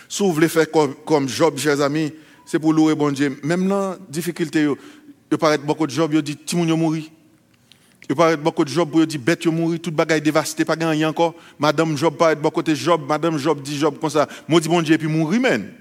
Si 0.09 0.23
vous 0.23 0.33
voulez 0.33 0.49
faire 0.49 0.71
comme, 0.71 0.95
comme 1.07 1.29
Job, 1.29 1.57
chers 1.57 1.81
amis, 1.81 2.13
c'est 2.51 2.59
pour 2.59 2.73
louer 2.73 2.97
bon 2.97 3.13
Dieu. 3.13 3.39
Même 3.45 3.69
dans 3.69 3.91
la 3.91 3.99
difficulté, 4.09 4.67
il 5.31 5.39
paraît 5.39 5.59
beaucoup 5.59 5.87
de 5.87 5.93
jobs, 5.93 6.13
il 6.13 6.21
dit 6.21 6.37
Timoun 6.37 6.69
yo 6.69 6.77
mouri. 6.77 7.13
Il 8.09 8.17
paraît 8.17 8.37
beaucoup 8.37 8.65
de 8.65 8.69
jobs 8.69 8.91
pour 8.91 9.07
dire 9.07 9.21
bête 9.21 9.45
yo 9.45 9.53
mouri, 9.53 9.79
toute 9.79 9.95
bagaille 9.95 10.21
dévastée, 10.21 10.65
pas 10.65 10.75
gagné 10.75 11.07
encore. 11.07 11.37
Madame 11.61 11.97
Job 11.97 12.17
paraît 12.17 12.35
beaucoup 12.35 12.61
de 12.61 12.75
Job, 12.75 13.03
Madame 13.07 13.39
Job 13.39 13.63
dit 13.63 13.79
Job 13.79 14.01
comme 14.01 14.11
ça. 14.11 14.27
Moi 14.49 14.59
dis 14.59 14.69
bon 14.69 14.83
Dieu 14.83 14.99
puis 14.99 15.07
mourir 15.07 15.41
men. 15.41 15.73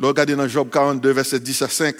Regardez 0.00 0.36
dans 0.36 0.46
Job 0.46 0.68
42 0.70 1.10
verset 1.10 1.40
10 1.40 1.62
à 1.62 1.68
5. 1.68 1.96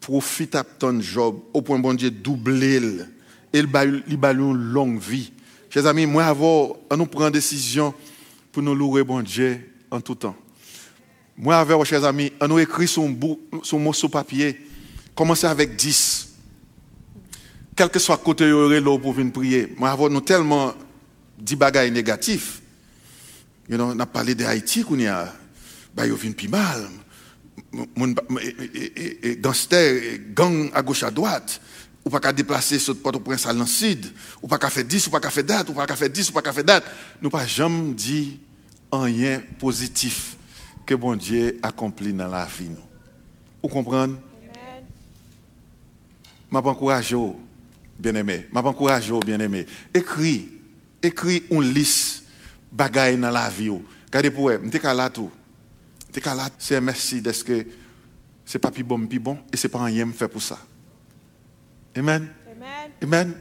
profite 0.00 0.54
à 0.54 0.64
ton 0.64 1.00
job 1.00 1.40
au 1.54 1.62
point 1.62 1.78
bon 1.78 1.94
Dieu 1.94 2.10
doubler 2.10 2.76
et 3.54 3.58
il 3.58 3.66
ba 3.66 3.86
il 3.86 4.18
ba 4.18 4.32
une 4.32 4.52
longue 4.52 5.00
vie. 5.00 5.32
Chers 5.70 5.86
amis, 5.86 6.04
moi 6.04 6.26
avant 6.26 6.76
on 6.90 6.96
nous 6.98 7.06
prend 7.06 7.30
décision 7.30 7.94
pour 8.52 8.62
nous 8.62 8.74
louer 8.74 9.04
bon 9.04 9.22
Dieu 9.22 9.72
en 9.90 10.00
tout 10.00 10.14
temps. 10.14 10.36
Moi 11.36 11.56
avec 11.56 11.76
vous 11.76 11.84
chers 11.84 12.04
amis, 12.04 12.32
on 12.40 12.48
nous 12.48 12.58
écrit 12.58 12.88
son 12.88 13.16
son 13.62 13.78
mot 13.78 13.92
sur 13.92 14.10
papier. 14.10 14.60
Commencez 15.14 15.46
avec 15.46 15.76
10. 15.76 16.28
Quel 17.76 17.88
que 17.88 17.98
soit 17.98 18.18
côté 18.18 18.48
là 18.50 18.98
pour 18.98 19.12
venir 19.12 19.32
prier. 19.32 19.74
Moi 19.76 19.90
avant 19.90 20.08
nous 20.08 20.20
tellement 20.20 20.74
dit 21.38 21.56
bagaille 21.56 21.90
négatif. 21.90 22.60
You 23.68 23.76
know, 23.76 23.92
on 23.94 24.00
a 24.00 24.06
parlé 24.06 24.34
de 24.34 24.44
Haïti 24.44 24.82
qu'on 24.82 24.98
y 24.98 25.06
a 25.06 25.32
bah 25.94 26.06
vinn 26.06 26.34
pi 26.34 26.48
mal 26.48 26.88
moun 27.96 28.14
gangster 29.40 30.18
gang 30.34 30.70
à 30.74 30.82
gauche 30.82 31.02
à 31.02 31.10
droite 31.10 31.60
ou 32.04 32.10
pas 32.10 32.20
qu'à 32.20 32.32
déplacer 32.32 32.78
sur 32.78 32.96
Port-au-Prince 33.00 33.46
à 33.46 33.66
sud 33.66 34.06
ou 34.42 34.48
pas 34.48 34.58
qu'à 34.58 34.70
faire 34.70 34.84
10 34.84 35.06
ou 35.06 35.10
pas 35.10 35.20
qu'à 35.20 35.30
faire 35.30 35.44
date. 35.44 35.68
Ou 35.68 35.72
pas 35.74 35.86
qu'à 35.86 35.96
faire 35.96 36.10
10 36.10 36.30
ou 36.30 36.32
pas 36.32 36.42
qu'à 36.42 36.52
faire 36.52 36.64
date. 36.64 36.84
Nous 37.20 37.30
pas 37.30 37.46
jamais 37.46 37.92
dit 37.92 38.40
rien 38.92 39.42
positif 39.58 40.36
que 40.86 40.94
bon 40.94 41.14
Dieu 41.14 41.58
accomplit 41.62 42.12
dans 42.12 42.28
la 42.28 42.46
vie 42.46 42.68
nous 42.68 42.76
vous 43.62 43.68
comprenez? 43.68 44.14
M'a 46.50 46.60
encouragé 46.60 47.16
bien-aimé. 47.98 48.46
M'a 48.50 48.62
encouragé 48.62 49.12
bien-aimé. 49.24 49.66
Écris 49.92 50.48
écris 51.02 51.44
une 51.50 51.72
liste 51.72 52.24
bagaille 52.72 53.18
dans 53.18 53.30
la 53.30 53.48
vie 53.48 53.70
regardez 54.06 54.30
pour 54.30 54.44
moi 54.44 54.58
m'était 54.58 54.82
là 54.94 55.10
tout 55.10 55.30
c'est 56.58 56.76
un 56.76 56.80
merci 56.80 57.22
de 57.22 57.32
ce 57.32 57.44
que 57.44 57.66
c'est 58.44 58.58
pas 58.58 58.70
plus 58.70 58.82
bon, 58.82 59.06
plus 59.06 59.20
bon, 59.20 59.38
et 59.52 59.56
c'est 59.56 59.68
pas 59.68 59.84
rien 59.84 60.10
fait 60.12 60.26
pour 60.26 60.42
ça. 60.42 60.58
Amen? 61.96 62.30
Amen. 62.50 62.92
Amen, 63.02 63.34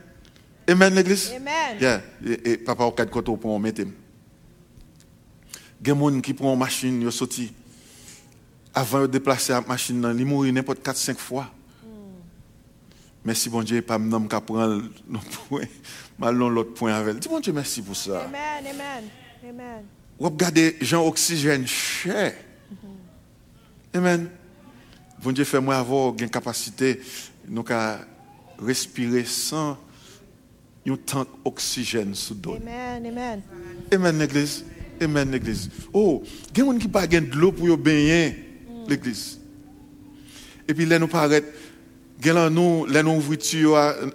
Amen 0.69 0.93
l'Eglise? 0.93 1.33
Amen. 1.35 1.77
Yeah. 1.81 2.01
E 2.21 2.57
papa 2.57 2.85
ou 2.85 2.93
kad 2.93 3.09
koto 3.13 3.35
pou 3.37 3.53
an 3.55 3.61
metem. 3.63 3.93
Gen 5.81 5.97
moun 5.97 6.19
ki 6.21 6.35
pou 6.37 6.49
an 6.51 6.59
masjin 6.59 6.97
yo 7.01 7.13
soti, 7.13 7.47
avan 8.77 9.05
yo 9.05 9.11
deplase 9.11 9.53
an 9.55 9.65
masjin 9.67 10.01
nan, 10.01 10.17
li 10.17 10.27
mouri 10.27 10.53
nepot 10.53 10.77
4-5 10.77 11.21
fwa. 11.21 11.47
Mersi 13.25 13.51
bon 13.51 13.65
Dje, 13.67 13.81
pa 13.85 13.97
mnam 13.99 14.29
ka 14.31 14.39
pran 14.43 14.79
malon 16.21 16.53
lot 16.55 16.75
pwen 16.77 16.93
avèl. 16.95 17.17
Di 17.19 17.31
bon 17.31 17.43
Dje, 17.43 17.53
mersi 17.55 17.83
pou 17.85 17.97
sa. 17.97 18.23
Amen, 18.25 18.69
amen, 18.71 19.09
amen. 19.43 19.89
Wap 20.19 20.37
gade 20.39 20.71
jan 20.81 21.03
oksijen 21.07 21.65
chè. 21.67 22.29
Mm-hmm. 22.69 22.95
Amen. 23.99 24.29
Bon 25.23 25.35
Dje 25.35 25.47
fè 25.47 25.59
mwen 25.61 25.77
avò 25.77 26.07
gen 26.17 26.31
kapasite 26.31 26.95
nou 27.49 27.65
ka 27.67 27.99
respirer 28.61 29.25
sans 29.25 29.77
un 30.87 30.97
tant 30.97 31.25
d'oxygène 31.45 32.15
sous 32.15 32.35
l'eau. 32.43 32.55
Amen. 32.55 33.05
Amen. 33.05 33.41
Amen 33.93 34.19
l'église. 34.19 34.65
Amen 35.01 35.31
l'église. 35.31 35.69
Oh, 35.93 36.23
il 36.23 36.57
y 36.57 36.61
a 36.61 36.65
des 36.65 36.71
gens 36.71 36.77
qui 36.77 36.87
pas 36.87 37.07
de 37.07 37.35
l'eau 37.35 37.51
pour 37.51 37.77
baigner 37.77 38.35
l'église. 38.87 39.39
Et 40.67 40.73
puis 40.73 40.85
là 40.85 40.99
nous 40.99 41.07
paraît 41.07 41.43
Là, 42.21 42.49
nous, 42.49 42.85
là, 42.85 43.01
nous 43.01 43.11
ouvrons, 43.11 43.37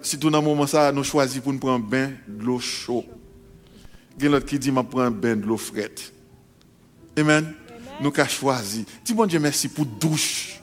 si 0.03 0.19
tout 0.19 0.29
dans 0.29 0.41
moment 0.41 0.67
ça, 0.67 0.91
nous 0.91 1.03
choisissons 1.03 1.41
pour 1.41 1.53
nous 1.53 1.59
prendre 1.59 1.83
un 1.83 1.89
bain 1.89 2.11
de 2.27 2.43
l'eau 2.43 2.59
chaude. 2.59 3.05
Il 4.17 4.23
y 4.23 4.27
a 4.27 4.29
l'autre 4.29 4.45
qui 4.45 4.59
dit, 4.59 4.71
je 4.73 4.81
prends 4.81 5.01
un 5.01 5.11
bain 5.11 5.35
de 5.35 5.45
l'eau 5.45 5.57
frette. 5.57 6.13
Amen. 7.17 7.53
Nous 7.99 8.13
avons 8.15 8.29
choisi. 8.29 8.85
Dis 9.03 9.13
bon 9.13 9.25
Dieu 9.25 9.39
merci 9.39 9.69
pour 9.69 9.85
douche, 9.85 10.59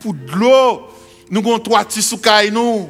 pour 0.00 0.14
de 0.14 0.32
l'eau. 0.32 0.82
Nous 1.30 1.40
avons 1.40 1.58
trois 1.58 1.84
petits 1.84 2.02
sous 2.02 2.20
nous. 2.50 2.88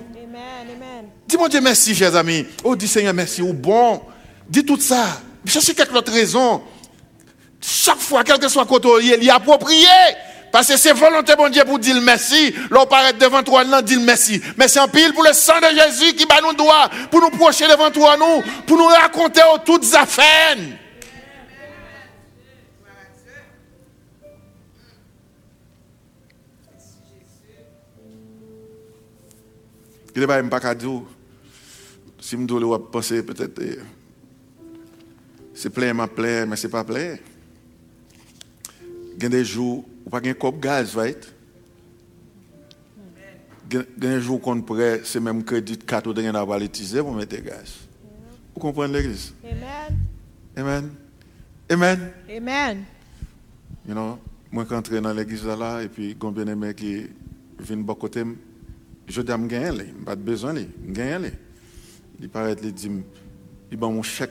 Dis 1.27 1.37
bon 1.37 1.49
Dieu 1.49 1.61
merci, 1.61 1.95
chers 1.95 2.15
amis. 2.15 2.47
Oh, 2.63 2.77
dis 2.77 2.89
Seigneur 2.89 3.15
merci, 3.15 3.43
ou 3.43 3.53
bon. 3.53 4.03
Dis 4.49 4.65
tout 4.65 4.81
ça. 4.81 5.21
Cherchez 5.45 5.75
quelque 5.75 5.95
autre 5.95 6.13
raison. 6.13 6.63
Chaque 7.61 7.99
fois, 7.99 8.23
quel 8.23 8.39
que 8.39 8.49
soit 8.49 8.65
côté, 8.67 8.89
il 9.03 9.31
a 9.31 9.37
approprié. 9.37 9.87
Parce 10.53 10.69
que 10.69 10.77
c'est 10.77 10.93
volonté, 10.93 11.35
bon 11.37 11.49
Dieu, 11.49 11.65
pour 11.65 11.79
dire 11.79 12.01
merci. 12.01 12.55
L'on 12.71 12.87
paraît 12.87 13.13
devant 13.13 13.43
toi, 13.43 13.65
non, 13.65 13.83
dire 13.83 14.01
merci. 14.01 14.41
Merci 14.57 14.79
en 14.79 14.89
pile 14.89 15.13
pour 15.13 15.25
le 15.25 15.33
sang 15.33 15.59
de 15.61 15.77
Jésus 15.77 16.15
qui 16.15 16.27
bat 16.27 16.41
nous 16.41 16.55
doigt, 16.55 16.89
pour 17.11 17.21
nous 17.21 17.31
procher 17.31 17.67
devant 17.67 17.91
toi, 17.91 18.17
nous, 18.17 18.43
pour 18.67 18.79
nous 18.79 18.87
raconter 18.87 19.43
toutes 19.65 19.93
affaires. 19.95 20.57
Il 30.15 30.23
ne 30.23 30.49
pas 30.49 30.75
dire, 30.75 31.03
si 32.27 32.37
je 32.37 32.45
dois 32.45 32.91
penser 32.91 33.23
peut-être, 33.23 33.63
c'est 35.55 35.71
plein, 35.71 35.95
ma 35.95 36.09
plein, 36.09 36.45
mais 36.45 36.57
ce 36.57 36.67
n'est 36.67 36.73
pas 36.73 36.83
plein. 36.83 37.19
Il 39.17 39.23
y 39.23 39.27
a 39.27 39.29
des 39.29 39.45
jours 39.45 39.85
où 40.05 40.11
pas 40.11 40.21
de 40.21 40.33
cop 40.33 40.59
gaz, 40.59 40.97
right? 40.97 41.33
Il 43.71 43.77
y 43.77 43.79
a 43.79 43.85
des 43.97 44.21
jours 44.21 44.41
qu'on 44.41 44.61
pourrait, 44.61 45.03
c'est 45.05 45.21
même 45.21 45.45
crédit 45.45 45.79
carte 45.79 46.09
de 46.09 46.21
rien 46.21 46.35
à 46.35 46.59
utiliser 46.59 47.01
pour 47.01 47.15
mettre 47.15 47.41
gaz. 47.41 47.87
Vous 48.55 48.61
comprenez 48.61 48.95
l'église? 48.95 49.33
Amen. 49.45 50.01
Amen. 50.57 50.91
Amen. 51.71 52.13
Amen. 52.29 52.85
You 53.87 53.95
know, 53.95 54.19
moi 54.51 54.65
quand 54.65 54.85
je 54.85 54.99
dans 54.99 55.13
l'église 55.13 55.47
là, 55.47 55.81
et 55.81 55.89
puis 55.89 56.17
quand 56.19 56.33
bien 56.33 56.49
aimé 56.49 56.75
qui 56.75 57.07
vient 57.61 57.77
de 57.77 57.93
côté, 57.93 58.25
je 59.07 59.21
dis, 59.21 59.33
je 59.33 59.47
gagne, 59.47 59.93
pas 60.05 60.17
de 60.17 60.23
besoin, 60.23 60.57
je 60.57 60.93
gagne. 60.93 61.31
Il 62.21 62.29
paraît, 62.29 62.57
il 62.63 62.73
dit, 62.73 62.91
il 63.71 63.79
m'a 63.79 63.89
mon 63.89 64.03
chèque 64.03 64.31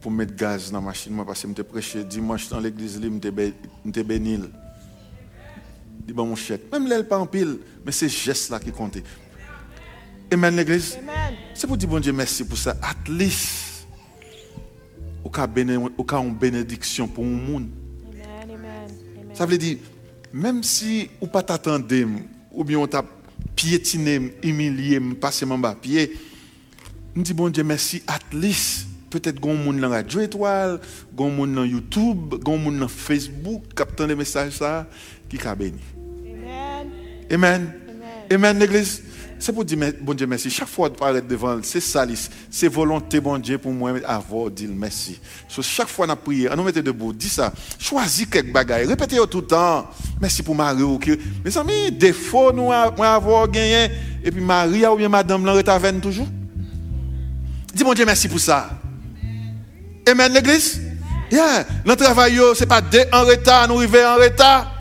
pour 0.00 0.10
mettre 0.10 0.34
gaz 0.36 0.70
dans 0.70 0.78
la 0.78 0.86
machine, 0.86 1.12
moi, 1.12 1.26
parce 1.26 1.42
que 1.42 1.48
je 1.56 1.62
prêché 1.62 2.04
dimanche 2.04 2.48
dans 2.48 2.60
l'église, 2.60 3.00
je 3.02 3.90
suis 3.92 4.04
béni. 4.04 4.38
Il 6.06 6.14
m'a 6.14 6.22
mon 6.22 6.36
chèque. 6.36 6.70
Même 6.70 6.86
là, 6.86 7.02
pas 7.02 7.18
en 7.18 7.26
pile, 7.26 7.58
mais 7.84 7.92
c'est 7.92 8.08
geste 8.08 8.50
là 8.50 8.60
qui 8.60 8.70
compte. 8.70 8.98
Amen, 10.32 10.54
l'église. 10.56 10.98
C'est 11.54 11.66
pour 11.66 11.76
dire, 11.76 11.88
bon 11.88 12.00
Dieu, 12.00 12.12
merci 12.12 12.44
pour 12.44 12.56
ça. 12.56 12.76
At 12.82 13.10
least, 13.10 13.86
au 15.24 15.30
cas 15.30 15.48
une 15.56 16.34
bénédiction 16.34 17.08
pour 17.08 17.24
le 17.24 17.30
monde. 17.30 17.68
Amen. 18.12 18.24
Amen. 18.42 18.90
Amen. 19.20 19.34
Ça 19.34 19.44
veut 19.46 19.58
dire, 19.58 19.78
même 20.32 20.62
si 20.62 21.10
ou 21.20 21.26
pas 21.26 21.42
t'attendez, 21.42 22.06
ou 22.52 22.62
bien 22.62 22.78
on 22.78 22.86
t'a 22.86 23.04
piétiner, 23.56 24.36
humilier, 24.42 25.00
passer 25.20 25.44
mon 25.44 25.58
bas 25.58 25.74
pied. 25.74 26.12
Je 27.16 27.22
dis 27.22 27.34
bon 27.34 27.48
Dieu 27.48 27.64
merci, 27.64 28.02
at 28.06 28.20
least 28.32 28.86
peut-être 29.10 29.40
gon 29.40 29.54
moun 29.54 29.80
dans 29.80 29.88
radio 29.88 30.20
étoile, 30.20 30.80
gon 31.14 31.30
moun 31.30 31.54
dans 31.54 31.64
YouTube, 31.64 32.34
gon 32.42 32.58
moun 32.58 32.78
dans 32.78 32.88
Facebook, 32.88 33.62
captant 33.74 34.06
des 34.06 34.14
messages 34.14 34.52
ça 34.52 34.86
qui 35.28 35.38
ka 35.38 35.54
béni. 35.54 35.78
Amen. 36.26 36.88
Amen. 37.30 37.72
Amen. 38.30 38.58
L'église. 38.58 39.02
C'est 39.40 39.52
pour 39.52 39.64
dire 39.64 39.78
bon 40.00 40.14
Dieu 40.14 40.26
merci. 40.26 40.50
Chaque 40.50 40.68
fois 40.68 40.88
de 40.88 40.96
paraître 40.96 41.28
devant, 41.28 41.60
c'est 41.62 41.80
ça, 41.80 42.04
c'est 42.50 42.68
volonté 42.68 43.20
bon 43.20 43.38
Dieu 43.38 43.56
pour 43.56 43.72
moi 43.72 43.92
avoir 44.04 44.50
dire 44.50 44.68
merci. 44.72 45.18
So, 45.48 45.62
chaque 45.62 45.88
fois 45.88 46.06
on 46.06 46.10
a 46.10 46.16
prié, 46.16 46.50
on 46.50 46.56
nous 46.56 46.64
mettait 46.64 46.82
debout, 46.82 47.12
dis 47.12 47.28
ça. 47.28 47.52
Choisis 47.78 48.26
quelques 48.26 48.52
bagailles, 48.52 48.86
répétez 48.86 49.16
tout 49.30 49.40
le 49.40 49.46
temps. 49.46 49.88
Merci 50.20 50.42
pour 50.42 50.56
Marie. 50.56 50.82
Mes 51.44 51.56
amis, 51.56 51.92
défaut 51.92 52.52
nous 52.52 52.72
avoir 52.72 53.48
gagné 53.48 53.92
et 54.24 54.30
puis 54.30 54.42
Marie 54.42 54.84
ou 54.86 54.96
bien 54.96 55.08
madame 55.08 55.44
l'en 55.44 55.60
toujours. 56.00 56.26
Dis 57.74 57.84
bon 57.84 57.94
Dieu 57.94 58.04
merci 58.04 58.28
pour 58.28 58.40
ça. 58.40 58.70
Amen 60.08 60.32
l'église? 60.32 60.80
Yeah, 61.30 61.66
le 61.84 61.94
travail 61.94 62.40
c'est 62.54 62.66
pas 62.66 62.80
en 63.12 63.24
retard, 63.24 63.68
nous 63.68 63.78
arriver 63.78 64.04
en 64.04 64.16
retard. 64.16 64.72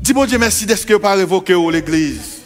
Dis 0.00 0.12
bon 0.12 0.26
Dieu 0.26 0.38
merci 0.38 0.66
d'être 0.66 0.84
que 0.84 0.94
pas 0.94 1.14
révoqué 1.14 1.54
l'église. 1.70 2.42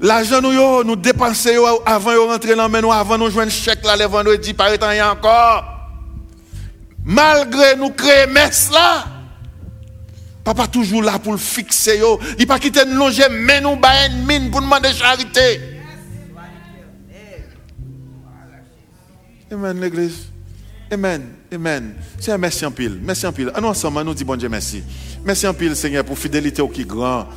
L'argent 0.00 0.40
nous 0.40 0.84
nous 0.84 0.96
dépenser 0.96 1.56
avant 1.84 2.12
de 2.12 2.18
rentrer 2.18 2.54
dans 2.54 2.68
nous 2.68 2.92
avant 2.92 3.18
nous 3.18 3.28
jouer 3.28 3.44
un 3.44 3.50
chèque 3.50 3.84
là 3.84 3.96
le 3.96 4.06
vendredi 4.06 4.54
par 4.54 4.72
étant 4.72 4.90
encore. 5.10 5.64
Malgré 7.04 7.76
nous 7.76 7.90
créer 7.90 8.26
messe 8.26 8.70
là. 8.72 9.19
Papa 10.44 10.66
toujours 10.66 11.02
là 11.02 11.18
pour 11.18 11.32
le 11.32 11.38
fixer 11.38 12.00
il 12.38 12.46
pas 12.46 12.58
quitter 12.58 12.84
nous 12.86 12.96
longer 12.96 13.24
mais 13.30 13.60
nous 13.60 13.76
ba 13.76 14.06
une 14.06 14.24
mine 14.24 14.50
pour 14.50 14.60
demander 14.60 14.92
charité. 14.92 15.60
Amen 19.52 19.80
l'église. 19.80 20.26
Amen. 20.92 21.22
Amen. 21.52 21.94
Un 22.28 22.38
merci 22.38 22.64
en 22.64 22.70
pile. 22.70 22.98
Merci 23.02 23.26
en 23.26 23.32
pile. 23.32 23.50
Ah, 23.54 23.60
nous 23.60 23.68
ensemble, 23.68 24.02
nous 24.02 24.14
dit 24.14 24.24
bon 24.24 24.36
Dieu 24.36 24.48
merci. 24.48 24.82
Merci 25.24 25.46
en 25.46 25.54
pile 25.54 25.74
Seigneur 25.76 26.04
pour 26.04 26.18
fidélité 26.18 26.62
au 26.62 26.68
qui 26.68 26.84
grand. 26.84 27.28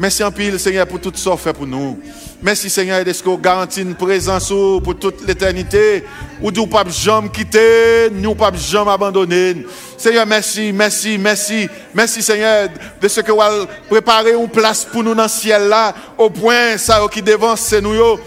Merci 0.00 0.22
en 0.22 0.30
pile, 0.30 0.60
Seigneur, 0.60 0.86
pour 0.86 1.00
tout 1.00 1.10
ce 1.12 1.28
que 1.28 1.36
fait 1.36 1.52
pour 1.52 1.66
nous. 1.66 1.98
Merci, 2.40 2.70
Seigneur, 2.70 3.04
de 3.04 3.12
ce 3.12 3.20
que 3.20 3.28
vous 3.28 3.36
garantit 3.36 3.82
une 3.82 3.96
présence 3.96 4.46
pour 4.48 4.96
toute 4.96 5.26
l'éternité? 5.26 6.04
Ou 6.40 6.52
nous 6.52 6.68
pas 6.68 6.84
jamais 6.88 7.28
quitter, 7.30 8.08
nous 8.12 8.36
pas 8.36 8.52
jamais 8.54 8.92
abandonner? 8.92 9.66
Seigneur, 9.96 10.24
merci, 10.24 10.72
merci, 10.72 11.18
merci. 11.18 11.68
Merci, 11.92 12.22
Seigneur, 12.22 12.68
de 13.00 13.08
ce 13.08 13.20
que 13.22 13.32
vous 13.32 13.66
préparé 13.90 14.34
une 14.34 14.48
place 14.48 14.84
pour 14.84 15.02
nous 15.02 15.16
dans 15.16 15.24
le 15.24 15.28
ciel 15.28 15.66
là, 15.68 15.92
au 16.16 16.30
point, 16.30 16.78
ça 16.78 17.04
qui 17.10 17.20
devance 17.20 17.72
nous. 17.72 17.94
yo. 17.94 18.20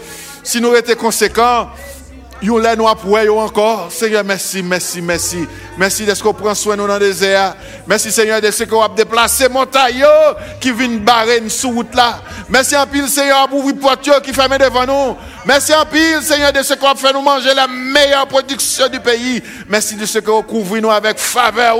Si 0.44 0.60
nous 0.60 0.74
étions 0.74 0.96
conséquents, 0.96 1.68
Yon 2.42 2.58
là 2.58 2.74
nous 2.74 2.88
appuyer 2.88 3.28
encore. 3.28 3.86
Seigneur, 3.90 4.24
merci, 4.24 4.62
merci, 4.62 5.00
merci. 5.00 5.46
Merci 5.78 6.04
de 6.04 6.12
ce 6.12 6.22
qu'on 6.22 6.34
prend 6.34 6.54
soin 6.54 6.76
de 6.76 6.82
nous 6.82 6.88
dans 6.88 6.98
le 6.98 7.06
désert. 7.06 7.54
Merci 7.86 8.10
Seigneur 8.10 8.40
de 8.40 8.50
ce 8.50 8.64
qu'on 8.64 8.82
a 8.82 8.88
déplacé 8.88 9.48
montagne 9.48 9.98
yo, 9.98 10.06
qui 10.60 10.72
viennent 10.72 10.98
barrer 10.98 11.38
une 11.38 11.48
sous 11.48 11.70
route 11.70 11.94
là. 11.94 12.20
Merci 12.48 12.76
en 12.76 12.86
pile 12.86 13.08
Seigneur 13.08 13.48
pour 13.48 13.60
ouvrir 13.60 13.78
porte 13.78 14.06
yo 14.06 14.14
qui 14.20 14.32
ferme 14.32 14.58
devant 14.58 14.86
nous. 14.86 15.16
Merci 15.46 15.72
en 15.72 15.86
pile 15.86 16.20
Seigneur 16.20 16.52
de 16.52 16.62
ce 16.62 16.74
a 16.74 16.94
fait 16.96 17.12
nous 17.12 17.22
manger 17.22 17.54
la 17.54 17.68
meilleure 17.68 18.26
production 18.26 18.88
du 18.88 18.98
pays. 18.98 19.40
Merci 19.68 19.94
de 19.94 20.04
ce 20.04 20.18
qu'on 20.18 20.42
couvre 20.42 20.78
nous 20.78 20.90
avec 20.90 21.18
faveur. 21.18 21.76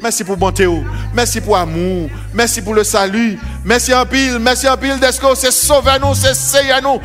Merci 0.00 0.22
pour 0.22 0.36
bonté. 0.36 0.68
Merci 1.14 1.40
pour 1.40 1.56
amour. 1.56 2.10
Merci 2.34 2.60
pour 2.60 2.74
le 2.74 2.84
salut. 2.84 3.38
Merci 3.64 3.94
en 3.94 4.04
pile. 4.04 4.38
Merci 4.38 4.68
en 4.68 4.76
pile 4.76 4.98
d'est-ce 5.00 5.18
que 5.18 5.26
c'est 5.34 5.50
sauver 5.50 5.92
nous, 5.98 6.14
c'est 6.14 6.82
nous, 6.82 7.00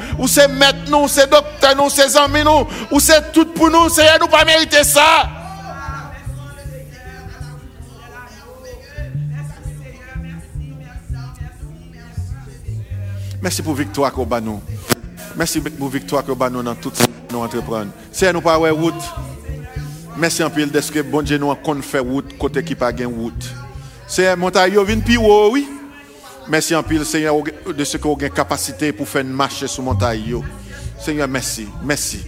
nous, 0.89 1.07
c'est 1.07 1.29
docteur 1.29 1.75
nous, 1.75 1.89
c'est 1.89 2.15
amis 2.17 2.43
nous, 2.43 2.67
ou 2.91 2.99
c'est 2.99 3.31
tout 3.31 3.45
pour 3.45 3.69
nous. 3.69 3.89
Seigneur 3.89 4.17
nous 4.19 4.27
pas 4.27 4.45
mériter 4.45 4.83
ça. 4.83 5.29
Merci 13.41 13.61
pour 13.61 13.73
victoire 13.73 14.11
qu'on 14.11 14.25
bat 14.25 14.41
nous. 14.41 14.61
Merci 15.35 15.61
pour 15.61 15.87
victoire 15.87 16.25
qu'on 16.25 16.35
bat 16.35 16.49
nous 16.49 16.61
dans 16.61 16.75
tout 16.75 16.91
ce 16.93 17.03
que 17.03 17.09
nous 17.31 17.39
entreprenons. 17.39 17.91
Seigneur 18.11 18.33
nous 18.33 18.41
pas 18.41 18.59
ouais 18.59 18.69
route. 18.69 19.01
Merci 20.17 20.43
en 20.43 20.49
pile 20.49 20.69
de 20.69 20.81
ce 20.81 20.91
que 20.91 20.99
bon 20.99 21.21
Dieu 21.21 21.37
nous 21.37 21.49
a 21.49 21.55
qu'on 21.55 21.81
fait 21.81 21.99
route 21.99 22.37
côté 22.37 22.61
qui 22.61 22.75
pas 22.75 22.91
gain 22.91 23.07
route. 23.07 23.49
Seigneur 24.05 24.35
montagne 24.35 24.77
vinn 24.79 25.01
pi 25.01 25.15
haut, 25.15 25.51
oui. 25.53 25.69
Merci 26.49 26.75
en 26.75 26.83
pile 26.83 27.05
Seigneur 27.05 27.35
de 27.65 27.83
ce 27.85 27.97
vous 27.97 28.17
avez 28.19 28.29
capacité 28.29 28.91
pour 28.91 29.07
faire 29.07 29.21
une 29.21 29.29
marche 29.29 29.65
sur 29.67 29.83
montagne. 29.83 30.41
Seigneur 30.99 31.27
merci, 31.27 31.67
merci. 31.83 32.25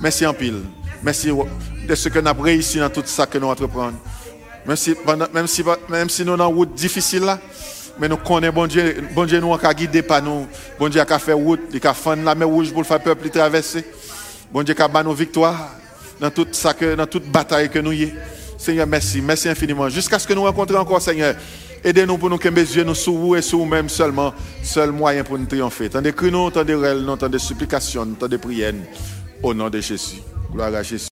Merci 0.00 0.26
en 0.26 0.34
pile. 0.34 0.62
Merci 1.02 1.30
de 1.86 1.94
ce 1.94 2.08
que 2.08 2.18
nous 2.18 2.28
avons 2.28 2.42
réussi 2.42 2.78
dans 2.78 2.88
tout 2.90 3.02
ça 3.04 3.26
que 3.26 3.38
nous 3.38 3.46
entreprenons. 3.46 3.94
Même 4.66 4.76
si, 4.76 4.94
même 5.32 5.46
si, 5.46 5.62
même 5.88 6.08
si 6.08 6.24
nous 6.24 6.36
sommes 6.36 6.50
une 6.50 6.56
route 6.56 6.74
difficile 6.74 7.22
là, 7.22 7.38
mais 7.98 8.08
nous 8.08 8.16
connaissons 8.16 8.54
bon 8.54 8.66
Dieu, 8.66 9.06
bon 9.14 9.24
Dieu 9.26 9.40
nous 9.40 9.52
a 9.52 9.74
guidé 9.74 10.02
par 10.02 10.22
nous. 10.22 10.46
Bon 10.78 10.88
Dieu 10.88 11.00
a 11.00 11.18
fait 11.18 11.34
route, 11.34 11.60
il 11.72 11.86
a 11.86 11.94
fait 11.94 12.16
la 12.16 12.34
mer 12.34 12.48
rouge 12.48 12.72
pour 12.72 12.82
le 12.82 12.98
peuple 12.98 13.28
traverser. 13.28 13.84
Bon 14.50 14.62
Dieu 14.62 14.74
a 14.78 15.02
nous 15.02 15.12
victoire 15.12 15.70
dans 16.18 16.30
toute 16.30 16.54
ça 16.54 16.72
que, 16.72 16.94
dans 16.94 17.06
toute 17.06 17.30
bataille 17.30 17.68
que 17.68 17.78
nous 17.78 17.92
y. 17.92 18.12
Seigneur, 18.56 18.86
merci, 18.86 19.20
merci 19.20 19.48
infiniment. 19.48 19.90
Jusqu'à 19.90 20.18
ce 20.18 20.26
que 20.26 20.32
nous 20.32 20.42
rencontrions 20.42 20.80
encore, 20.80 21.02
Seigneur. 21.02 21.34
Aidez-nous 21.84 22.16
pour 22.16 22.30
nous 22.30 22.38
mes 22.38 22.60
yeux 22.62 22.82
nous 22.82 22.94
sur 22.94 23.12
vous 23.12 23.36
et 23.36 23.42
sur 23.42 23.58
vous-même 23.58 23.90
seulement, 23.90 24.32
seul 24.62 24.90
moyen 24.90 25.22
pour 25.22 25.38
nous 25.38 25.44
triompher. 25.44 25.90
Tant 25.90 26.00
de 26.00 26.10
cris, 26.12 26.30
tant 26.30 26.64
de 26.64 26.72
rêves, 26.72 27.04
tant 27.18 27.28
de 27.28 27.36
supplications, 27.36 28.06
tant 28.18 28.26
de 28.26 28.38
prières. 28.38 28.72
Au 29.42 29.52
nom 29.52 29.68
de 29.68 29.80
Jésus. 29.80 30.22
Gloire 30.50 30.74
à 30.74 30.82
Jésus. 30.82 31.02